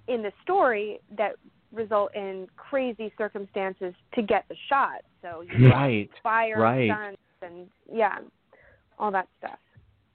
in 0.08 0.22
the 0.22 0.32
story 0.42 1.00
that 1.16 1.32
result 1.72 2.14
in 2.14 2.46
crazy 2.56 3.12
circumstances 3.16 3.94
to 4.14 4.22
get 4.22 4.44
the 4.48 4.56
shot. 4.68 5.02
So 5.22 5.42
you 5.42 5.70
right. 5.70 6.10
fire 6.22 6.58
right. 6.58 6.90
stunts 6.90 7.20
and 7.42 7.68
yeah, 7.90 8.18
all 8.98 9.10
that 9.12 9.28
stuff. 9.38 9.58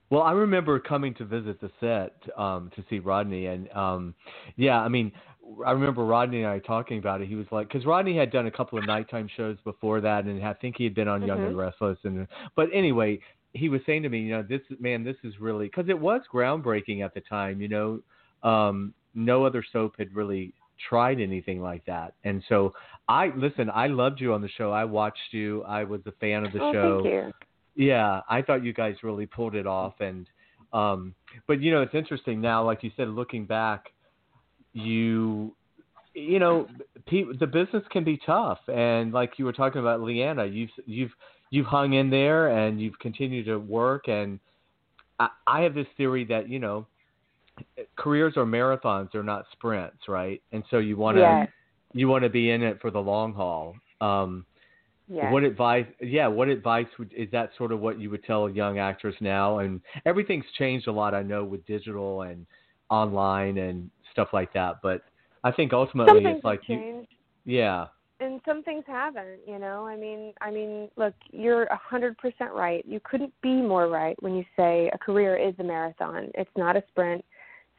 Well, 0.10 0.22
I 0.22 0.32
remember 0.32 0.80
coming 0.80 1.14
to 1.16 1.26
visit 1.26 1.60
the 1.60 1.70
set 1.82 2.16
um, 2.40 2.72
to 2.76 2.84
see 2.90 3.00
Rodney, 3.00 3.48
and 3.48 3.70
um, 3.72 4.16
yeah, 4.56 4.80
I 4.80 4.88
mean, 4.88 5.12
I 5.66 5.72
remember 5.72 6.06
Rodney 6.06 6.44
and 6.44 6.48
I 6.48 6.60
talking 6.60 6.98
about 6.98 7.22
it. 7.22 7.28
He 7.28 7.36
was 7.36 7.46
like, 7.52 7.68
because 7.68 7.86
Rodney 7.86 8.16
had 8.16 8.32
done 8.32 8.48
a 8.48 8.52
couple 8.52 8.78
of 8.78 8.86
nighttime 8.86 9.30
shows 9.36 9.58
before 9.66 10.00
that, 10.02 10.24
and 10.24 10.46
I 10.46 10.54
think 10.54 10.76
he 10.78 10.86
had 10.86 10.96
been 10.96 11.10
on 11.10 11.26
Young 11.26 11.44
and 11.44 11.56
Mhm. 11.56 11.60
Restless, 11.60 11.98
and 12.04 12.28
but 12.56 12.70
anyway, 12.72 13.20
he 13.54 13.68
was 13.68 13.82
saying 13.86 14.04
to 14.04 14.10
me, 14.10 14.20
you 14.20 14.32
know, 14.32 14.44
this 14.44 14.62
man, 14.80 15.04
this 15.04 15.18
is 15.24 15.40
really 15.42 15.66
because 15.66 15.90
it 15.90 16.00
was 16.00 16.22
groundbreaking 16.32 17.04
at 17.04 17.14
the 17.14 17.22
time. 17.22 17.62
You 17.62 17.68
know, 17.68 18.00
um, 18.44 18.94
no 19.14 19.46
other 19.46 19.64
soap 19.72 19.96
had 19.98 20.16
really 20.16 20.54
tried 20.90 21.20
anything 21.20 21.62
like 21.62 21.86
that, 21.86 22.14
and 22.24 22.44
so 22.50 22.74
I 23.08 23.32
listen. 23.36 23.70
I 23.74 23.88
loved 23.88 24.22
you 24.22 24.34
on 24.34 24.42
the 24.42 24.50
show. 24.50 24.72
I 24.72 24.86
watched 24.86 25.32
you. 25.32 25.64
I 25.64 25.84
was 25.84 26.02
a 26.06 26.12
fan 26.14 26.46
of 26.46 26.54
the 26.54 26.62
oh, 26.62 26.74
show. 26.74 27.02
thank 27.04 27.14
you. 27.14 27.34
Yeah, 27.86 28.22
I 28.30 28.42
thought 28.42 28.64
you 28.64 28.74
guys 28.74 28.96
really 29.04 29.26
pulled 29.26 29.56
it 29.56 29.68
off, 29.68 29.94
and 30.00 30.28
um, 30.74 31.16
but 31.48 31.62
you 31.62 31.72
know 31.72 31.82
it's 31.82 31.94
interesting 31.94 32.42
now. 32.42 32.64
Like 32.64 32.84
you 32.84 32.92
said, 32.98 33.08
looking 33.10 33.46
back, 33.46 33.86
you 34.74 35.56
you 36.14 36.40
know 36.40 36.68
pe- 37.06 37.38
the 37.40 37.48
business 37.48 37.84
can 37.92 38.04
be 38.04 38.20
tough, 38.26 38.60
and 38.68 39.14
like 39.14 39.34
you 39.38 39.46
were 39.46 39.54
talking 39.54 39.80
about 39.80 40.02
Leanna, 40.02 40.46
you've 40.46 40.70
you've 40.86 41.12
you've 41.50 41.66
hung 41.66 41.94
in 41.94 42.10
there 42.10 42.50
and 42.50 42.82
you've 42.82 42.98
continued 43.00 43.46
to 43.46 43.58
work, 43.58 44.08
and 44.08 44.40
I, 45.20 45.30
I 45.46 45.62
have 45.62 45.74
this 45.74 45.88
theory 45.96 46.26
that 46.26 46.50
you 46.50 46.60
know 46.60 46.88
careers 47.96 48.38
are 48.38 48.46
marathons, 48.46 49.10
they're 49.12 49.24
not 49.24 49.46
sprints, 49.52 50.08
right? 50.08 50.42
And 50.52 50.64
so 50.70 50.80
you 50.80 50.98
want 50.98 51.18
to 51.18 51.22
Yes. 51.22 51.50
you 51.94 52.08
want 52.08 52.24
to 52.24 52.30
be 52.30 52.52
in 52.52 52.62
it 52.64 52.80
for 52.82 52.92
the 52.92 53.00
long 53.00 53.34
haul. 53.34 53.76
Um, 54.02 54.46
what 55.08 55.44
advice? 55.44 55.88
Yeah, 56.02 56.28
what 56.28 56.48
advice 56.48 56.88
would 57.00 57.12
is 57.14 57.30
that 57.32 57.52
sort 57.58 57.72
of 57.72 57.80
what 57.80 58.00
you 58.00 58.10
would 58.12 58.24
tell 58.24 58.46
a 58.46 58.52
young 58.52 58.78
actress 58.78 59.16
now? 59.20 59.60
And 59.60 59.82
everything's 60.06 60.46
changed 60.58 60.88
a 60.88 60.92
lot, 60.92 61.14
I 61.16 61.24
know, 61.24 61.44
with 61.44 61.66
digital 61.66 62.24
and 62.24 62.46
online 62.90 63.58
and 63.58 63.90
stuff 64.12 64.30
like 64.34 64.54
that. 64.54 64.76
But 64.84 65.02
I 65.44 65.52
think 65.52 65.74
ultimately 65.74 66.26
it's 66.26 66.44
like 66.44 66.62
you, 66.68 67.06
yeah, 67.46 67.88
and 68.20 68.42
some 68.46 68.64
things 68.64 68.84
haven't 68.88 69.40
you 69.48 69.60
know 69.60 69.86
i 69.86 69.96
mean 69.96 70.34
i 70.42 70.50
mean 70.50 70.90
look 70.96 71.14
you're 71.32 71.64
a 71.66 71.78
hundred 71.78 72.18
percent 72.18 72.52
right 72.54 72.84
you 72.88 73.00
couldn't 73.04 73.34
be 73.42 73.62
more 73.62 73.88
right 73.88 74.22
when 74.22 74.36
you 74.36 74.44
say 74.56 74.90
a 74.94 74.98
career 74.98 75.36
is 75.36 75.54
a 75.60 75.64
marathon 75.64 76.30
it's 76.34 76.50
not 76.58 76.76
a 76.76 76.84
sprint 76.90 77.24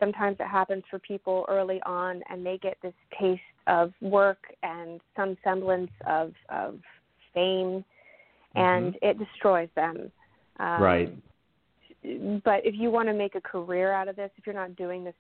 sometimes 0.01 0.37
it 0.41 0.47
happens 0.47 0.83
for 0.91 0.99
people 0.99 1.45
early 1.49 1.81
on 1.85 2.23
and 2.31 2.45
they 2.45 2.59
get 2.59 2.77
this 2.83 2.95
taste 3.19 3.41
of 3.67 3.93
work 4.01 4.39
and 4.63 5.01
some 5.17 5.37
semblance 5.45 5.91
of 6.07 6.33
of 6.49 6.79
fame 7.35 7.85
and 8.55 8.97
it 9.03 9.19
destroys 9.19 9.69
them 9.77 10.11
um, 10.61 10.83
Right. 10.83 11.15
but 12.45 12.65
if 12.65 12.75
you 12.75 12.91
want 12.91 13.09
to 13.09 13.15
make 13.15 13.35
a 13.35 13.41
career 13.41 13.93
out 13.93 14.09
of 14.09 14.17
this 14.17 14.31
if 14.37 14.47
you're 14.47 14.55
not 14.55 14.77
doing 14.77 15.05
this 15.05 15.15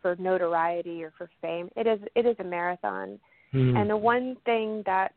for 0.00 0.16
notoriety 0.16 1.04
or 1.04 1.12
for 1.16 1.28
fame 1.42 1.68
it 1.76 1.86
is 1.86 2.00
it 2.14 2.26
is 2.26 2.36
a 2.38 2.44
marathon 2.44 3.18
Hmm. 3.52 3.76
and 3.76 3.90
the 3.90 3.96
one 3.96 4.36
thing 4.44 4.82
that 4.86 5.12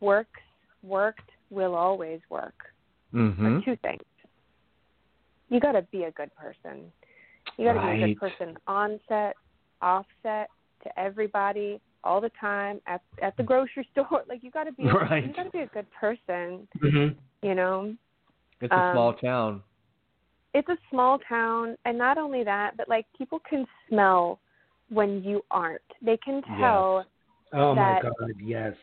works, 0.00 0.40
worked, 0.82 1.30
will 1.50 1.74
always 1.74 2.20
work 2.30 2.54
hmm 3.12 3.46
are 3.46 3.62
two 3.64 3.76
things. 3.82 4.02
You 5.48 5.60
got 5.60 5.72
to 5.72 5.82
be 5.92 6.04
a 6.04 6.10
good 6.12 6.30
person. 6.34 6.92
You 7.56 7.64
got 7.64 7.74
to 7.74 7.80
be 7.96 8.02
a 8.02 8.06
good 8.08 8.20
person 8.20 8.56
on 8.66 9.00
set, 9.08 9.34
off 9.82 10.06
set, 10.22 10.48
to 10.82 10.98
everybody, 11.00 11.80
all 12.04 12.20
the 12.20 12.30
time, 12.40 12.80
at 12.86 13.00
at 13.22 13.36
the 13.36 13.42
grocery 13.42 13.86
store. 13.92 14.24
Like 14.28 14.42
you 14.42 14.50
got 14.50 14.64
to 14.64 14.72
be, 14.72 14.84
Right. 14.84 15.24
you 15.26 15.32
got 15.34 15.44
to 15.44 15.50
be 15.50 15.60
a 15.60 15.66
good 15.66 15.86
person. 15.92 16.68
Mhm. 16.82 17.16
You 17.42 17.54
know, 17.54 17.94
it's 18.60 18.72
a 18.72 18.76
Um, 18.76 18.92
small 18.92 19.12
town. 19.14 19.62
it's 20.54 20.68
a 20.68 20.78
small 20.90 21.18
town, 21.28 21.76
and 21.84 21.98
not 21.98 22.18
only 22.18 22.44
that, 22.44 22.76
but 22.76 22.88
like 22.88 23.06
people 23.16 23.40
can 23.40 23.66
smell 23.88 24.40
when 24.88 25.22
you 25.22 25.44
aren't. 25.50 25.82
They 26.02 26.16
can 26.18 26.36
Yes. 26.36 26.58
tell. 26.58 27.06
Oh 27.52 27.74
my 27.74 28.00
God, 28.00 28.32
yes. 28.38 28.76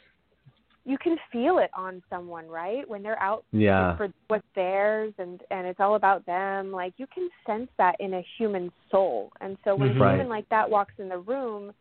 You 0.86 0.98
can 0.98 1.18
feel 1.32 1.60
it 1.60 1.72
on 1.74 2.02
someone, 2.10 2.48
right? 2.48 2.88
When 2.88 3.02
they're 3.04 3.22
out 3.22 3.46
Yeah, 3.52 3.96
for 3.98 4.10
what's 4.28 4.44
theirs 4.56 5.14
and 5.18 5.42
and 5.50 5.66
it's 5.68 5.80
all 5.80 5.96
about 5.96 6.26
them. 6.26 6.72
Like 6.72 6.94
you 6.98 7.08
can 7.14 7.30
sense 7.46 7.70
that 7.78 7.96
in 8.00 8.16
a 8.16 8.26
human 8.38 8.72
soul. 8.92 9.32
And 9.42 9.58
so 9.64 9.76
when 9.76 9.90
Mhm. 9.94 10.00
Right. 10.00 10.10
someone 10.12 10.30
like 10.30 10.50
that 10.50 10.70
walks 10.70 10.94
in 11.00 11.08
the 11.10 11.20
room 11.20 11.74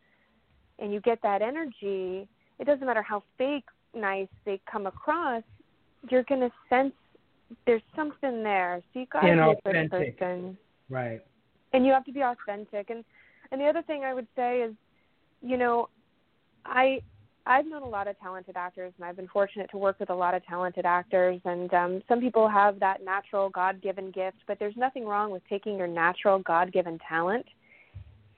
and 0.78 0.92
you 0.92 1.00
get 1.00 1.20
that 1.22 1.42
energy, 1.42 2.28
it 2.58 2.64
doesn't 2.64 2.86
matter 2.86 3.02
how 3.02 3.22
fake 3.38 3.68
nice 3.94 4.28
they 4.44 4.58
come 4.70 4.86
across, 4.86 5.42
you're 6.08 6.24
gonna 6.24 6.50
sense 6.68 6.94
there's 7.66 7.82
something 7.94 8.42
there. 8.42 8.82
So 8.92 9.00
you 9.00 9.06
gotta 9.06 9.26
be 9.26 9.68
a 9.68 9.88
person 9.88 10.56
Right. 10.88 11.22
and 11.72 11.84
you 11.86 11.92
have 11.92 12.04
to 12.04 12.12
be 12.12 12.22
authentic 12.22 12.90
and 12.90 13.04
and 13.50 13.60
the 13.60 13.66
other 13.66 13.82
thing 13.82 14.04
i 14.04 14.14
would 14.14 14.26
say 14.36 14.62
is 14.62 14.74
you 15.42 15.56
know 15.56 15.88
i 16.64 17.02
i've 17.46 17.66
known 17.66 17.82
a 17.82 17.88
lot 17.88 18.08
of 18.08 18.18
talented 18.20 18.56
actors 18.56 18.92
and 18.96 19.04
i've 19.04 19.16
been 19.16 19.28
fortunate 19.28 19.70
to 19.70 19.78
work 19.78 19.98
with 20.00 20.10
a 20.10 20.14
lot 20.14 20.34
of 20.34 20.44
talented 20.46 20.84
actors 20.84 21.40
and 21.44 21.72
um 21.74 22.02
some 22.08 22.20
people 22.20 22.48
have 22.48 22.78
that 22.80 23.04
natural 23.04 23.48
god 23.50 23.80
given 23.82 24.10
gift 24.10 24.38
but 24.46 24.58
there's 24.58 24.76
nothing 24.76 25.06
wrong 25.06 25.30
with 25.30 25.42
taking 25.48 25.76
your 25.76 25.86
natural 25.86 26.38
god 26.40 26.72
given 26.72 26.98
talent 27.08 27.46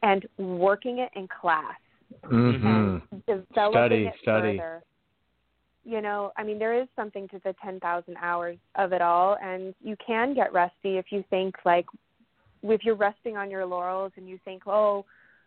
and 0.02 0.26
working 0.38 0.98
it 0.98 1.10
in 1.14 1.28
class 1.28 1.74
hmm 2.22 2.96
and 3.12 3.24
developing 3.26 3.72
Study, 3.72 4.04
it 4.04 4.14
study. 4.22 4.58
further. 4.58 4.82
You 5.84 6.00
know, 6.00 6.32
I 6.36 6.44
mean, 6.44 6.58
there 6.58 6.80
is 6.80 6.88
something 6.96 7.28
to 7.28 7.40
the 7.44 7.54
10,000 7.62 8.16
hours 8.16 8.56
of 8.76 8.92
it 8.92 9.02
all, 9.02 9.36
and 9.42 9.74
you 9.82 9.96
can 10.04 10.34
get 10.34 10.52
rusty 10.52 10.96
if 10.96 11.06
you 11.10 11.22
think 11.28 11.54
like, 11.66 11.84
if 12.62 12.84
you're 12.84 12.94
resting 12.94 13.36
on 13.36 13.50
your 13.50 13.66
laurels 13.66 14.12
and 14.16 14.26
you 14.26 14.38
think, 14.46 14.66
oh, 14.66 15.04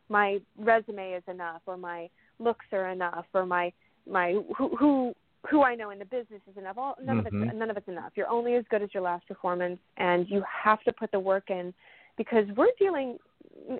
my 0.09 0.37
resume 0.59 1.13
is 1.13 1.23
enough, 1.27 1.61
or 1.65 1.75
my 1.75 2.07
looks 2.39 2.65
are 2.71 2.89
enough, 2.89 3.25
or 3.33 3.45
my 3.45 3.71
my 4.09 4.39
who 4.57 4.75
who 4.75 5.13
who 5.49 5.63
I 5.63 5.75
know 5.75 5.91
in 5.91 5.99
the 5.99 6.05
business 6.05 6.41
is 6.49 6.57
enough. 6.57 6.77
All 6.77 6.95
none 7.01 7.19
of 7.19 7.25
Mhm. 7.25 7.43
it's 7.43 7.55
none 7.55 7.69
of 7.69 7.77
it's 7.77 7.87
enough. 7.87 8.11
You're 8.15 8.29
only 8.29 8.55
as 8.55 8.65
good 8.69 8.81
as 8.81 8.93
your 8.93 9.03
last 9.03 9.27
performance, 9.27 9.79
and 9.97 10.29
you 10.29 10.41
have 10.63 10.81
to 10.83 10.93
put 10.93 11.11
the 11.11 11.19
work 11.19 11.49
in 11.49 11.73
because 12.17 12.45
we're 12.55 12.71
dealing 12.79 13.17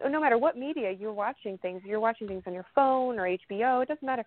no 0.09 0.19
matter 0.19 0.37
what 0.37 0.57
media 0.57 0.91
you're 0.91 1.13
watching 1.13 1.57
things 1.57 1.81
you're 1.85 1.99
watching 1.99 2.27
things 2.27 2.43
on 2.47 2.53
your 2.53 2.65
phone 2.73 3.19
or 3.19 3.23
hbo 3.23 3.81
it 3.83 3.87
doesn't 3.87 4.05
matter 4.05 4.23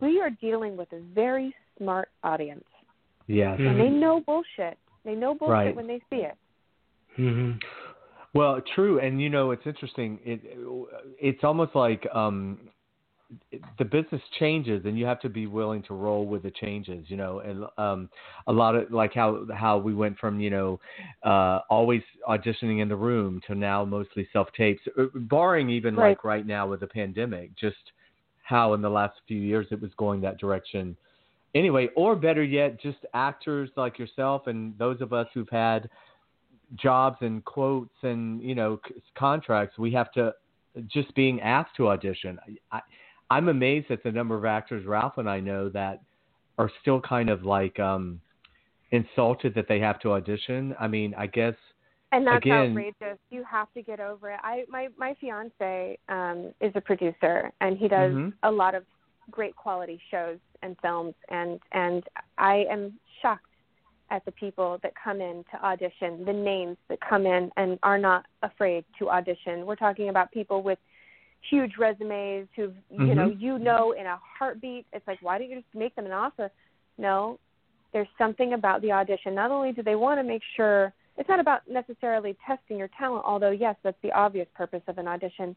we 0.00 0.20
are 0.20 0.30
dealing 0.30 0.76
with 0.76 0.92
a 0.92 1.00
very 1.14 1.54
smart 1.78 2.08
audience 2.24 2.64
yes. 3.26 3.58
Mhm. 3.58 3.68
and 3.68 3.80
they 3.80 3.88
know 3.88 4.20
bullshit 4.20 4.78
they 5.04 5.14
know 5.14 5.34
bullshit 5.34 5.52
Right. 5.52 5.76
when 5.76 5.86
they 5.86 6.00
see 6.10 6.22
it 6.22 6.36
hmm 7.16 7.52
Well, 8.34 8.60
true, 8.74 9.00
and 9.00 9.18
you 9.18 9.30
know 9.30 9.52
it's 9.52 9.66
interesting. 9.66 10.20
It 10.22 10.42
it's 11.18 11.42
almost 11.42 11.74
like 11.74 12.06
um, 12.14 12.58
the 13.78 13.84
business 13.84 14.22
changes, 14.38 14.84
and 14.84 14.98
you 14.98 15.04
have 15.06 15.20
to 15.20 15.28
be 15.28 15.46
willing 15.46 15.82
to 15.84 15.94
roll 15.94 16.26
with 16.26 16.42
the 16.42 16.50
changes. 16.52 17.06
You 17.08 17.16
know, 17.16 17.40
and 17.40 17.64
um, 17.78 18.08
a 18.46 18.52
lot 18.52 18.74
of 18.76 18.90
like 18.90 19.14
how 19.14 19.46
how 19.54 19.78
we 19.78 19.94
went 19.94 20.18
from 20.18 20.40
you 20.40 20.50
know 20.50 20.80
uh, 21.24 21.60
always 21.70 22.02
auditioning 22.28 22.80
in 22.82 22.88
the 22.88 22.96
room 22.96 23.40
to 23.46 23.54
now 23.54 23.84
mostly 23.84 24.28
self 24.32 24.48
tapes, 24.56 24.82
barring 25.14 25.70
even 25.70 25.94
Right. 25.96 26.10
like 26.10 26.24
right 26.24 26.46
now 26.46 26.68
with 26.68 26.80
the 26.80 26.86
pandemic. 26.86 27.56
Just 27.56 27.76
how 28.42 28.74
in 28.74 28.82
the 28.82 28.88
last 28.90 29.14
few 29.26 29.38
years 29.40 29.66
it 29.70 29.80
was 29.80 29.90
going 29.96 30.20
that 30.22 30.38
direction. 30.38 30.96
anyway, 31.54 31.88
or 31.96 32.14
better 32.16 32.42
yet, 32.44 32.80
just 32.80 32.98
actors 33.14 33.70
like 33.76 33.98
yourself 33.98 34.46
and 34.46 34.76
those 34.78 35.00
of 35.00 35.12
us 35.12 35.26
who've 35.34 35.48
had 35.50 35.88
jobs 36.76 37.16
and 37.20 37.44
quotes 37.44 37.94
and 38.02 38.42
you 38.42 38.54
know 38.54 38.80
c- 38.86 38.94
contracts, 39.16 39.78
we 39.78 39.92
have 39.92 40.10
to 40.12 40.32
just 40.88 41.14
being 41.14 41.40
asked 41.40 41.74
to 41.76 41.88
audition. 41.88 42.38
I, 42.70 42.80
I'm 43.30 43.48
amazed 43.48 43.90
at 43.90 44.02
the 44.02 44.12
number 44.12 44.36
of 44.36 44.44
actors 44.44 44.86
Ralph 44.86 45.18
and 45.18 45.28
I 45.28 45.40
know 45.40 45.68
that 45.70 46.02
are 46.58 46.70
still 46.80 47.00
kind 47.00 47.28
of 47.30 47.44
like 47.44 47.78
um 47.80 48.20
insulted 48.92 49.54
that 49.54 49.66
they 49.68 49.80
have 49.80 49.98
to 50.00 50.12
audition. 50.12 50.74
I 50.78 50.86
mean, 50.86 51.14
I 51.16 51.26
guess 51.26 51.54
And 52.12 52.24
that's 52.26 52.38
Again- 52.38 52.70
outrageous. 52.70 53.18
You 53.30 53.42
have 53.44 53.70
to 53.74 53.82
get 53.82 53.98
over 54.00 54.30
it. 54.30 54.40
I 54.42 54.64
my 54.68 54.88
my 54.96 55.14
fiance 55.20 55.98
um 56.08 56.52
is 56.60 56.72
a 56.74 56.80
producer 56.80 57.50
and 57.60 57.76
he 57.76 57.88
does 57.88 58.12
Mhm. 58.12 58.32
a 58.44 58.50
lot 58.50 58.74
of 58.74 58.84
great 59.30 59.56
quality 59.56 60.00
shows 60.10 60.38
and 60.62 60.76
films 60.80 61.14
and 61.28 61.60
and 61.72 62.04
I 62.38 62.64
am 62.70 62.98
shocked 63.20 63.42
at 64.10 64.24
the 64.24 64.30
people 64.32 64.78
that 64.84 64.92
come 64.94 65.20
in 65.20 65.42
to 65.50 65.64
audition, 65.66 66.24
the 66.24 66.32
names 66.32 66.76
that 66.88 67.00
come 67.00 67.26
in 67.26 67.50
and 67.56 67.76
are 67.82 67.98
not 67.98 68.24
afraid 68.42 68.84
to 69.00 69.10
audition. 69.10 69.66
We're 69.66 69.74
talking 69.74 70.10
about 70.10 70.30
people 70.30 70.62
with 70.62 70.78
huge 71.50 71.76
resumes 71.78 72.48
who 72.56 72.72
you 72.90 73.14
know 73.14 73.28
Mhm. 73.30 73.40
you 73.40 73.58
know 73.58 73.92
in 73.92 74.06
a 74.06 74.16
heartbeat. 74.16 74.86
It's 74.92 75.06
like 75.06 75.20
why 75.22 75.38
don't 75.38 75.48
you 75.50 75.56
just 75.60 75.74
make 75.74 75.94
them 75.94 76.06
an 76.06 76.12
offer? 76.12 76.50
No, 76.98 77.38
there's 77.92 78.08
something 78.18 78.52
about 78.54 78.82
the 78.82 78.92
audition. 78.92 79.34
Not 79.34 79.50
only 79.50 79.72
do 79.72 79.82
they 79.82 79.96
want 79.96 80.18
to 80.18 80.24
make 80.24 80.42
sure 80.56 80.92
it's 81.16 81.28
not 81.28 81.40
about 81.40 81.66
necessarily 81.68 82.36
testing 82.46 82.78
your 82.78 82.88
talent, 82.88 83.24
although 83.24 83.50
yes, 83.50 83.76
that's 83.82 84.00
the 84.02 84.12
obvious 84.12 84.48
purpose 84.54 84.82
of 84.86 84.98
an 84.98 85.08
audition, 85.08 85.56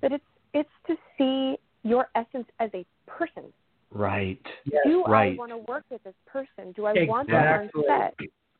but 0.00 0.12
it's 0.12 0.24
it's 0.52 0.70
to 0.86 0.96
see 1.18 1.58
your 1.82 2.08
essence 2.14 2.48
as 2.60 2.70
a 2.74 2.84
person. 3.06 3.52
right. 3.92 4.44
Do 4.84 5.04
Right. 5.04 5.34
I 5.34 5.36
want 5.38 5.50
to 5.52 5.58
work 5.58 5.84
with 5.90 6.02
this 6.02 6.14
person? 6.26 6.72
Do 6.72 6.86
I 6.86 7.04
want 7.06 7.28
them 7.28 7.36
on 7.36 7.64
Exactly. 7.66 7.84
set? 7.86 8.14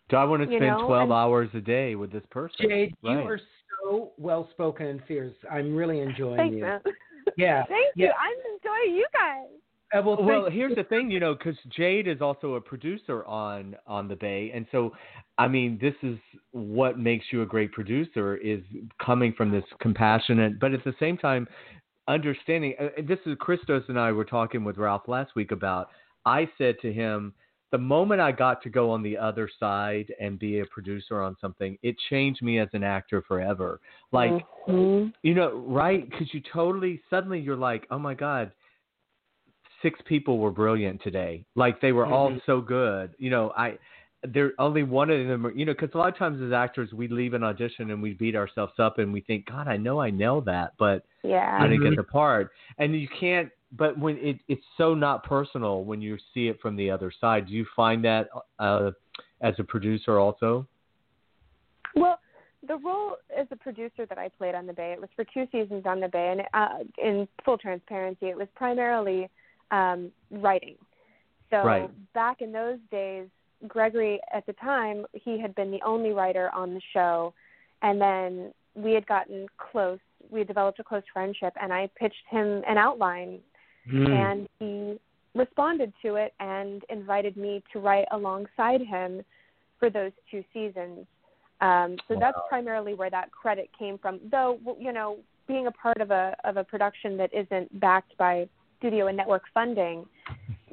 Do 0.09 0.17
I 0.17 0.25
want 0.25 0.43
to 0.43 0.49
spend 0.49 0.61
know, 0.61 0.87
12 0.87 1.03
and- 1.03 1.13
hours 1.13 1.51
a 1.55 1.61
day 1.61 1.95
with 1.95 2.13
this 2.13 2.23
person? 2.31 2.69
Jade, 2.69 2.95
you 3.03 3.11
are 3.11 3.41
so 3.83 4.13
well 4.19 4.49
spoken 4.53 4.87
and 4.87 5.03
fierce. 5.09 5.35
I'm 5.51 5.75
really 5.75 6.01
enjoying 6.01 6.37
Thanks, 6.37 6.55
you. 6.57 6.63
man. 6.63 6.81
Yeah. 7.37 7.65
Thank 7.69 7.97
yeah. 7.97 8.07
you. 8.07 8.13
I'm 8.13 8.55
enjoying 8.55 8.97
you 8.97 9.07
guys. 9.13 9.49
Uh, 9.95 10.01
well, 10.03 10.23
well 10.23 10.51
here's 10.51 10.75
the 10.75 10.83
thing 10.85 11.11
you 11.13 11.21
know 11.21 11.33
because 11.35 11.55
jade 11.77 12.09
is 12.09 12.21
also 12.21 12.55
a 12.55 12.61
producer 12.61 13.25
on 13.25 13.77
on 13.87 14.09
the 14.09 14.17
bay 14.17 14.51
and 14.53 14.67
so 14.73 14.93
i 15.39 15.47
mean 15.47 15.79
this 15.81 15.95
is 16.03 16.19
what 16.51 16.99
makes 16.99 17.27
you 17.31 17.43
a 17.43 17.47
great 17.47 17.71
producer 17.71 18.37
is 18.39 18.61
coming 19.01 19.33
from 19.33 19.53
this 19.53 19.63
compassionate 19.81 20.59
but 20.59 20.73
at 20.73 20.83
the 20.83 20.93
same 20.99 21.17
time 21.17 21.47
understanding 22.09 22.75
uh, 22.81 22.89
this 23.07 23.21
is 23.27 23.37
Kristos 23.37 23.89
and 23.89 23.99
i 23.99 24.11
were 24.11 24.25
talking 24.25 24.65
with 24.65 24.77
ralph 24.77 25.07
last 25.07 25.37
week 25.37 25.53
about 25.53 25.89
i 26.25 26.49
said 26.59 26.75
to 26.83 26.93
him 26.93 27.33
the 27.73 27.79
moment 27.79 28.21
i 28.21 28.31
got 28.31 28.63
to 28.63 28.71
go 28.71 28.91
on 28.91 29.03
the 29.03 29.17
other 29.17 29.49
side 29.59 30.13
and 30.21 30.39
be 30.39 30.61
a 30.61 30.67
producer 30.67 31.21
on 31.21 31.37
something 31.41 31.77
it 31.83 31.97
changed 32.11 32.43
me 32.43 32.59
as 32.59 32.69
an 32.73 32.85
actor 32.85 33.23
forever 33.23 33.81
like 34.13 34.33
Mhm. 34.69 35.13
you 35.23 35.35
know, 35.35 35.59
right? 35.67 36.09
Because 36.11 36.33
you 36.35 36.41
totally 36.53 37.01
suddenly 37.09 37.39
you're 37.39 37.57
like, 37.57 37.87
oh 37.91 37.99
my 37.99 38.15
god, 38.15 38.51
six 39.83 40.01
people 40.07 40.39
were 40.39 40.51
brilliant 40.51 41.03
today. 41.03 41.45
Like 41.55 41.81
they 41.81 41.93
were 41.93 42.07
all 42.07 42.31
Mhm. 42.31 42.45
so 42.47 42.61
good. 42.61 43.15
You 43.19 43.31
know, 43.31 43.53
I 43.57 43.79
there 44.23 44.55
only 44.59 44.83
one 44.83 45.11
of 45.11 45.25
them. 45.29 45.53
You 45.55 45.67
know, 45.67 45.73
because 45.73 45.95
a 45.95 45.99
lot 45.99 46.09
of 46.09 46.17
times 46.17 46.41
as 46.43 46.53
actors 46.53 46.93
we 46.93 47.07
leave 47.07 47.35
an 47.35 47.45
audition 47.45 47.91
and 47.91 48.03
we 48.03 48.15
beat 48.15 48.35
ourselves 48.35 48.73
up 48.79 48.99
and 48.99 49.13
we 49.13 49.21
think, 49.21 49.47
God, 49.47 49.69
I 49.69 49.77
know 49.77 50.01
I 50.01 50.11
nailed 50.11 50.47
that, 50.47 50.73
but 50.79 51.05
yeah. 51.23 51.59
I 51.61 51.69
didn't 51.69 51.85
get 51.85 51.97
the 51.97 52.03
part. 52.03 52.51
And 52.79 52.99
you 52.99 53.09
can't. 53.09 53.51
But 53.73 53.99
when 53.99 54.17
it 54.19 54.39
it's 54.49 54.65
so 54.77 54.95
not 54.95 55.25
personal 55.25 55.85
when 55.85 56.01
you 56.01 56.17
see 56.33 56.49
it 56.49 56.61
from 56.61 56.77
the 56.77 56.91
other 56.91 57.13
side. 57.21 57.49
Do 57.49 57.53
you 57.53 57.67
find 57.75 58.05
that 58.05 58.29
uh, 58.59 58.93
as 59.41 59.55
a 59.59 59.65
producer 59.65 60.19
also? 60.19 60.67
Well, 61.95 62.19
the 62.67 62.77
role 62.77 63.17
as 63.37 63.47
a 63.51 63.57
producer 63.57 64.07
that 64.07 64.19
I 64.19 64.29
played 64.29 64.55
on 64.55 64.67
the 64.67 64.73
Bay, 64.73 64.93
it 64.93 65.01
was 65.01 65.11
for 65.17 65.25
two 65.25 65.47
seasons 65.53 65.85
on 65.87 66.01
the 66.01 66.09
Bay, 66.09 66.33
and 66.33 66.43
uh, 66.55 66.85
in 67.03 67.29
full 67.45 67.59
transparency, 67.59 68.27
it 68.27 68.37
was 68.37 68.49
primarily 68.55 69.29
um, 69.71 70.11
writing. 70.31 70.77
So 71.51 71.59
Right. 71.59 71.91
back 72.13 72.43
in 72.43 72.53
those 72.53 72.79
days, 72.91 73.29
Gregori 73.67 74.19
at 74.33 74.45
the 74.47 74.53
time 74.55 75.07
he 75.13 75.41
had 75.41 75.55
been 75.55 75.71
the 75.71 75.81
only 75.85 76.11
writer 76.11 76.51
on 76.55 76.75
the 76.75 76.81
show, 76.93 77.33
and 77.83 78.01
then 78.01 78.53
we 78.75 78.93
had 78.93 79.07
gotten 79.07 79.47
close. 79.59 79.99
We 80.31 80.41
had 80.41 80.49
developed 80.49 80.81
a 80.81 80.85
close 80.85 81.05
friendship, 81.13 81.55
and 81.61 81.73
I 81.73 81.89
pitched 81.99 82.15
him 82.31 82.63
an 82.69 82.79
outline 82.79 83.41
Hmm. 83.91 84.07
and 84.07 84.49
he 84.59 84.99
responded 85.35 85.93
to 86.03 86.17
it 86.17 86.33
and 86.41 86.83
invited 86.89 87.37
me 87.37 87.63
to 87.73 87.79
write 87.79 88.07
alongside 88.11 88.81
him 88.81 89.23
for 89.79 89.91
those 89.91 90.13
two 90.31 90.43
seasons. 90.53 91.07
Um, 91.61 91.97
so 92.09 92.17
that's 92.19 92.39
primarily 92.49 92.95
where 92.95 93.11
that 93.11 93.31
credit 93.33 93.71
came 93.79 93.97
from. 93.99 94.21
Though 94.31 94.59
you 94.79 94.93
know, 94.93 95.19
being 95.47 95.67
a 95.69 95.71
part 95.71 96.01
of 96.01 96.11
a 96.11 96.35
of 96.45 96.57
a 96.57 96.65
production 96.65 97.17
that 97.19 97.31
isn't 97.33 97.79
backed 97.81 98.17
by 98.19 98.49
studio 98.79 99.07
and 99.07 99.17
network 99.17 99.45
funding, 99.55 100.05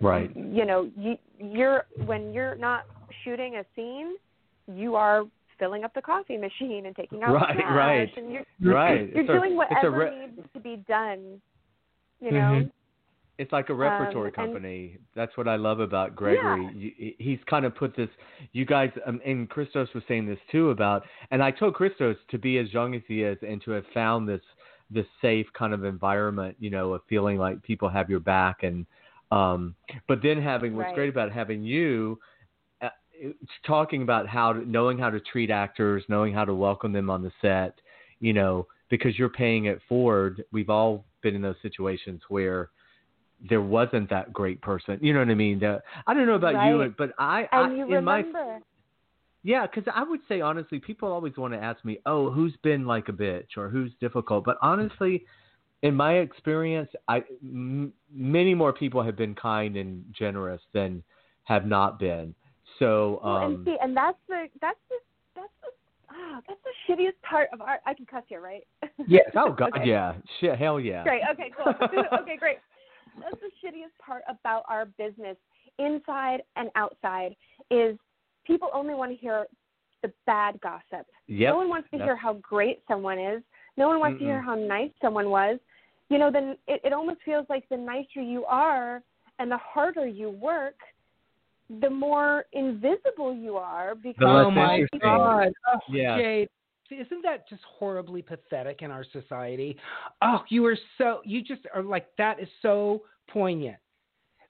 Right. 0.02 0.36
you 0.36 0.66
know, 0.66 0.90
you, 0.98 1.18
you're 1.40 1.86
when 2.06 2.34
you're 2.34 2.56
not 2.56 2.86
shooting 3.24 3.58
a 3.58 3.66
scene, 3.76 4.16
you 4.68 4.96
are 4.96 5.24
filling 5.60 5.84
up 5.84 5.94
the 5.94 6.02
coffee 6.02 6.38
machine 6.38 6.86
and 6.88 6.96
taking 6.96 7.22
out 7.24 7.30
the 7.30 7.34
Right, 7.36 7.56
trash, 7.60 7.76
right. 7.76 8.18
and 8.18 8.32
you're 8.34 8.74
Right. 8.74 9.10
you're 9.14 9.24
a- 9.24 9.28
doing 9.40 9.56
whatever 9.56 9.92
re- 9.92 10.20
needs 10.36 10.48
to 10.54 10.60
be 10.60 10.78
done. 10.88 11.42
You 12.20 12.32
know. 12.32 12.40
Mhm. 12.40 12.72
It's 13.40 13.52
like 13.52 13.70
a 13.70 13.74
repertory 13.74 14.28
and- 14.28 14.36
company. 14.36 14.98
That's 15.16 15.36
what 15.38 15.48
I 15.48 15.56
love 15.56 15.80
about 15.80 16.16
Gregori. 16.16 16.70
You, 16.76 17.14
he's 17.18 17.40
kind 17.50 17.66
of 17.66 17.76
put 17.76 17.96
this. 17.96 18.10
You 18.52 18.66
guys, 18.66 18.92
um, 19.08 19.20
and 19.26 19.50
Kristos 19.50 19.92
was 19.94 20.04
saying 20.08 20.28
this 20.28 20.38
too 20.52 20.70
about. 20.70 21.04
And 21.32 21.42
I 21.42 21.50
told 21.52 21.74
Kristos 21.74 22.16
to 22.30 22.38
be 22.38 22.60
as 22.60 22.72
young 22.72 22.94
as 22.96 23.02
he 23.08 23.24
is 23.24 23.38
and 23.42 23.62
to 23.64 23.72
have 23.72 23.86
found 23.94 24.30
this 24.30 24.42
this 24.92 25.08
safe 25.22 25.48
kind 25.58 25.74
of 25.74 25.84
environment. 25.84 26.56
You 26.60 26.70
know, 26.70 26.94
of 26.94 27.02
feeling 27.10 27.38
like 27.38 27.62
people 27.64 27.90
have 27.90 28.10
your 28.10 28.20
back 28.20 28.64
and. 28.64 28.86
Um, 29.32 29.74
but 30.08 30.22
then 30.22 30.40
having 30.40 30.76
what's 30.76 30.88
Right. 30.90 30.96
great 30.96 31.10
about 31.10 31.32
having 31.32 31.64
you, 31.64 32.20
uh, 32.84 32.90
talking 33.66 34.04
about 34.04 34.28
how 34.28 34.54
to, 34.54 34.70
knowing 34.70 35.00
how 35.00 35.10
to 35.10 35.20
treat 35.20 35.50
actors, 35.50 36.04
knowing 36.08 36.36
how 36.36 36.46
to 36.46 36.54
welcome 36.54 36.94
them 36.94 37.10
on 37.10 37.24
the 37.24 37.32
set. 37.42 37.82
You 38.20 38.34
know, 38.34 38.68
because 38.90 39.18
you're 39.18 39.30
paying 39.30 39.66
it 39.66 39.82
forward. 39.90 40.44
We've 40.52 40.70
all 40.70 41.04
been 41.24 41.34
in 41.34 41.42
those 41.42 41.56
situations 41.64 42.22
where 42.30 42.70
there 43.50 43.62
wasn't 43.62 44.10
that 44.10 44.32
great 44.32 44.62
person. 44.62 44.98
You 45.02 45.14
know 45.14 45.20
what 45.20 45.30
I 45.30 45.36
mean? 45.36 45.60
The, 45.60 45.82
I 46.08 46.14
don't 46.14 46.26
know 46.28 46.36
about 46.36 46.66
you, 46.66 46.94
but 46.98 47.12
I, 47.20 47.48
I 47.52 47.66
in 47.66 48.04
my 48.04 48.18
remember, 48.18 48.60
yeah, 49.44 49.68
because 49.68 49.92
I 49.94 50.04
would 50.04 50.22
say 50.30 50.42
honestly, 50.42 50.80
people 50.80 51.12
always 51.12 51.36
want 51.38 51.54
to 51.54 51.60
ask 51.60 51.84
me, 51.84 52.00
"Oh, 52.06 52.32
who's 52.32 52.56
been 52.64 52.86
like 52.86 53.10
a 53.10 53.12
bitch 53.12 53.58
or 53.58 53.70
who's 53.70 53.92
difficult?" 54.00 54.46
But 54.46 54.58
honestly, 54.62 55.26
in 55.82 55.94
my 55.96 56.14
experience, 56.14 56.90
I 57.10 57.24
m- 57.44 57.92
many 58.12 58.56
more 58.56 58.72
people 58.72 59.04
have 59.04 59.18
been 59.18 59.36
kind 59.36 59.76
and 59.76 60.06
generous 60.18 60.62
than 60.74 61.04
have 61.44 61.66
not 61.66 62.00
been. 62.00 62.34
So, 62.80 63.20
well, 63.24 63.38
and 63.46 63.56
um, 63.58 63.66
see, 63.66 63.78
and 63.82 63.96
that's 63.96 64.18
the 64.30 64.48
that's 64.62 64.80
the 64.90 64.96
that's 65.36 65.54
the 65.62 65.70
ah, 66.10 66.40
that's 66.48 66.62
the 66.64 66.94
shittiest 66.94 67.22
part 67.22 67.50
of 67.52 67.60
our. 67.60 67.80
I 67.86 67.94
can 67.94 68.06
cuss 68.06 68.24
here, 68.28 68.40
right? 68.40 68.66
Yes. 69.08 69.26
oh 69.36 69.52
god, 69.58 69.74
Okay. 69.76 69.90
yeah, 69.90 70.14
shit, 70.40 70.58
hell 70.58 70.80
yeah. 70.80 71.04
Great. 71.04 71.22
Okay. 71.34 71.52
Cool. 71.58 71.74
okay. 72.22 72.38
Great. 72.38 72.60
That's 73.20 73.42
the 73.42 73.50
shittiest 73.64 73.98
part 74.04 74.24
about 74.28 74.64
our 74.68 74.86
business, 74.86 75.38
inside 75.80 76.42
and 76.56 76.70
outside, 76.76 77.36
is 77.72 77.98
people 78.46 78.70
only 78.74 78.94
want 78.94 79.12
to 79.12 79.18
hear 79.18 79.46
the 80.02 80.12
bad 80.26 80.60
gossip. 80.62 81.08
Yep. 81.28 81.50
No 81.50 81.58
one 81.58 81.70
wants 81.70 81.90
to 81.92 81.98
hear 81.98 82.16
how 82.16 82.34
great 82.34 82.82
someone 82.88 83.18
is. 83.18 83.42
No 83.78 83.88
one 83.88 84.00
wants 84.00 84.20
to 84.20 84.26
hear 84.26 84.42
how 84.42 84.56
nice 84.56 84.92
someone 85.02 85.30
was. 85.30 85.60
You 86.10 86.18
know, 86.18 86.30
then 86.30 86.58
it, 86.68 86.82
it 86.84 86.94
almost 86.94 87.20
feels 87.26 87.46
like 87.50 87.68
the 87.70 87.78
nicer 87.78 88.22
you 88.22 88.46
are 88.46 89.02
and 89.40 89.50
the 89.50 89.58
harder 89.58 90.06
you 90.06 90.30
work, 90.30 90.76
the 91.82 91.90
more 91.90 92.46
invisible 92.54 93.34
you 93.34 93.56
are 93.56 93.96
because 93.96 94.46
oh 94.46 94.52
my. 94.52 94.86
God. 95.02 95.52
Oh, 95.74 95.80
Yeah. 95.90 96.18
Jade, 96.18 96.50
isn't 96.92 97.22
that 97.24 97.48
just 97.50 97.62
horribly 97.64 98.22
pathetic 98.22 98.82
in 98.82 98.92
our 98.92 99.06
society? 99.12 99.78
Oh, 100.22 100.44
you 100.50 100.66
are 100.66 100.78
so, 100.98 101.22
you 101.26 101.42
just 101.42 101.62
are 101.74 101.84
like, 101.84 102.08
that 102.18 102.40
is 102.40 102.48
so 102.62 103.04
poignant. 103.30 103.78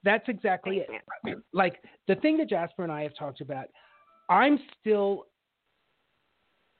That's 0.04 0.28
exactly 0.28 0.78
it. 0.78 0.90
Thanks, 1.24 1.42
Like 1.54 1.82
the 2.08 2.16
thing 2.16 2.38
that 2.38 2.50
Jasper 2.50 2.84
and 2.84 2.92
I 2.92 3.04
have 3.04 3.16
talked 3.18 3.42
about, 3.42 3.68
I'm 4.30 4.60
still, 4.80 5.28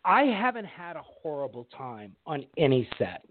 I 0.04 0.24
haven't 0.24 0.66
had 0.66 0.96
a 0.96 1.02
horrible 1.04 1.68
time 1.76 2.16
on 2.26 2.46
any 2.58 2.88
set. 2.98 3.26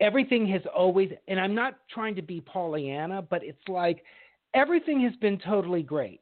Everything 0.00 0.46
has 0.48 0.62
always, 0.74 1.10
and 1.28 1.40
I'm 1.40 1.54
not 1.54 1.74
trying 1.90 2.14
to 2.16 2.22
be 2.22 2.40
Pollyanna, 2.40 3.22
but 3.22 3.42
it's 3.42 3.66
like 3.68 4.04
everything 4.54 5.00
has 5.02 5.14
been 5.16 5.38
totally 5.38 5.82
great. 5.82 6.20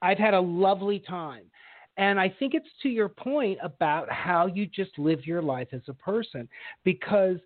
I've 0.00 0.18
had 0.18 0.34
a 0.34 0.40
lovely 0.40 1.00
time. 1.00 1.44
And 1.96 2.18
I 2.18 2.34
think 2.38 2.54
it's 2.54 2.68
to 2.82 2.88
your 2.88 3.08
point 3.08 3.58
about 3.62 4.10
how 4.10 4.46
you 4.46 4.66
just 4.66 4.98
live 4.98 5.26
your 5.26 5.42
life 5.42 5.68
as 5.72 5.82
a 5.88 5.94
person 5.94 6.48
because 6.84 7.36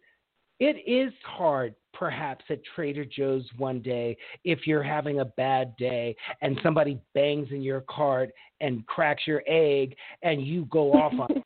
it 0.61 0.77
is 0.87 1.13
hard 1.25 1.75
perhaps 1.93 2.45
at 2.51 2.61
Trader 2.75 3.05
Joe's 3.05 3.45
one 3.57 3.81
day 3.81 4.17
if 4.45 4.67
you're 4.67 4.83
having 4.83 5.21
a 5.21 5.25
bad 5.25 5.75
day 5.77 6.15
and 6.43 6.59
somebody 6.63 6.99
bangs 7.15 7.49
in 7.51 7.63
your 7.63 7.83
cart 7.83 8.31
and 8.61 8.87
cracks 8.87 9.27
your 9.27 9.43
egg 9.47 9.97
and 10.23 10.47
you 10.47 10.67
go 10.67 10.93
off 10.93 11.13
on 11.13 11.29
them. 11.35 11.43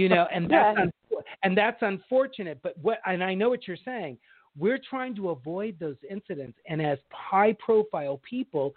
You 0.00 0.08
know, 0.08 0.26
and 0.32 0.50
that's 0.50 0.78
Yeah. 0.78 1.18
and 1.42 1.56
that's 1.56 1.82
unfortunate, 1.82 2.58
but 2.62 2.76
what 2.78 2.98
and 3.06 3.22
I 3.22 3.34
know 3.34 3.48
what 3.48 3.68
you're 3.68 3.76
saying. 3.84 4.18
We're 4.56 4.78
trying 4.78 5.16
to 5.16 5.30
avoid 5.30 5.78
those 5.80 5.96
incidents 6.08 6.58
and 6.68 6.80
as 6.80 6.98
high 7.10 7.54
profile 7.58 8.20
people 8.28 8.74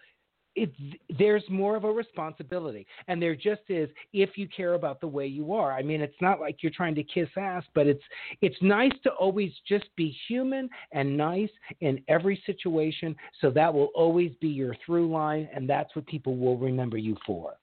it, 0.57 0.71
there's 1.17 1.43
more 1.49 1.75
of 1.75 1.83
a 1.83 1.91
responsibility, 1.91 2.87
and 3.07 3.21
there 3.21 3.35
just 3.35 3.61
is 3.69 3.89
if 4.11 4.37
you 4.37 4.47
care 4.47 4.73
about 4.73 4.99
the 4.99 5.07
way 5.07 5.27
you 5.27 5.53
are. 5.53 5.71
I 5.71 5.83
mean, 5.83 6.01
it's 6.01 6.19
not 6.19 6.39
like 6.39 6.63
you're 6.63 6.71
trying 6.71 6.95
to 6.95 7.03
kiss 7.03 7.29
ass, 7.37 7.63
but 7.75 7.85
it's 7.85 8.03
it's 8.41 8.55
nice 8.61 8.91
to 9.03 9.11
always 9.11 9.51
just 9.67 9.85
be 9.95 10.17
human 10.27 10.67
and 10.91 11.15
nice 11.15 11.51
in 11.81 12.01
every 12.07 12.41
situation. 12.47 13.15
So 13.39 13.51
that 13.51 13.71
will 13.71 13.89
always 13.93 14.31
be 14.41 14.47
your 14.47 14.75
through 14.83 15.11
line, 15.11 15.47
and 15.53 15.69
that's 15.69 15.95
what 15.95 16.07
people 16.07 16.35
will 16.35 16.57
remember 16.57 16.97
you 16.97 17.15
for. 17.25 17.53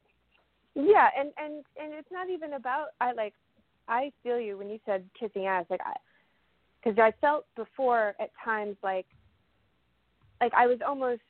Yeah, 0.76 1.08
and 1.18 1.32
and 1.36 1.64
and 1.76 1.92
it's 1.92 2.12
not 2.12 2.30
even 2.30 2.54
about 2.54 2.88
I 3.00 3.12
like 3.12 3.34
I 3.88 4.12
feel 4.22 4.38
you 4.38 4.56
when 4.56 4.70
you 4.70 4.78
said 4.86 5.04
kissing 5.18 5.46
ass 5.46 5.66
like 5.68 5.80
I 5.84 5.94
because 6.82 6.98
I 7.00 7.12
felt 7.20 7.46
before 7.56 8.14
at 8.20 8.30
times 8.44 8.76
like 8.84 9.06
like 10.40 10.52
I 10.54 10.68
was 10.68 10.78
almost 10.86 11.22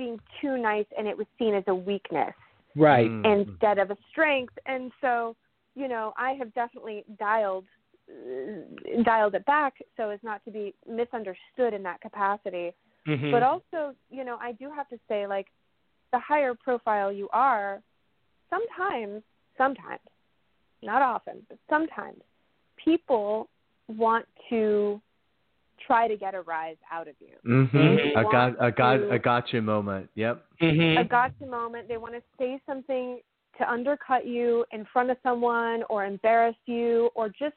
being 0.00 0.18
too 0.40 0.56
nice 0.56 0.86
and 0.96 1.06
it 1.06 1.16
was 1.16 1.26
seen 1.38 1.54
as 1.54 1.64
a 1.68 1.74
weakness 1.74 2.34
Right. 2.76 3.10
Mm. 3.10 3.46
instead 3.50 3.78
of 3.78 3.90
a 3.90 3.96
strength 4.10 4.54
and 4.64 4.90
so 5.02 5.36
you 5.74 5.88
know 5.88 6.06
I 6.16 6.30
have 6.40 6.50
definitely 6.54 7.04
dialed 7.18 7.66
uh, 8.10 9.02
dialed 9.02 9.34
it 9.34 9.44
back 9.44 9.74
so 9.96 10.02
as 10.08 10.20
not 10.22 10.42
to 10.46 10.50
be 10.50 10.74
misunderstood 10.88 11.72
in 11.78 11.82
that 11.88 12.00
capacity 12.00 12.72
Mhm. 13.06 13.30
but 13.34 13.42
also 13.42 13.78
you 14.16 14.24
know 14.24 14.36
i 14.48 14.50
do 14.52 14.66
have 14.78 14.88
to 14.94 14.98
say 15.08 15.20
like 15.26 15.48
the 16.12 16.20
higher 16.30 16.54
profile 16.66 17.10
you 17.20 17.28
are 17.48 17.82
sometimes 18.52 19.22
sometimes 19.62 20.06
not 20.82 21.02
often 21.02 21.36
but 21.48 21.58
sometimes 21.74 22.20
people 22.84 23.48
want 24.04 24.26
to 24.48 25.00
try 25.86 26.06
to 26.08 26.16
get 26.16 26.34
a 26.34 26.40
rise 26.42 26.76
out 26.92 27.08
of 27.08 27.14
you 27.20 27.36
hmm 27.42 27.66
They 27.96 28.12
A 28.16 28.22
got 28.24 28.52
a 28.60 28.70
got 28.70 28.96
to- 28.98 29.10
a 29.10 29.18
gotcha 29.18 29.60
moment. 29.60 30.10
Yep. 30.14 30.44
Mhm. 30.60 31.00
a 31.00 31.04
gotcha 31.04 31.46
moment 31.46 31.88
they 31.88 31.96
want 31.96 32.14
to 32.14 32.22
say 32.38 32.60
something 32.66 33.20
to 33.58 33.70
undercut 33.70 34.26
you 34.26 34.64
in 34.72 34.84
front 34.92 35.10
of 35.10 35.16
someone 35.22 35.82
or 35.90 36.04
embarrass 36.04 36.56
you 36.66 37.10
or 37.14 37.28
just 37.28 37.54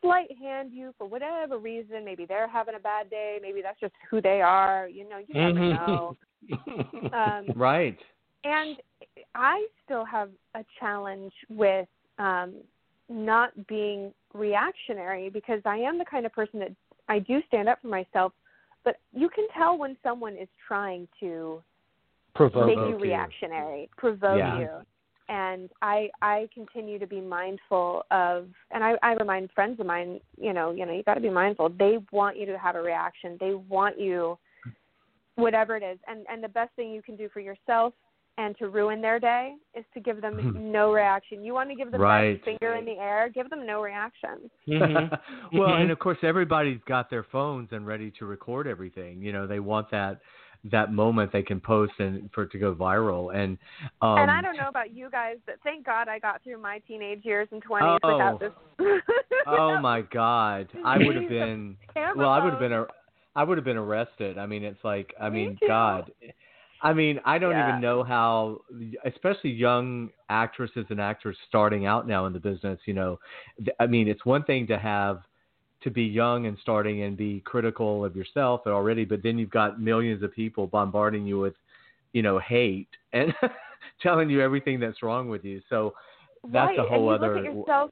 slight 0.00 0.30
hand 0.38 0.70
you 0.72 0.94
for 0.96 1.06
whatever 1.06 1.58
reason 1.58 2.04
maybe 2.04 2.24
they're 2.24 2.46
having 2.48 2.76
a 2.76 2.78
bad 2.78 3.10
day 3.10 3.38
maybe 3.42 3.60
that's 3.62 3.80
just 3.80 3.92
who 4.10 4.20
they 4.20 4.40
are 4.40 4.88
you 4.88 5.08
know 5.08 5.18
you 5.18 5.34
never 5.34 5.58
Mhm. 5.58 5.70
know 5.76 6.16
um 7.12 7.46
Right. 7.56 7.98
and 8.44 8.76
I 9.34 9.66
still 9.84 10.04
have 10.04 10.30
a 10.54 10.64
challenge 10.78 11.32
with 11.48 11.88
um, 12.18 12.54
not 13.08 13.50
being 13.66 14.12
reactionary 14.34 15.28
because 15.30 15.60
I 15.64 15.78
am 15.78 15.98
the 15.98 16.04
kind 16.04 16.24
of 16.26 16.32
person 16.32 16.60
that 16.60 16.72
I 17.08 17.18
do 17.18 17.40
stand 17.48 17.68
up 17.68 17.80
for 17.80 17.88
myself, 17.88 18.32
but 18.84 18.96
you 19.12 19.28
can 19.28 19.46
tell 19.56 19.78
when 19.78 19.96
someone 20.02 20.36
is 20.36 20.48
trying 20.66 21.08
to 21.20 21.62
Provoke. 22.34 22.66
make 22.66 22.76
you 22.76 22.90
you. 22.90 22.98
reactionary, 22.98 23.88
provoke 23.96 24.38
Yeah. 24.38 24.58
you. 24.58 24.70
And 25.30 25.68
I 25.82 26.10
I 26.22 26.48
continue 26.54 26.98
to 26.98 27.06
be 27.06 27.20
mindful 27.20 28.06
of 28.10 28.48
and 28.70 28.82
I, 28.82 28.94
I 29.02 29.12
remind 29.12 29.50
friends 29.52 29.78
of 29.78 29.86
mine, 29.86 30.20
you 30.38 30.54
know, 30.54 30.70
you 30.70 30.86
know, 30.86 30.92
you 30.92 31.02
gotta 31.02 31.20
be 31.20 31.28
mindful. 31.28 31.68
They 31.68 31.98
want 32.12 32.38
you 32.38 32.46
to 32.46 32.58
have 32.58 32.76
a 32.76 32.80
reaction. 32.80 33.36
They 33.38 33.54
want 33.54 34.00
you 34.00 34.38
whatever 35.34 35.76
it 35.76 35.82
is. 35.82 35.98
And 36.06 36.24
and 36.30 36.42
the 36.42 36.48
best 36.48 36.74
thing 36.76 36.92
you 36.92 37.02
can 37.02 37.16
do 37.16 37.28
for 37.28 37.40
yourself 37.40 37.92
and 38.38 38.56
to 38.56 38.68
ruin 38.68 39.00
their 39.02 39.18
day 39.20 39.54
is 39.74 39.84
to 39.92 40.00
give 40.00 40.22
them 40.22 40.70
no 40.72 40.92
reaction. 40.92 41.42
You 41.44 41.52
want 41.52 41.68
to 41.70 41.74
give 41.74 41.90
them 41.90 42.00
Right. 42.00 42.38
that 42.38 42.44
finger 42.44 42.74
in 42.76 42.84
the 42.86 42.92
air, 42.98 43.28
give 43.28 43.50
them 43.50 43.66
no 43.66 43.82
reaction. 43.82 44.50
Mhm. 44.66 45.20
well, 45.52 45.74
and 45.74 45.90
of 45.90 45.98
course, 45.98 46.18
everybody's 46.22 46.80
got 46.86 47.10
their 47.10 47.24
phones 47.24 47.68
and 47.72 47.86
ready 47.86 48.10
to 48.12 48.24
record 48.26 48.66
everything. 48.66 49.20
You 49.20 49.32
know, 49.32 49.46
they 49.46 49.60
want 49.60 49.90
that 49.90 50.20
that 50.64 50.92
moment 50.92 51.30
they 51.30 51.42
can 51.42 51.60
post 51.60 51.92
and 52.00 52.28
for 52.32 52.42
it 52.42 52.50
to 52.50 52.58
go 52.58 52.74
viral. 52.74 53.32
And 53.34 53.58
um, 54.02 54.18
and 54.18 54.30
I 54.30 54.40
don't 54.42 54.56
know 54.56 54.68
about 54.68 54.92
you 54.92 55.08
guys, 55.10 55.36
but 55.46 55.56
thank 55.62 55.86
God 55.86 56.08
I 56.08 56.18
got 56.18 56.42
through 56.42 56.60
my 56.60 56.80
teenage 56.80 57.24
years 57.24 57.48
and 57.52 57.62
twenties 57.62 57.98
Oh. 58.02 58.12
without 58.12 58.40
this. 58.40 58.52
Oh 59.46 59.80
my 59.80 60.02
God, 60.02 60.68
I 60.84 60.98
would 60.98 61.16
have 61.16 61.28
been. 61.28 61.76
Well, 62.16 62.28
I 62.28 62.42
would 62.44 62.50
have 62.52 62.60
been. 62.60 62.72
A, 62.72 62.86
I 63.34 63.44
would 63.44 63.56
have 63.56 63.64
been 63.64 63.78
arrested. 63.78 64.36
I 64.36 64.44
mean, 64.46 64.62
it's 64.62 64.82
like. 64.84 65.14
I 65.18 65.30
Me 65.30 65.46
mean, 65.46 65.56
too. 65.58 65.66
God. 65.68 66.12
I 66.80 66.92
mean, 66.92 67.20
I 67.24 67.38
don't 67.38 67.52
Yeah. 67.52 67.68
even 67.68 67.80
know 67.80 68.02
how, 68.02 68.62
especially 69.04 69.50
young 69.50 70.10
actresses 70.28 70.86
and 70.90 71.00
actors 71.00 71.36
starting 71.48 71.86
out 71.86 72.06
now 72.06 72.26
in 72.26 72.32
the 72.32 72.38
business. 72.38 72.78
You 72.86 72.94
know, 72.94 73.20
I 73.80 73.86
mean, 73.86 74.08
it's 74.08 74.24
one 74.24 74.44
thing 74.44 74.66
to 74.68 74.78
have 74.78 75.22
to 75.80 75.90
be 75.90 76.04
young 76.04 76.46
and 76.46 76.58
starting 76.58 77.02
and 77.02 77.16
be 77.16 77.40
critical 77.40 78.04
of 78.04 78.16
yourself 78.16 78.62
already, 78.66 79.04
but 79.04 79.22
then 79.22 79.38
you've 79.38 79.50
got 79.50 79.80
millions 79.80 80.22
of 80.22 80.32
people 80.32 80.66
bombarding 80.66 81.26
you 81.26 81.38
with, 81.38 81.54
you 82.12 82.22
know, 82.22 82.38
hate 82.38 82.88
and 83.12 83.34
telling 84.02 84.30
you 84.30 84.40
everything 84.40 84.80
that's 84.80 85.02
wrong 85.02 85.28
with 85.28 85.44
you. 85.44 85.60
So 85.68 85.94
that's 86.44 86.68
right. 86.68 86.78
a 86.78 86.82
whole 86.82 87.10
and 87.12 87.22
you 87.22 87.26
other. 87.26 87.34
Look 87.36 87.46
at 87.46 87.56
yourself, 87.56 87.90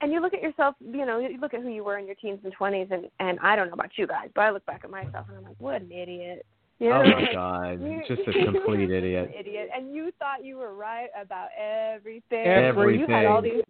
and 0.00 0.12
you 0.12 0.20
look 0.20 0.34
at 0.34 0.42
yourself. 0.42 0.74
You 0.80 1.06
know, 1.06 1.18
you 1.18 1.38
look 1.38 1.54
at 1.54 1.60
who 1.60 1.68
you 1.68 1.84
were 1.84 1.98
in 1.98 2.06
your 2.06 2.14
teens 2.16 2.40
and 2.44 2.52
twenties, 2.52 2.88
and 2.90 3.06
and 3.20 3.38
I 3.40 3.56
don't 3.56 3.68
know 3.68 3.74
about 3.74 3.96
you 3.96 4.06
guys, 4.06 4.28
but 4.34 4.42
I 4.42 4.50
look 4.50 4.64
back 4.66 4.82
at 4.84 4.90
myself 4.90 5.26
and 5.28 5.38
I'm 5.38 5.44
like, 5.44 5.56
what 5.58 5.80
an 5.82 5.92
idiot. 5.92 6.44
You 6.82 6.88
know, 6.90 7.02
Oh 7.06 7.20
my 7.20 7.32
God, 7.32 7.80
you- 7.80 8.02
just 8.08 8.26
a 8.28 8.32
complete 8.44 8.90
idiot. 8.90 9.30
idiot, 9.38 9.68
and 9.74 9.94
you 9.94 10.10
thought 10.18 10.44
you 10.44 10.56
were 10.56 10.74
right 10.74 11.08
about 11.20 11.48
everything. 11.56 12.44
Everything. 12.44 13.00
You 13.00 13.06
had 13.14 13.26
all 13.26 13.40
these. 13.40 13.62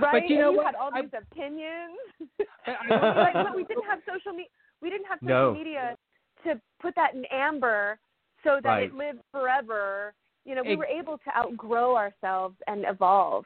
Right, 0.00 0.28
you 0.28 0.36
know 0.38 0.48
and 0.48 0.52
you 0.52 0.56
what? 0.58 0.66
had 0.66 0.74
all 0.74 0.90
I- 0.92 1.00
these 1.02 1.10
opinions. 1.16 1.98
I- 2.66 2.72
like, 3.32 3.34
but 3.34 3.56
we 3.56 3.64
didn't 3.64 3.84
have 3.88 4.00
social 4.06 4.32
media. 4.32 4.50
We 4.82 4.90
didn't 4.90 5.06
have 5.06 5.18
social 5.20 5.52
No. 5.52 5.54
media 5.54 5.96
to 6.44 6.60
put 6.82 6.94
that 6.96 7.14
in 7.14 7.24
amber 7.32 7.98
so 8.44 8.60
that 8.62 8.68
Right. 8.68 8.82
it 8.84 8.94
lived 8.94 9.20
forever. 9.32 10.12
You 10.44 10.54
know, 10.54 10.62
we 10.62 10.70
Ex- 10.72 10.78
were 10.78 10.86
able 10.86 11.18
to 11.18 11.36
outgrow 11.36 11.96
ourselves 11.96 12.56
and 12.66 12.84
evolve. 12.88 13.44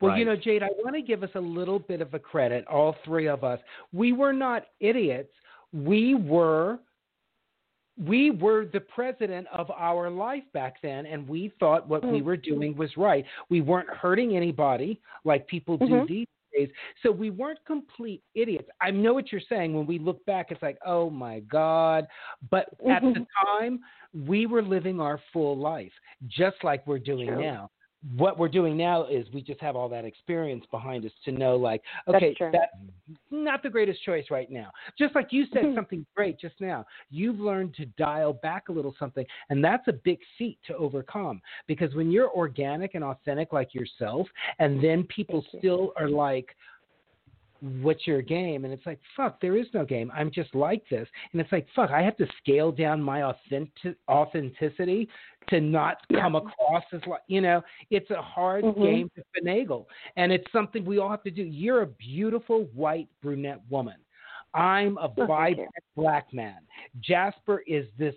Well, 0.00 0.16
you 0.16 0.24
know, 0.24 0.36
Jade, 0.36 0.62
I 0.62 0.68
want 0.82 0.94
to 0.94 1.02
give 1.02 1.22
us 1.22 1.30
a 1.34 1.40
little 1.40 1.78
bit 1.78 2.00
of 2.00 2.14
a 2.14 2.18
credit, 2.18 2.66
all 2.68 2.96
three 3.04 3.26
of 3.28 3.44
us. 3.44 3.58
We 3.92 4.12
were 4.12 4.32
not 4.32 4.66
idiots. 4.80 5.32
We 5.72 6.14
were 6.14 6.78
we 7.98 8.30
were 8.30 8.64
the 8.72 8.80
president 8.80 9.46
of 9.52 9.70
our 9.70 10.08
life 10.08 10.44
back 10.52 10.76
then 10.82 11.06
and 11.06 11.28
we 11.28 11.52
thought 11.60 11.86
what 11.88 12.02
we 12.04 12.20
Mm. 12.20 12.24
were 12.24 12.36
doing 12.36 12.74
was 12.76 12.96
right. 12.96 13.24
We 13.50 13.60
weren't 13.60 13.90
hurting 13.90 14.36
anybody 14.36 15.00
like 15.24 15.46
people 15.46 15.76
do 15.76 15.86
Mhm. 15.86 16.06
these 16.06 16.26
days. 16.54 16.70
So 17.02 17.10
we 17.10 17.30
weren't 17.30 17.62
complete 17.64 18.22
idiots. 18.34 18.68
I 18.80 18.90
know 18.90 19.12
what 19.14 19.30
you're 19.30 19.40
saying 19.42 19.74
when 19.74 19.86
we 19.86 19.98
look 19.98 20.24
back 20.24 20.50
it's 20.50 20.62
like, 20.62 20.78
"Oh 20.84 21.10
my 21.10 21.40
god." 21.40 22.06
But 22.50 22.68
at 22.88 23.02
the 23.02 23.26
time, 23.44 23.80
we 24.26 24.46
were 24.46 24.62
living 24.62 25.00
our 25.00 25.18
full 25.32 25.56
life 25.56 25.92
just 26.28 26.62
like 26.64 26.86
we're 26.86 26.98
doing 26.98 27.28
True. 27.28 27.40
now 27.40 27.70
what 28.16 28.38
we're 28.38 28.48
doing 28.48 28.76
now 28.76 29.06
is 29.06 29.26
we 29.32 29.40
just 29.40 29.60
have 29.60 29.76
all 29.76 29.88
that 29.88 30.04
experience 30.04 30.64
behind 30.70 31.04
us 31.04 31.12
to 31.24 31.30
know 31.30 31.56
like 31.56 31.82
okay 32.08 32.34
true. 32.34 32.50
that's 32.52 32.72
not 33.30 33.62
the 33.62 33.70
greatest 33.70 34.02
choice 34.02 34.24
right 34.30 34.50
now. 34.50 34.70
Just 34.98 35.14
like 35.14 35.28
you 35.30 35.46
said 35.52 35.64
something 35.74 36.04
great 36.16 36.38
just 36.38 36.54
now. 36.60 36.84
You've 37.10 37.38
learned 37.38 37.74
to 37.74 37.86
dial 37.98 38.32
back 38.32 38.68
a 38.68 38.72
little 38.72 38.94
something 38.98 39.24
and 39.50 39.64
that's 39.64 39.86
a 39.88 39.92
big 39.92 40.18
feat 40.36 40.58
to 40.66 40.76
overcome 40.76 41.40
because 41.66 41.94
when 41.94 42.10
you're 42.10 42.30
organic 42.30 42.94
and 42.94 43.04
authentic 43.04 43.52
like 43.52 43.74
yourself 43.74 44.26
and 44.58 44.82
then 44.82 45.04
people 45.04 45.42
Thank 45.42 45.54
you. 45.54 45.58
still 45.60 45.92
are 45.96 46.08
like 46.08 46.48
what's 47.80 48.08
your 48.08 48.22
game? 48.22 48.64
And 48.64 48.74
it's 48.74 48.84
like 48.84 48.98
fuck 49.16 49.40
there 49.40 49.56
is 49.56 49.66
no 49.72 49.84
game. 49.84 50.10
I'm 50.14 50.32
just 50.32 50.52
like 50.54 50.82
this. 50.90 51.06
And 51.32 51.40
it's 51.40 51.52
like 51.52 51.66
fuck 51.74 51.90
i 51.90 52.02
have 52.02 52.16
to 52.16 52.26
scale 52.42 52.72
down 52.72 53.00
my 53.00 53.22
authentic 53.22 53.96
authenticity 54.08 55.08
to 55.48 55.60
not 55.60 55.98
come 56.12 56.34
across 56.36 56.84
as 56.92 57.00
like 57.06 57.20
you 57.26 57.40
know 57.40 57.62
it's 57.90 58.10
a 58.10 58.20
hard 58.22 58.64
Mhm. 58.64 58.82
game 58.82 59.10
to 59.16 59.22
finagle 59.40 59.86
and 60.16 60.30
it's 60.32 60.50
something 60.52 60.84
we 60.84 60.98
all 60.98 61.10
have 61.10 61.22
to 61.24 61.30
do 61.30 61.42
you're 61.42 61.82
a 61.82 61.86
beautiful 61.86 62.64
white 62.74 63.08
brunette 63.22 63.60
woman 63.70 63.96
i'm 64.54 64.96
a 64.98 65.10
Oh, 65.18 65.26
vibrant 65.26 65.70
black 65.96 66.32
man 66.32 66.58
jasper 67.00 67.62
is 67.66 67.86
this 67.98 68.14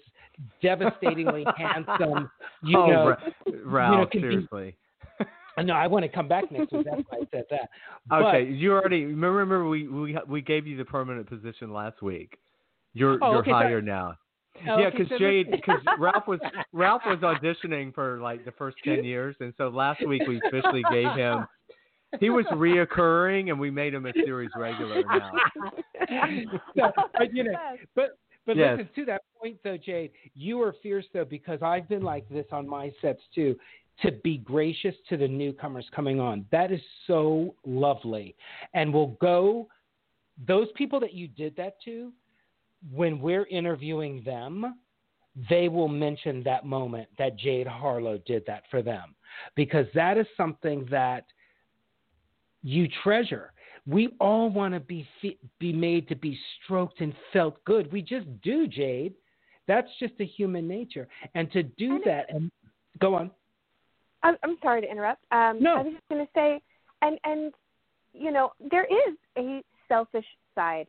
devastatingly 0.62 1.46
handsome 1.58 2.30
you 2.64 2.78
oh, 2.78 2.86
know 2.88 3.08
Ra- 3.66 3.90
Ralph, 3.92 4.10
can 4.12 4.22
be- 4.22 4.28
seriously. 4.28 4.76
no 5.60 5.74
i 5.74 5.88
want 5.88 6.04
to 6.04 6.10
come 6.10 6.28
back 6.28 6.52
next 6.52 6.72
week 6.74 6.86
that's 6.86 7.02
why 7.10 7.20
i 7.20 7.28
said 7.32 7.46
that 7.50 7.70
But- 8.08 8.24
Okay, 8.26 8.52
you 8.52 8.72
already 8.74 9.06
remember 9.06 9.68
we 9.68 9.88
we 9.88 10.18
we 10.28 10.42
gave 10.42 10.68
you 10.68 10.78
the 10.78 10.86
permanent 10.86 11.28
position 11.28 11.72
last 11.74 12.02
week. 12.02 12.38
You're 12.94 13.18
Oh, 13.22 13.32
you're 13.32 13.40
okay, 13.42 13.52
so- 13.52 13.56
higher 13.56 13.82
now. 13.82 14.16
Oh, 14.70 14.80
yeah, 14.80 14.90
because 14.90 15.20
Jade, 15.20 15.52
because 15.52 15.80
Ralph 16.00 16.28
was 16.28 16.40
Ralph 16.72 17.02
was 17.06 17.20
auditioning 17.20 17.94
for 17.94 18.20
like 18.20 18.46
the 18.46 18.52
first 18.54 18.78
ten 18.84 19.04
years, 19.04 19.36
and 19.40 19.54
so 19.58 19.68
last 19.70 20.06
week 20.06 20.26
we 20.28 20.38
officially 20.38 20.84
gave 20.92 21.12
him 21.12 21.46
he 22.20 22.30
was 22.30 22.46
reoccurring, 22.52 23.50
and 23.50 23.60
we 23.60 23.70
made 23.70 23.94
him 23.94 24.06
a 24.06 24.14
series 24.24 24.50
regular 24.58 25.04
now. 25.04 25.34
No, 26.76 26.92
but 27.18 27.34
you 27.34 27.44
know, 27.44 27.58
but 27.96 28.18
but 28.46 28.56
Yes. 28.56 28.78
listen 28.78 28.94
to 28.96 29.06
that 29.06 29.22
point 29.42 29.58
though, 29.64 29.78
Jade. 29.78 30.12
You 30.34 30.62
are 30.62 30.74
fierce 30.84 31.06
though 31.14 31.26
because 31.26 31.62
I've 31.62 31.90
been 31.90 32.04
like 32.04 32.28
this 32.30 32.46
on 32.52 32.68
my 32.68 32.92
sets 33.02 33.22
too. 33.34 33.56
To 34.02 34.12
be 34.12 34.38
gracious 34.40 34.94
to 35.08 35.16
the 35.16 35.28
newcomers 35.28 35.88
coming 35.96 36.20
on, 36.20 36.46
that 36.52 36.70
is 36.72 36.82
so 37.08 37.56
lovely, 37.66 38.36
and 38.74 38.94
we'll 38.94 39.18
go. 39.22 39.68
Those 40.48 40.68
people 40.76 41.00
that 41.00 41.14
you 41.14 41.30
did 41.30 41.56
that 41.56 41.82
to, 41.86 42.12
when 42.94 43.20
we're 43.20 43.46
interviewing 43.48 44.22
them, 44.24 44.76
they 45.50 45.68
will 45.68 45.88
mention 45.88 46.44
that 46.44 46.66
moment 46.66 47.08
that 47.18 47.38
Jade 47.38 47.68
Harlow 47.68 48.20
did 48.26 48.46
that 48.48 48.64
for 48.72 48.82
them, 48.82 49.16
because 49.56 49.86
that 49.94 50.18
is 50.18 50.26
something 50.38 50.88
that 50.90 51.26
you 52.64 52.88
treasure. 53.04 53.52
We 53.86 54.16
all 54.20 54.50
want 54.50 54.74
to 54.74 54.80
be 54.80 55.08
be 55.60 55.74
made 55.74 56.08
to 56.10 56.16
be 56.16 56.40
stroked 56.64 57.02
and 57.02 57.14
felt 57.34 57.64
good. 57.66 57.92
We 57.92 58.02
just 58.02 58.26
do, 58.42 58.68
Jade. 58.68 59.14
That's 59.68 59.90
just 60.00 60.14
a 60.20 60.26
human 60.26 60.68
nature. 60.68 61.08
And 61.34 61.52
to 61.52 61.64
do 61.64 62.02
that, 62.06 62.28
and 62.30 62.52
go 63.00 63.16
on. 63.16 63.32
I'm, 64.24 64.38
I'm 64.44 64.58
sorry 64.64 64.82
to 64.82 64.90
interrupt. 64.90 65.24
Um, 65.32 65.62
No. 65.62 65.76
I 65.76 65.82
was 65.82 65.94
just 65.94 66.10
going 66.10 66.26
to 66.26 66.32
say, 66.34 66.62
and 67.02 67.20
and 67.24 67.54
you 68.14 68.32
know, 68.32 68.52
there 68.72 68.86
is 68.86 69.16
a 69.38 69.62
selfish 69.88 70.26
side 70.56 70.88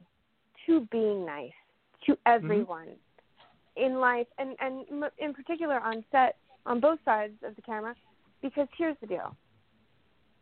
to 0.67 0.87
being 0.93 1.27
nice 1.27 1.51
to 2.07 2.13
Mm-hmm. 2.13 2.27
everyone 2.27 2.89
in 3.77 4.01
life, 4.01 4.27
and 4.39 4.57
and 4.61 4.85
in 5.19 5.35
particular 5.35 5.81
on 5.81 6.05
set 6.11 6.37
on 6.65 6.81
both 6.81 6.99
sides 7.05 7.35
of 7.45 7.55
the 7.57 7.63
camera, 7.63 7.95
because 8.43 8.69
here's 8.79 8.97
the 9.01 9.07
deal: 9.07 9.37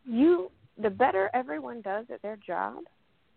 you, 0.05 0.51
the 0.77 0.89
better 0.89 1.29
everyone 1.33 1.81
does 1.81 2.05
at 2.13 2.21
their 2.21 2.37
job, 2.37 2.83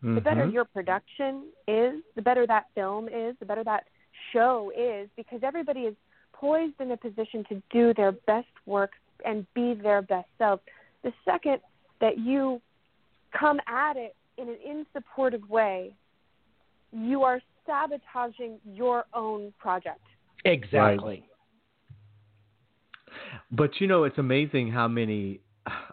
the 0.03 0.21
better 0.21 0.47
Mhm. 0.47 0.53
your 0.53 0.65
production 0.65 1.53
is, 1.67 2.03
the 2.15 2.23
better 2.23 2.47
that 2.47 2.67
film 2.75 3.09
is, 3.09 3.37
the 3.39 3.47
better 3.47 3.65
that 3.65 3.85
show 4.33 4.71
is, 4.77 5.09
because 5.17 5.43
everybody 5.43 5.81
is 5.81 5.97
poised 6.33 6.81
in 6.81 6.93
a 6.93 6.97
position 6.97 7.45
to 7.45 7.63
do 7.71 7.93
their 7.95 8.13
best 8.13 8.49
work 8.67 8.93
and 9.25 9.47
be 9.55 9.75
their 9.75 10.03
best 10.03 10.29
self. 10.39 10.61
The 11.03 11.13
second 11.25 11.61
that 12.01 12.19
you 12.19 12.61
come 13.33 13.61
at 13.67 13.97
it 13.97 14.15
in 14.37 14.49
an 14.49 14.59
insupportive 14.65 15.49
way, 15.49 15.93
you 16.93 17.25
are 17.25 17.41
sabotaging 17.69 18.59
your 18.65 19.05
own 19.15 19.53
project. 19.59 20.01
Exactly. 20.45 21.25
But 23.51 23.71
you 23.81 23.87
know, 23.87 24.05
it's 24.05 24.19
amazing 24.19 24.71
how 24.71 24.89
many. 24.89 25.41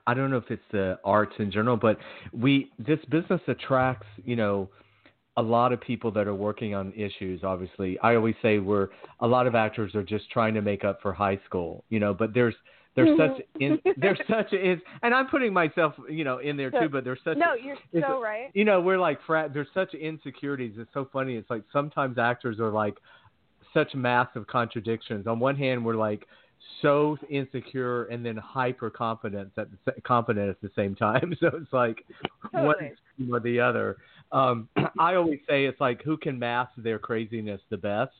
I 0.07 0.13
don't 0.13 0.31
know 0.31 0.37
if 0.37 0.49
it's 0.49 0.63
the 0.71 0.97
arts 1.03 1.33
in 1.37 1.51
general, 1.51 1.75
but 1.75 1.97
we 2.31 2.71
this 2.79 2.99
business 3.09 3.41
attracts 3.47 4.07
you 4.23 4.35
know 4.35 4.69
a 5.37 5.41
lot 5.41 5.73
of 5.73 5.81
people 5.81 6.11
that 6.11 6.27
are 6.27 6.35
working 6.35 6.75
on 6.75 6.93
issues. 6.93 7.43
Obviously, 7.43 7.99
I 7.99 8.15
always 8.15 8.35
say 8.41 8.59
we're 8.59 8.89
a 9.19 9.27
lot 9.27 9.47
of 9.47 9.55
actors 9.55 9.93
are 9.95 10.03
just 10.03 10.29
trying 10.31 10.53
to 10.53 10.61
make 10.61 10.85
up 10.85 11.01
for 11.01 11.13
high 11.13 11.39
school, 11.45 11.83
you 11.89 11.99
know. 11.99 12.13
But 12.13 12.33
there's 12.33 12.55
there's 12.95 13.17
such 13.17 13.41
in, 13.59 13.79
there's 13.97 14.19
such 14.29 14.53
is, 14.53 14.79
and 15.03 15.13
I'm 15.13 15.27
putting 15.27 15.53
myself 15.53 15.93
you 16.09 16.23
know 16.23 16.37
in 16.37 16.55
there 16.55 16.71
too. 16.71 16.89
But 16.89 17.03
there's 17.03 17.19
such 17.23 17.37
No, 17.37 17.53
you're 17.53 17.77
so 18.01 18.21
right. 18.21 18.49
you 18.53 18.63
know, 18.65 18.79
we're 18.79 18.99
like 18.99 19.19
frat. 19.27 19.53
There's 19.53 19.67
such 19.73 19.93
insecurities. 19.93 20.75
It's 20.77 20.93
so 20.93 21.09
funny. 21.11 21.35
It's 21.35 21.49
like 21.49 21.63
sometimes 21.73 22.17
actors 22.17 22.59
are 22.59 22.71
like 22.71 22.95
such 23.73 23.93
massive 23.93 24.47
contradictions. 24.47 25.27
On 25.27 25.39
one 25.39 25.55
hand, 25.55 25.83
we're 25.83 25.95
like 25.95 26.25
so 26.81 27.17
insecure 27.29 28.05
and 28.05 28.25
then 28.25 28.37
hyper 28.37 28.89
confident 28.89 29.51
at 29.57 29.67
the 29.85 29.93
confident 30.03 30.49
at 30.49 30.61
the 30.61 30.71
same 30.75 30.95
time. 30.95 31.35
So 31.39 31.51
it's 31.53 31.73
like 31.73 32.05
one 32.51 32.75
Totally. 32.75 32.91
extreme 32.91 33.33
or 33.33 33.39
the 33.41 33.59
other. 33.59 33.97
Um, 34.31 34.69
I 34.99 35.15
always 35.15 35.39
say 35.49 35.65
it's 35.65 35.81
like 35.81 36.01
who 36.03 36.15
can 36.17 36.39
mask 36.39 36.71
their 36.77 36.97
craziness 36.97 37.61
the 37.69 37.77
best. 37.77 38.13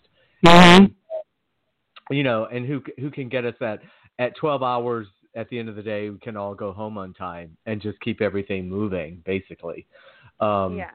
You 2.11 2.21
know, 2.21 2.45
and 2.45 2.67
who 2.67 2.84
who 2.99 3.09
can 3.09 3.30
get 3.30 3.45
us 3.45 3.55
at 3.61 3.80
at 4.20 4.36
12 4.38 4.63
hours 4.63 5.07
at 5.36 5.49
the 5.49 5.59
end 5.59 5.70
of 5.70 5.76
the 5.76 5.84
day, 5.84 6.09
we 6.09 6.18
can 6.20 6.38
all 6.38 6.55
go 6.55 6.72
home 6.72 6.97
on 6.97 7.13
time 7.13 7.55
and 7.66 7.82
just 7.82 7.99
keep 7.99 8.22
everything 8.22 8.70
moving, 8.70 9.22
basically. 9.26 9.86
Um, 10.39 10.78
yeah. 10.78 10.91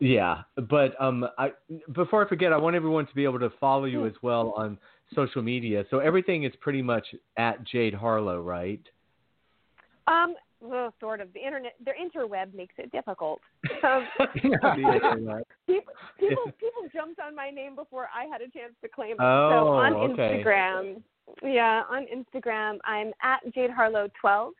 yeah, 0.00 0.42
but 0.68 1.00
um, 1.00 1.26
I 1.38 1.52
before 1.92 2.24
I 2.24 2.28
forget, 2.28 2.52
I 2.52 2.56
want 2.56 2.76
everyone 2.76 3.06
to 3.06 3.14
be 3.14 3.24
able 3.24 3.38
to 3.40 3.50
follow 3.60 3.84
you 3.84 4.00
Hmm. 4.00 4.06
as 4.08 4.14
well 4.22 4.52
on 4.56 4.78
social 5.14 5.42
media. 5.42 5.84
So 5.90 5.98
everything 5.98 6.44
is 6.44 6.52
pretty 6.60 6.82
much 6.82 7.06
at 7.36 7.64
Jade 7.64 7.94
Harlow, 7.94 8.40
right? 8.40 8.80
Um, 10.06 10.34
well, 10.60 10.92
sort 11.00 11.20
of. 11.20 11.32
The 11.34 11.40
internet, 11.44 11.74
the 11.84 11.92
interweb 11.92 12.54
makes 12.54 12.74
it 12.78 12.90
difficult. 12.90 13.40
Um, 13.84 14.06
people, 14.34 15.92
people, 16.18 16.44
people 16.58 16.82
jumped 16.92 17.20
on 17.20 17.34
my 17.34 17.50
name 17.50 17.74
before 17.74 18.08
I 18.14 18.24
had 18.24 18.40
a 18.40 18.50
chance 18.50 18.74
to 18.82 18.88
claim 18.88 19.12
it. 19.12 19.20
Oh, 19.20 19.50
so 19.50 19.68
on 19.68 19.94
okay. 20.10 20.42
Instagram, 20.44 21.02
yeah, 21.42 21.82
on 21.90 22.06
Instagram, 22.06 22.78
I'm 22.84 23.12
at 23.22 23.40
Jade 23.54 23.70
Harlow 23.70 24.08
12, 24.20 24.52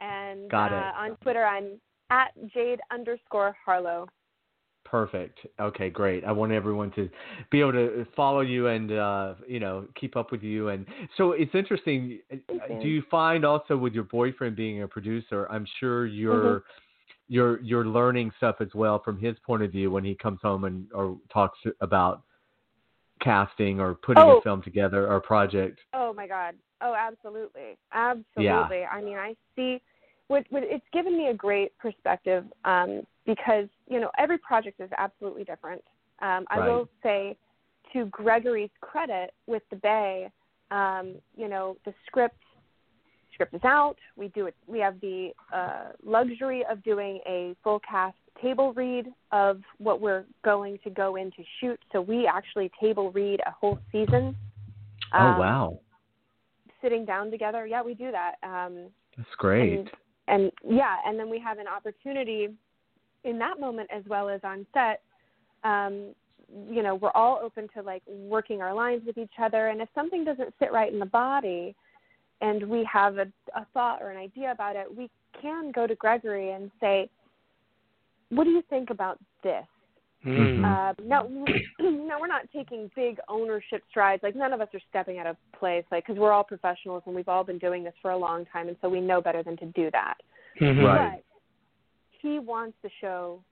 and 0.00 0.50
Got 0.50 0.72
it. 0.72 0.76
Uh, 0.76 0.92
on 0.96 1.16
Twitter, 1.22 1.44
I'm 1.44 1.80
at 2.10 2.30
Jade 2.52 2.80
underscore 2.92 3.56
Harlow. 3.64 4.06
Perfect. 4.84 5.40
Okay, 5.58 5.88
great. 5.88 6.24
I 6.24 6.32
want 6.32 6.52
everyone 6.52 6.90
to 6.92 7.08
be 7.50 7.60
able 7.60 7.72
to 7.72 8.06
follow 8.14 8.42
you 8.42 8.68
and 8.68 8.92
uh, 8.92 9.34
you 9.48 9.58
know 9.58 9.86
keep 9.98 10.14
up 10.14 10.30
with 10.30 10.42
you. 10.42 10.68
And 10.68 10.86
so 11.16 11.32
it's 11.32 11.54
interesting. 11.54 12.20
uh, 12.30 12.36
you. 12.68 12.82
Do 12.82 12.88
you 12.88 13.02
find 13.10 13.44
also 13.46 13.76
with 13.78 13.94
your 13.94 14.04
boyfriend 14.04 14.56
being 14.56 14.82
a 14.82 14.88
producer, 14.88 15.48
I'm 15.50 15.66
sure 15.80 16.06
you're 16.06 16.64
you're 17.28 17.60
you're 17.62 17.86
learning 17.86 18.30
stuff 18.36 18.56
as 18.60 18.68
well 18.74 19.02
from 19.02 19.18
his 19.18 19.36
point 19.44 19.62
of 19.62 19.72
view 19.72 19.90
when 19.90 20.04
he 20.04 20.14
comes 20.14 20.38
home 20.42 20.64
and 20.64 20.86
or 20.92 21.16
talks 21.32 21.58
about 21.80 22.22
casting 23.20 23.80
or 23.80 23.94
putting 23.94 24.22
Oh. 24.22 24.38
a 24.38 24.42
film 24.42 24.62
together 24.62 25.10
or 25.10 25.20
project. 25.20 25.80
Oh 25.92 26.12
my 26.12 26.26
God. 26.26 26.54
Oh, 26.80 26.94
absolutely, 26.94 27.78
absolutely. 27.92 28.84
I 28.84 29.00
mean, 29.00 29.16
I 29.16 29.34
see. 29.56 29.80
What, 30.28 30.44
what 30.50 30.62
it's 30.64 30.84
given 30.92 31.16
me 31.18 31.28
a 31.28 31.34
great 31.34 31.76
perspective 31.78 32.44
um, 32.64 33.02
because 33.26 33.68
you 33.86 34.00
know 34.00 34.10
every 34.18 34.38
project 34.38 34.80
is 34.80 34.90
absolutely 34.98 35.44
different. 35.44 35.82
Um, 36.20 36.46
I 36.50 36.58
Right. 36.58 36.68
will 36.68 36.88
say, 37.02 37.36
to 37.92 38.06
Gregori's 38.06 38.70
credit, 38.80 39.32
with 39.46 39.62
the 39.70 39.76
Bay, 39.76 40.30
um, 40.70 41.16
you 41.36 41.48
know 41.48 41.76
the 41.84 41.94
script 42.06 42.36
script 43.34 43.54
is 43.54 43.64
out. 43.64 43.96
We 44.16 44.28
do 44.28 44.46
it. 44.46 44.54
We 44.66 44.78
have 44.80 45.00
the 45.00 45.32
uh, 45.52 45.88
luxury 46.04 46.64
of 46.70 46.82
doing 46.82 47.20
a 47.26 47.54
full 47.62 47.80
cast 47.80 48.16
table 48.44 48.72
read 48.74 49.06
of 49.32 49.60
what 49.78 50.00
we're 50.00 50.24
going 50.44 50.78
to 50.84 50.90
go 50.90 51.16
in 51.16 51.30
to 51.32 51.42
shoot. 51.60 51.80
So 51.92 52.00
we 52.00 52.26
actually 52.26 52.70
table 52.80 53.10
read 53.10 53.40
a 53.46 53.50
whole 53.50 53.78
season. 53.90 54.36
oh 55.14 55.18
Um, 55.18 55.38
wow, 55.38 55.78
sitting 56.82 57.04
down 57.04 57.30
together. 57.30 57.66
Yeah, 57.66 57.82
we 57.82 57.94
do 57.94 58.12
that. 58.12 58.34
Um, 58.42 58.90
that's 59.16 59.34
great. 59.38 59.78
and, 59.78 59.90
and 60.28 60.52
yeah, 60.68 60.96
and 61.06 61.18
then 61.18 61.30
we 61.30 61.40
have 61.40 61.58
an 61.58 61.66
opportunity 61.66 62.48
in 63.24 63.38
that 63.38 63.58
moment 63.58 63.88
as 63.90 64.04
well 64.06 64.28
as 64.28 64.40
on 64.44 64.66
set. 64.74 65.00
Um, 65.64 66.14
you 66.70 66.82
know, 66.82 66.94
we're 66.94 67.10
all 67.14 67.40
open 67.42 67.68
to 67.74 67.82
like 67.82 68.02
working 68.06 68.60
our 68.60 68.74
lines 68.74 69.02
with 69.06 69.16
each 69.18 69.38
other, 69.42 69.68
and 69.68 69.80
if 69.80 69.88
something 69.94 70.24
doesn't 70.24 70.52
sit 70.58 70.72
right 70.72 70.92
in 70.92 70.98
the 70.98 71.06
body, 71.06 71.74
and 72.40 72.68
we 72.68 72.86
have 72.92 73.16
a, 73.16 73.26
a 73.56 73.66
thought 73.72 74.02
or 74.02 74.10
an 74.10 74.18
idea 74.18 74.52
about 74.52 74.76
it, 74.76 74.86
we 74.94 75.08
can 75.40 75.72
go 75.72 75.86
to 75.86 75.96
Gregori 75.96 76.54
and 76.54 76.70
say, 76.80 77.08
"What 78.34 78.44
do 78.44 78.50
you 78.50 78.62
think 78.62 78.90
about 78.90 79.18
this?" 79.42 79.66
Mhm. 80.24 80.64
Uh, 80.64 80.94
no, 81.02 81.28
no, 81.80 82.18
we're 82.18 82.26
not 82.26 82.50
taking 82.50 82.90
big 82.96 83.18
ownership 83.28 83.82
strides. 83.90 84.22
Like 84.22 84.34
none 84.34 84.52
of 84.52 84.60
us 84.60 84.68
are 84.72 84.80
stepping 84.88 85.18
out 85.18 85.26
of 85.26 85.36
place, 85.58 85.84
like 85.90 86.06
because 86.06 86.18
we're 86.18 86.32
all 86.32 86.44
professionals 86.44 87.02
and 87.06 87.14
we've 87.14 87.28
all 87.28 87.44
been 87.44 87.58
doing 87.58 87.84
this 87.84 87.94
for 88.00 88.12
a 88.12 88.16
long 88.16 88.46
time, 88.46 88.68
and 88.68 88.76
so 88.80 88.88
we 88.88 89.00
know 89.00 89.20
better 89.20 89.42
than 89.42 89.56
to 89.58 89.66
do 89.66 89.90
that. 89.90 90.16
Mhm. 90.60 90.84
Right. 90.84 91.12
But 91.12 91.24
he 92.20 92.38
wants 92.38 92.76
the 92.82 92.90
show 93.00 93.42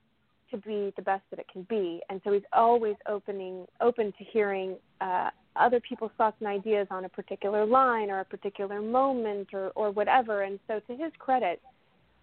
to 0.51 0.57
be 0.59 0.93
the 0.97 1.03
best 1.03 1.25
that 1.31 1.39
it 1.39 1.49
can 1.49 1.63
be, 1.65 2.03
and 2.09 2.23
so 2.25 2.33
he's 2.33 2.43
always 2.53 2.97
opening, 3.07 3.67
open 3.81 4.13
to 4.13 4.25
hearing 4.25 4.77
uh, 5.01 5.31
other 5.57 5.81
people's 5.81 6.13
thoughts 6.17 6.37
and 6.41 6.49
ideas 6.49 6.87
on 6.91 7.05
a 7.05 7.09
particular 7.09 7.67
line 7.67 8.11
or 8.11 8.21
a 8.21 8.25
particular 8.25 8.81
moment 8.81 9.53
or 9.53 9.73
or 9.75 9.91
whatever. 9.91 10.43
And 10.43 10.59
so, 10.67 10.81
to 10.81 10.97
his 10.97 11.13
credit, 11.19 11.61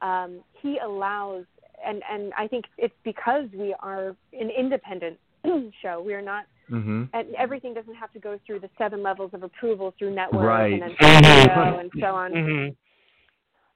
um, 0.01 0.43
he 0.61 0.79
allows 0.79 1.45
and 1.85 2.01
and 2.11 2.33
I 2.37 2.47
think 2.47 2.65
it's 2.77 2.93
because 3.03 3.47
we 3.57 3.75
are 3.79 4.15
an 4.33 4.49
independent 4.49 5.17
show. 5.81 6.01
We 6.05 6.13
are 6.13 6.21
not, 6.21 6.45
hmm 6.67 7.05
and 7.13 7.33
everything 7.35 7.73
doesn't 7.73 7.95
have 7.95 8.11
to 8.13 8.19
go 8.19 8.39
through 8.45 8.59
the 8.59 8.69
seven 8.77 9.01
levels 9.01 9.31
of 9.33 9.43
approval 9.43 9.93
through 9.97 10.13
network 10.13 10.43
Right. 10.43 10.73
and 10.73 10.81
then 10.81 10.95
studio 10.95 11.77
and 11.79 11.91
so 11.99 12.07
on. 12.07 12.31
Mhm. 12.33 12.75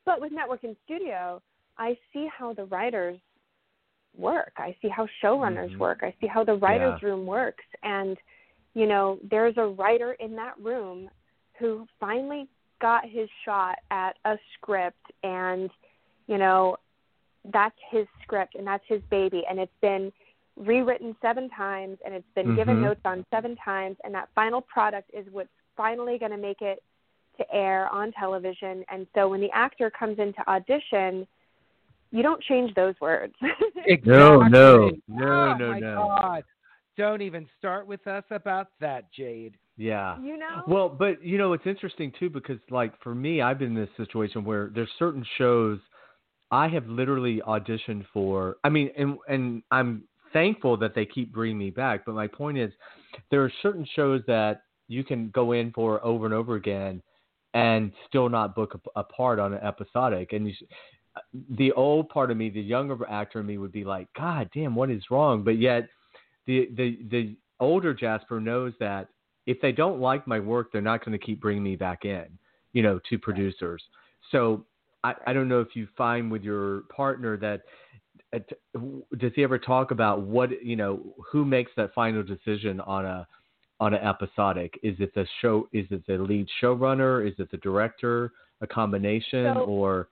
But 0.05 0.21
with 0.21 0.31
network 0.31 0.63
and 0.63 0.75
studio, 0.85 1.41
I 1.77 1.97
see 2.11 2.27
how 2.27 2.53
the 2.53 2.65
writers 2.65 3.19
work. 4.15 4.53
I 4.57 4.75
see 4.81 4.89
how 4.89 5.07
showrunners 5.21 5.71
Mhm. 5.71 5.77
work. 5.79 6.03
I 6.03 6.13
see 6.21 6.27
how 6.27 6.43
the 6.43 6.55
writers' 6.55 7.01
room 7.01 7.25
works. 7.25 7.63
And, 7.81 8.17
you 8.75 8.85
know, 8.85 9.17
there's 9.23 9.57
a 9.57 9.67
writer 9.67 10.13
in 10.13 10.35
that 10.35 10.57
room 10.59 11.09
who 11.57 11.87
finally 11.99 12.47
got 12.79 13.05
his 13.05 13.29
shot 13.43 13.79
at 13.89 14.17
a 14.25 14.37
script 14.53 15.11
and, 15.23 15.71
you 16.27 16.37
know, 16.37 16.77
that's 17.51 17.75
his 17.91 18.07
script 18.21 18.55
and 18.55 18.65
that's 18.65 18.83
his 18.87 19.01
baby, 19.09 19.43
and 19.49 19.59
it's 19.59 19.71
been 19.81 20.11
rewritten 20.55 21.15
seven 21.21 21.49
times 21.49 21.97
and 22.05 22.13
it's 22.13 22.27
been 22.35 22.55
given 22.55 22.77
Mhm. 22.77 22.81
notes 22.81 23.01
on 23.05 23.25
seven 23.31 23.55
times, 23.55 23.97
and 24.03 24.13
that 24.13 24.29
final 24.35 24.61
product 24.61 25.09
is 25.13 25.29
what's 25.31 25.49
finally 25.75 26.17
going 26.17 26.31
to 26.31 26.37
make 26.37 26.61
it 26.61 26.83
to 27.37 27.53
air 27.53 27.89
on 27.89 28.11
television. 28.11 28.85
And 28.89 29.07
so 29.15 29.27
when 29.27 29.41
the 29.41 29.49
actor 29.51 29.89
comes 29.89 30.19
into 30.19 30.47
audition, 30.47 31.27
you 32.11 32.21
don't 32.21 32.41
change 32.43 32.73
those 32.75 32.93
words. 33.01 33.33
Exactly. 33.85 34.13
No, 34.13 34.43
no, 34.43 34.91
no, 35.09 35.25
oh, 35.25 35.53
no, 35.57 35.69
my 35.71 35.79
no. 35.79 35.95
God. 35.95 36.43
Don't 36.95 37.21
even 37.21 37.49
start 37.57 37.85
with 37.85 38.05
us 38.07 38.23
about 38.29 38.69
that, 38.79 39.11
Jade. 39.11 39.57
Yeah. 39.75 40.19
you 40.21 40.37
know? 40.37 40.61
Well, 40.67 40.87
but 40.87 41.21
you 41.23 41.37
know 41.37 41.51
it's 41.53 41.65
interesting 41.65 42.11
too 42.17 42.29
because 42.29 42.59
like 42.69 42.93
for 43.01 43.13
me, 43.15 43.41
I've 43.41 43.57
been 43.57 43.75
in 43.75 43.81
this 43.81 43.89
situation 43.97 44.45
where 44.45 44.69
there's 44.73 44.91
certain 44.99 45.25
shows 45.37 45.79
I 46.53 46.67
have 46.67 46.87
literally 46.87 47.41
auditioned 47.47 48.05
for. 48.13 48.57
I 48.63 48.69
mean, 48.69 48.91
and 48.95 49.17
and 49.27 49.63
I'm 49.71 50.03
thankful 50.33 50.77
that 50.77 50.93
they 50.93 51.03
keep 51.03 51.33
bringing 51.33 51.57
me 51.57 51.71
back. 51.71 52.05
But 52.05 52.13
my 52.13 52.27
point 52.27 52.59
is, 52.59 52.71
there 53.31 53.43
are 53.43 53.51
certain 53.63 53.87
shows 53.95 54.21
that 54.27 54.61
you 54.87 55.03
can 55.03 55.31
go 55.31 55.53
in 55.53 55.71
for 55.71 56.03
over 56.05 56.25
and 56.25 56.33
over 56.33 56.53
again, 56.53 57.01
and 57.55 57.91
still 58.07 58.29
not 58.29 58.53
book 58.53 58.79
a, 58.95 58.99
a 58.99 59.03
part 59.03 59.39
on 59.39 59.53
an 59.53 59.61
episodic. 59.63 60.33
And 60.33 60.47
you, 60.47 60.53
the 61.57 61.71
old 61.71 62.09
part 62.09 62.29
of 62.29 62.37
me, 62.37 62.51
the 62.51 62.61
younger 62.61 63.03
actor 63.09 63.39
in 63.39 63.47
me, 63.47 63.57
would 63.57 63.71
be 63.71 63.83
like, 63.83 64.07
God 64.15 64.47
damn, 64.53 64.75
what 64.75 64.91
is 64.91 65.01
wrong? 65.09 65.43
But 65.43 65.57
yet, 65.57 65.89
the 66.45 66.69
the 66.77 66.99
the 67.09 67.35
older 67.59 67.95
Jasper 67.95 68.39
knows 68.39 68.73
that 68.79 69.07
if 69.47 69.59
they 69.59 69.71
don't 69.71 69.99
like 69.99 70.27
my 70.27 70.39
work, 70.39 70.71
they're 70.71 70.81
not 70.81 71.03
going 71.03 71.17
to 71.17 71.25
keep 71.25 71.41
bringing 71.41 71.63
me 71.63 71.75
back 71.75 72.05
in, 72.05 72.27
you 72.73 72.83
know, 72.83 72.99
to 73.09 73.17
producers. 73.17 73.81
So 74.31 74.65
I, 75.03 75.13
I 75.27 75.33
don't 75.33 75.47
know 75.47 75.59
if 75.61 75.75
you 75.75 75.87
find 75.97 76.31
with 76.31 76.43
your 76.43 76.81
partner 76.95 77.37
that 77.37 77.61
uh, 78.33 78.39
does 79.17 79.31
he 79.35 79.43
ever 79.43 79.59
talk 79.59 79.91
about 79.91 80.21
what 80.21 80.63
you 80.63 80.75
know 80.75 81.13
who 81.31 81.45
makes 81.45 81.71
that 81.77 81.93
final 81.93 82.23
decision 82.23 82.79
on 82.81 83.05
a 83.05 83.27
on 83.79 83.93
an 83.93 84.01
episodic? 84.05 84.79
Is 84.83 84.95
it 84.99 85.13
the 85.13 85.27
show? 85.41 85.67
Is 85.73 85.85
it 85.91 86.05
the 86.07 86.17
lead 86.17 86.47
showrunner? 86.61 87.27
Is 87.27 87.33
it 87.39 87.51
the 87.51 87.57
director? 87.57 88.31
A 88.61 88.67
combination 88.67 89.45
So, 89.55 89.59
or 89.65 90.07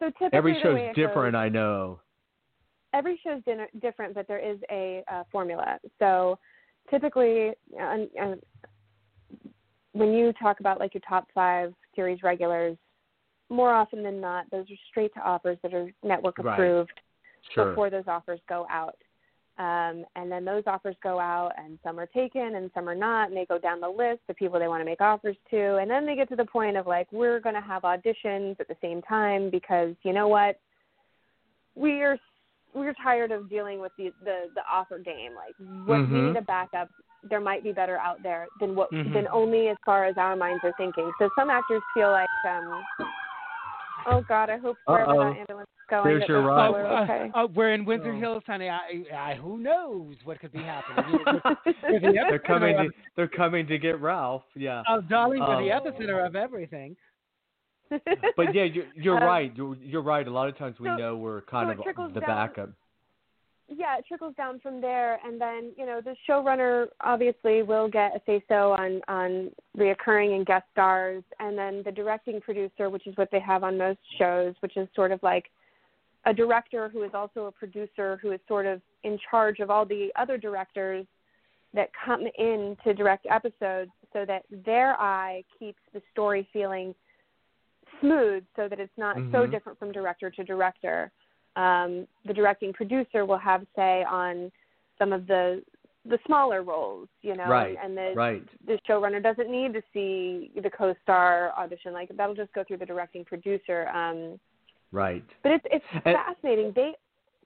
so 0.00 0.06
typically 0.06 0.30
every 0.32 0.54
the 0.54 0.60
show's 0.60 0.74
way 0.74 0.86
it 0.86 0.96
different? 0.96 1.34
goes- 1.34 1.40
I 1.40 1.48
know. 1.48 2.00
every 2.92 3.20
show's 3.22 3.42
din- 3.44 3.66
different, 3.80 4.14
but 4.14 4.26
there 4.26 4.38
is 4.38 4.58
a 4.70 5.04
uh, 5.12 5.24
formula. 5.30 5.78
So 5.98 6.38
typically, 6.90 7.50
uh, 7.80 7.96
uh, 8.20 8.34
when 9.92 10.12
you 10.12 10.32
talk 10.34 10.60
about 10.60 10.80
like 10.80 10.92
your 10.94 11.02
top 11.08 11.28
five 11.34 11.72
series 11.94 12.22
regulars, 12.22 12.76
more 13.54 13.72
often 13.72 14.02
than 14.02 14.20
not, 14.20 14.50
those 14.50 14.70
are 14.70 14.76
straight 14.90 15.14
to 15.14 15.20
offers 15.20 15.58
that 15.62 15.72
are 15.72 15.90
network 16.02 16.38
Right. 16.38 16.54
approved 16.54 17.00
Sure. 17.50 17.70
before 17.70 17.90
those 17.90 18.08
offers 18.08 18.40
go 18.48 18.66
out. 18.68 18.96
Um, 19.56 20.04
and 20.16 20.30
then 20.32 20.44
those 20.44 20.64
offers 20.66 20.96
go 21.00 21.20
out, 21.20 21.52
and 21.56 21.78
some 21.84 22.00
are 22.00 22.06
taken, 22.06 22.56
and 22.56 22.72
some 22.74 22.88
are 22.88 22.94
not, 22.94 23.28
and 23.28 23.36
they 23.36 23.46
go 23.46 23.56
down 23.56 23.80
the 23.80 23.88
list 23.88 24.22
of 24.28 24.34
people 24.34 24.58
they 24.58 24.66
want 24.66 24.80
to 24.80 24.84
make 24.84 25.00
offers 25.00 25.36
to, 25.50 25.76
and 25.76 25.88
then 25.88 26.04
they 26.04 26.16
get 26.16 26.28
to 26.30 26.36
the 26.36 26.44
point 26.44 26.76
of 26.76 26.88
like, 26.88 27.06
we're 27.12 27.38
going 27.38 27.54
to 27.54 27.60
have 27.60 27.82
auditions 27.82 28.58
at 28.58 28.66
the 28.66 28.76
same 28.82 29.00
time 29.02 29.50
because 29.50 29.94
you 30.02 30.12
know 30.12 30.26
what, 30.26 30.58
we 31.76 32.02
are 32.02 32.18
we're 32.74 32.94
tired 32.94 33.30
of 33.30 33.48
dealing 33.48 33.78
with 33.80 33.92
the 33.96 34.12
the, 34.24 34.50
the 34.56 34.62
offer 34.68 34.98
game. 34.98 35.32
Like, 35.36 35.54
what 35.86 36.00
we 36.10 36.18
Mhm. 36.18 36.26
need 36.28 36.36
a 36.36 36.42
backup. 36.42 36.88
There 37.22 37.40
might 37.40 37.62
be 37.62 37.72
better 37.72 37.96
out 37.98 38.22
there 38.22 38.48
than 38.58 38.74
what 38.74 38.90
Mhm. 38.90 39.12
than 39.12 39.28
only 39.28 39.68
as 39.68 39.76
far 39.84 40.04
as 40.04 40.18
our 40.18 40.34
minds 40.34 40.62
are 40.64 40.72
thinking. 40.76 41.10
So 41.18 41.30
some 41.36 41.48
actors 41.48 41.82
feel 41.94 42.10
like, 42.10 42.28
um, 42.44 42.84
oh 44.06 44.22
God, 44.28 44.50
I 44.50 44.58
hope 44.58 44.76
wherever 44.86 45.10
Uh-oh. 45.10 45.32
that 45.32 45.38
ambulance 45.40 45.68
is 45.68 45.86
going, 45.90 46.04
There's 46.04 46.20
that 46.22 46.28
your 46.28 46.42
we're- 46.42 46.54
ride. 46.54 46.70
we're 46.70 46.86
uh, 46.86 47.04
okay. 47.04 47.30
uh, 47.34 47.46
we're 47.54 47.72
in 47.74 47.84
Windsor 47.84 48.12
Oh. 48.12 48.18
Hills, 48.20 48.42
honey. 48.46 48.68
I, 48.68 49.04
I, 49.14 49.34
who 49.34 49.58
knows 49.58 50.14
what 50.24 50.40
could 50.40 50.52
be 50.52 50.58
happening? 50.60 51.18
The 51.64 51.72
They're 52.30 52.38
coming. 52.38 52.74
epicenter 52.76 52.84
To, 52.86 52.92
they're 53.16 53.28
coming 53.28 53.66
to 53.68 53.78
get 53.78 54.00
Ralph. 54.00 54.42
Yeah. 54.56 54.82
oh, 54.88 55.00
darling, 55.02 55.40
we're 55.40 55.62
the 55.64 55.72
Um, 55.72 55.82
epicenter 55.82 56.26
of 56.26 56.36
everything. 56.36 56.96
But 58.36 58.54
yeah, 58.54 58.64
you're, 58.64 58.86
you're 58.96 59.18
Um, 59.18 59.24
right. 59.24 59.52
You're, 59.54 59.76
you're 59.76 60.02
right. 60.02 60.26
A 60.26 60.30
lot 60.30 60.48
of 60.48 60.56
times 60.58 60.76
we 60.80 60.88
so- 60.88 60.96
know 60.96 61.16
we're 61.16 61.42
kind 61.42 61.78
so 61.84 62.02
of 62.02 62.14
the 62.14 62.20
down. 62.20 62.28
backup. 62.28 62.70
Yeah, 63.68 63.98
it 63.98 64.04
trickles 64.06 64.34
down 64.36 64.60
from 64.60 64.80
there, 64.80 65.18
and 65.24 65.40
then 65.40 65.72
you 65.76 65.86
know 65.86 66.00
the 66.00 66.14
showrunner 66.28 66.86
obviously 67.00 67.62
will 67.62 67.88
get 67.88 68.14
a 68.14 68.20
say 68.26 68.42
so 68.48 68.72
on 68.72 69.00
on 69.08 69.50
reoccurring 69.76 70.36
and 70.36 70.44
guest 70.46 70.64
stars, 70.72 71.22
and 71.40 71.56
then 71.56 71.82
the 71.84 71.92
directing 71.92 72.40
producer, 72.40 72.90
which 72.90 73.06
is 73.06 73.16
what 73.16 73.30
they 73.30 73.40
have 73.40 73.64
on 73.64 73.78
most 73.78 74.00
shows, 74.18 74.54
which 74.60 74.76
is 74.76 74.86
sort 74.94 75.12
of 75.12 75.22
like 75.22 75.46
a 76.26 76.34
director 76.34 76.88
who 76.88 77.02
is 77.02 77.10
also 77.14 77.46
a 77.46 77.52
producer 77.52 78.18
who 78.22 78.32
is 78.32 78.40
sort 78.48 78.66
of 78.66 78.80
in 79.02 79.18
charge 79.30 79.60
of 79.60 79.70
all 79.70 79.84
the 79.84 80.10
other 80.16 80.36
directors 80.36 81.06
that 81.72 81.90
come 82.04 82.24
in 82.38 82.76
to 82.84 82.94
direct 82.94 83.26
episodes, 83.30 83.90
so 84.12 84.24
that 84.26 84.44
their 84.64 85.00
eye 85.00 85.42
keeps 85.58 85.80
the 85.92 86.02
story 86.12 86.46
feeling 86.52 86.94
smooth, 88.00 88.44
so 88.56 88.68
that 88.68 88.78
it's 88.78 88.96
not 88.98 89.16
so 89.32 89.46
Mhm. 89.46 89.50
different 89.50 89.78
from 89.78 89.90
director 89.90 90.30
to 90.30 90.44
director 90.44 91.10
um, 91.56 92.06
the 92.26 92.32
directing 92.34 92.72
producer 92.72 93.24
will 93.24 93.38
have 93.38 93.64
say 93.76 94.04
on 94.04 94.50
some 94.98 95.12
of 95.12 95.26
the 95.26 95.62
the 96.06 96.18
smaller 96.26 96.62
roles, 96.62 97.08
you 97.22 97.34
know, 97.34 97.46
Right, 97.48 97.78
and 97.82 97.96
the 97.96 98.12
Right. 98.14 98.42
the 98.66 98.78
showrunner 98.86 99.22
doesn't 99.22 99.50
need 99.50 99.72
to 99.72 99.82
see 99.94 100.50
the 100.60 100.68
co-star 100.68 101.52
audition. 101.56 101.94
Like 101.94 102.10
that'll 102.14 102.34
just 102.34 102.52
go 102.52 102.62
through 102.64 102.76
the 102.78 102.86
directing 102.86 103.24
producer. 103.24 103.88
Um, 103.88 104.38
Right. 104.92 105.24
but 105.42 105.52
it's 105.52 105.64
it's 105.70 105.84
And- 105.92 106.02
fascinating. 106.16 106.72
They 106.72 106.94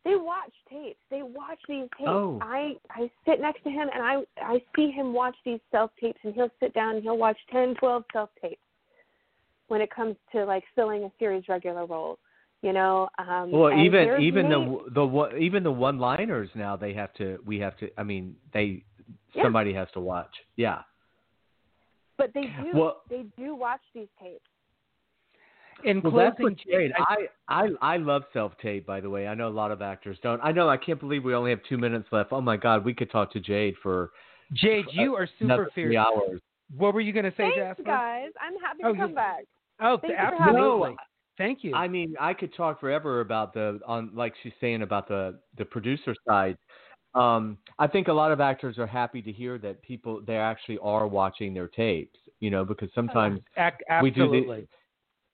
they 0.05 0.17
watch 0.17 0.53
tapes. 0.71 0.99
They 1.11 1.23
watch 1.23 1.59
these 1.69 1.89
tapes. 1.97 2.09
Oh. 2.09 2.39
I 2.43 2.77
I 2.91 3.11
sit 3.25 3.41
next 3.41 3.63
to 3.65 3.71
him 3.71 3.89
and 3.95 4.03
I 4.03 4.25
I 4.43 4.63
see 4.75 4.91
him 4.91 5.13
watch 5.13 5.37
these 5.45 5.61
self 5.71 5.91
tapes 6.01 6.19
and 6.25 6.35
he'll 6.35 6.51
sit 6.61 6.73
down 6.75 6.95
and 6.97 7.03
he'll 7.03 7.19
watch 7.19 7.39
ten, 7.51 7.75
twelve 7.77 8.05
self 8.13 8.31
tapes 8.41 8.61
when 9.69 9.81
it 9.81 9.91
comes 9.91 10.17
to 10.33 10.45
like 10.45 10.65
filling 10.75 11.05
a 11.05 11.13
series 11.19 11.49
regular 11.49 11.87
role. 11.87 12.19
You 12.63 12.73
know, 12.73 13.09
um, 13.19 13.51
Well, 13.53 13.73
even 13.73 14.21
even 14.21 14.49
many- 14.49 14.65
the 14.65 14.91
the 14.91 15.07
one- 15.07 15.37
even 15.39 15.63
the 15.63 15.71
one 15.73 15.99
liners 15.99 16.51
now 16.57 16.75
they 16.77 16.93
have 16.95 17.13
to 17.15 17.39
we 17.47 17.61
have 17.61 17.77
to 17.79 17.89
I 17.97 18.03
mean 18.03 18.35
they 18.53 18.83
Yeah. 19.33 19.45
somebody 19.45 19.73
has 19.75 19.89
to 19.93 20.01
watch. 20.01 20.35
Yeah. 20.57 20.83
But 22.17 22.33
they 22.35 22.43
do 22.47 22.71
Well- 22.75 23.03
they 23.09 23.23
do 23.37 23.55
watch 23.55 23.81
these 23.95 24.09
tapes. 24.21 24.45
In 25.85 26.01
Well, 26.03 26.11
that's 26.13 26.37
closing, 26.37 26.55
what's 26.57 26.65
great. 26.65 26.91
I- 26.99 27.29
I, 27.49 27.67
I 27.67 27.95
I 27.95 27.97
love 27.99 28.25
self 28.33 28.59
tape. 28.59 28.85
By 28.85 28.99
the 29.01 29.09
way, 29.09 29.29
I 29.29 29.35
know 29.35 29.47
a 29.47 29.51
lot 29.63 29.71
of 29.71 29.81
actors 29.81 30.19
don't. 30.21 30.41
I 30.43 30.51
know. 30.51 30.69
I 30.69 30.77
can't 30.77 30.99
believe 30.99 31.23
we 31.25 31.35
only 31.35 31.51
have 31.51 31.63
two 31.63 31.79
minutes 31.79 32.09
left. 32.11 32.33
Oh 32.33 32.41
my 32.41 32.57
God, 32.57 32.85
we 32.85 32.93
could 32.93 33.11
talk 33.13 33.31
to 33.33 33.41
Jade 33.41 33.77
for 33.81 34.11
Jade, 34.53 34.87
you 34.93 35.15
are 35.15 35.29
super 35.39 35.71
fierce. 35.77 35.95
hours. 35.95 36.41
What 36.77 36.93
were 36.95 37.01
you 37.01 37.13
going 37.13 37.25
to 37.27 37.31
say, 37.33 37.45
Thanks, 37.45 37.57
Jasper? 37.59 37.83
guys. 37.85 38.33
I'm 38.41 38.57
happy 38.59 38.81
Oh, 38.83 38.93
to 38.93 38.99
come 38.99 39.11
you- 39.11 39.15
back. 39.15 39.45
Oh, 39.81 39.97
Thank 39.99 40.11
you 40.13 40.17
for 40.19 40.23
absolutely. 40.43 40.97
Thank 41.39 41.63
you. 41.63 41.75
I 41.75 41.87
mean, 41.87 42.15
I 42.21 42.35
could 42.35 42.53
talk 42.55 42.81
forever 42.81 43.21
about 43.21 43.55
the 43.55 43.81
on 43.87 44.11
like 44.13 44.35
she's 44.43 44.53
saying 44.61 44.83
about 44.83 45.09
the 45.09 45.39
the 45.57 45.65
producer 45.65 46.15
side. 46.27 46.59
Um, 47.15 47.57
I 47.79 47.87
think 47.87 48.09
a 48.09 48.13
lot 48.13 48.33
of 48.33 48.41
actors 48.41 48.77
are 48.77 48.87
happy 48.87 49.23
to 49.23 49.33
hear 49.33 49.57
that 49.59 49.81
people 49.83 50.21
they 50.27 50.37
actually 50.37 50.79
are 50.83 51.07
watching 51.07 51.55
their 51.55 51.69
tapes. 51.69 52.19
You 52.41 52.51
know, 52.51 52.65
because 52.65 52.91
sometimes 52.95 53.41
Ac- 53.57 53.77
we 54.03 54.11
do 54.11 54.29
the- 54.29 54.37
absolutely. 54.37 54.69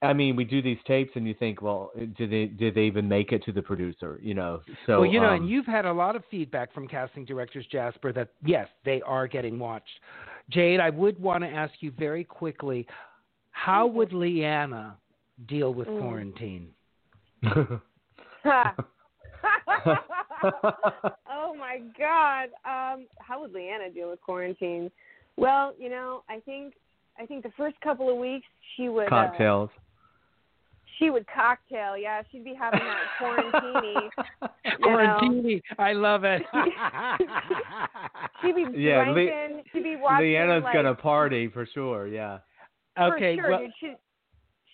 I 0.02 0.12
mean 0.12 0.36
we 0.36 0.44
do 0.44 0.60
these 0.60 0.78
tapes 0.86 1.12
and 1.14 1.26
you 1.26 1.32
think, 1.32 1.62
well, 1.62 1.90
did 2.18 2.30
they 2.30 2.46
did 2.46 2.74
they 2.74 2.82
even 2.82 3.08
make 3.08 3.32
it 3.32 3.42
to 3.44 3.52
the 3.52 3.62
producer? 3.62 4.20
You 4.22 4.34
know, 4.34 4.60
so 4.84 5.00
well, 5.00 5.10
you 5.10 5.20
know, 5.20 5.28
um, 5.28 5.42
and 5.42 5.48
you've 5.48 5.64
had 5.64 5.86
a 5.86 5.92
lot 5.92 6.16
of 6.16 6.22
feedback 6.30 6.74
from 6.74 6.86
casting 6.86 7.24
directors, 7.24 7.64
Jasper, 7.72 8.12
that 8.12 8.28
yes, 8.44 8.68
they 8.84 9.00
are 9.02 9.26
getting 9.26 9.58
watched. 9.58 10.00
Jade, 10.50 10.80
I 10.80 10.90
would 10.90 11.18
want 11.18 11.42
to 11.42 11.48
ask 11.48 11.72
you 11.80 11.90
very 11.98 12.24
quickly, 12.24 12.86
how 13.52 13.86
would 13.86 14.12
Leanna 14.12 14.98
deal 15.46 15.72
with 15.74 15.88
Mm. 15.88 16.00
quarantine? 16.00 16.70
oh 21.28 21.54
my 21.58 21.80
God. 21.98 22.48
Um, 22.64 23.06
how 23.18 23.40
would 23.40 23.52
Leanna 23.52 23.90
deal 23.90 24.10
with 24.10 24.20
quarantine? 24.20 24.90
Well, 25.36 25.74
you 25.78 25.88
know, 25.90 26.22
I 26.28 26.40
think 26.40 26.74
I 27.20 27.26
think 27.26 27.42
the 27.42 27.50
first 27.56 27.78
couple 27.80 28.08
of 28.10 28.16
weeks 28.16 28.46
she 28.76 28.88
would 28.88 29.06
uh, 29.06 29.10
cocktails. 29.10 29.70
she 30.98 31.10
would 31.10 31.26
cocktail. 31.26 31.96
Yeah, 31.96 32.22
she'd 32.30 32.44
be 32.44 32.54
having 32.54 32.80
that 32.80 33.02
quarantini. 33.20 33.94
you. 33.94 34.48
Quarantini, 34.82 35.62
I 35.78 35.92
love 35.92 36.24
it. 36.24 36.42
She'd 38.42 38.54
be 38.54 38.66
Yeah, 38.80 39.04
Le- 39.08 39.12
drinking. 39.14 39.62
she'd 39.72 39.82
be 39.84 39.96
watching. 39.96 40.26
Leanna's 40.26 40.64
like, 40.64 40.74
gonna 40.74 40.94
party 40.94 41.48
for 41.48 41.66
sure. 41.72 42.06
Yeah. 42.06 42.38
okay, 43.00 43.36
For 43.36 43.42
sure, 43.42 43.50
well, 43.50 43.60
dude. 43.60 43.70
She, 43.80 43.94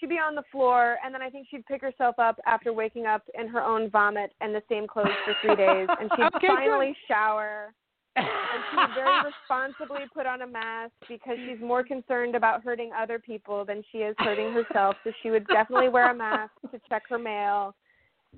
she'd 0.00 0.08
be 0.08 0.16
on 0.16 0.34
the 0.34 0.42
floor, 0.50 0.96
and 1.04 1.14
then 1.14 1.22
I 1.22 1.30
think 1.30 1.46
she'd 1.50 1.64
pick 1.66 1.82
herself 1.82 2.18
up 2.18 2.40
after 2.46 2.72
waking 2.72 3.06
up 3.06 3.22
in 3.38 3.46
her 3.48 3.62
own 3.62 3.90
vomit 3.90 4.32
and 4.40 4.54
the 4.54 4.62
same 4.68 4.86
clothes 4.86 5.08
for 5.24 5.34
three 5.44 5.56
days, 5.56 5.86
and 6.00 6.10
she'd 6.16 6.24
Okay, 6.36 6.46
finally 6.48 6.96
shower. 7.06 7.72
And 8.16 8.26
she 8.70 8.76
would 8.76 8.90
very 8.94 9.32
responsibly 9.48 10.00
put 10.12 10.26
on 10.26 10.42
a 10.42 10.46
mask 10.46 10.92
because 11.08 11.36
she's 11.46 11.60
more 11.60 11.84
concerned 11.84 12.34
about 12.34 12.64
hurting 12.64 12.90
other 12.98 13.18
people 13.18 13.64
than 13.64 13.84
she 13.92 13.98
is 13.98 14.16
hurting 14.18 14.52
herself. 14.52 14.96
So 15.04 15.12
she 15.22 15.30
would 15.30 15.46
definitely 15.46 15.88
wear 15.90 16.10
a 16.10 16.14
mask 16.14 16.52
to 16.72 16.80
check 16.88 17.04
her 17.08 17.18
mail. 17.18 17.74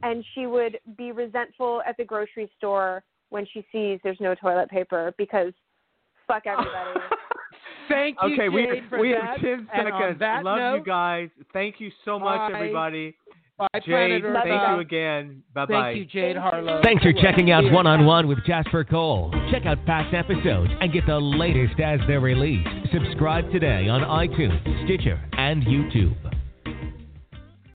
and 0.03 0.25
she 0.35 0.47
would 0.47 0.79
be 0.97 1.13
resentful 1.13 1.83
at 1.87 1.97
the 1.97 2.05
grocery 2.05 2.51
store 2.59 3.03
when 3.31 3.47
she 3.53 3.65
sees 3.73 3.99
there's 4.03 4.21
no 4.21 4.35
toilet 4.35 4.69
paper 4.71 5.15
because 5.19 5.53
fuck 6.27 6.43
everybody. 6.47 7.01
Thank 7.89 8.17
you, 8.23 8.35
Okay, 8.35 8.37
Jade, 8.49 8.53
we 8.53 8.83
for 8.89 8.99
we 9.01 9.13
that. 9.13 9.23
have 9.23 9.41
ten 9.41 9.69
And 9.73 9.89
seconds. 9.89 10.19
that 10.21 10.45
Love 10.45 10.59
note, 10.59 10.75
you 10.77 10.85
guys. 10.85 11.29
Thank 11.53 11.81
you 11.81 11.91
so 12.05 12.19
much, 12.19 12.53
Bye. 12.53 12.59
everybody. 12.59 13.15
Bye, 13.59 13.69
Jade, 13.75 14.23
Planet 14.23 14.23
thank 14.45 14.69
you 14.71 14.79
again. 14.81 15.43
Bye 15.55 15.67
Thank 15.67 15.71
bye. 15.71 15.91
you, 15.93 16.05
Jade 16.07 16.37
Harlow. 16.37 16.81
Thanks 16.83 17.03
for 17.03 17.13
checking 17.13 17.51
out 17.53 17.63
One 17.71 17.87
on 17.87 18.07
One 18.07 18.27
with 18.27 18.39
Jasper 18.45 18.83
Cole. 18.83 19.31
Check 19.53 19.67
out 19.67 19.85
past 19.87 20.13
episodes 20.15 20.71
and 20.81 20.93
get 20.93 21.07
the 21.07 21.19
latest 21.21 21.79
as 21.79 22.01
they're 22.09 22.19
released. 22.21 22.69
Subscribe 22.93 23.51
today 23.53 23.89
on 23.89 24.01
iTunes, 24.01 24.59
Stitcher, 24.85 25.21
and 25.35 25.63
YouTube. 25.63 26.17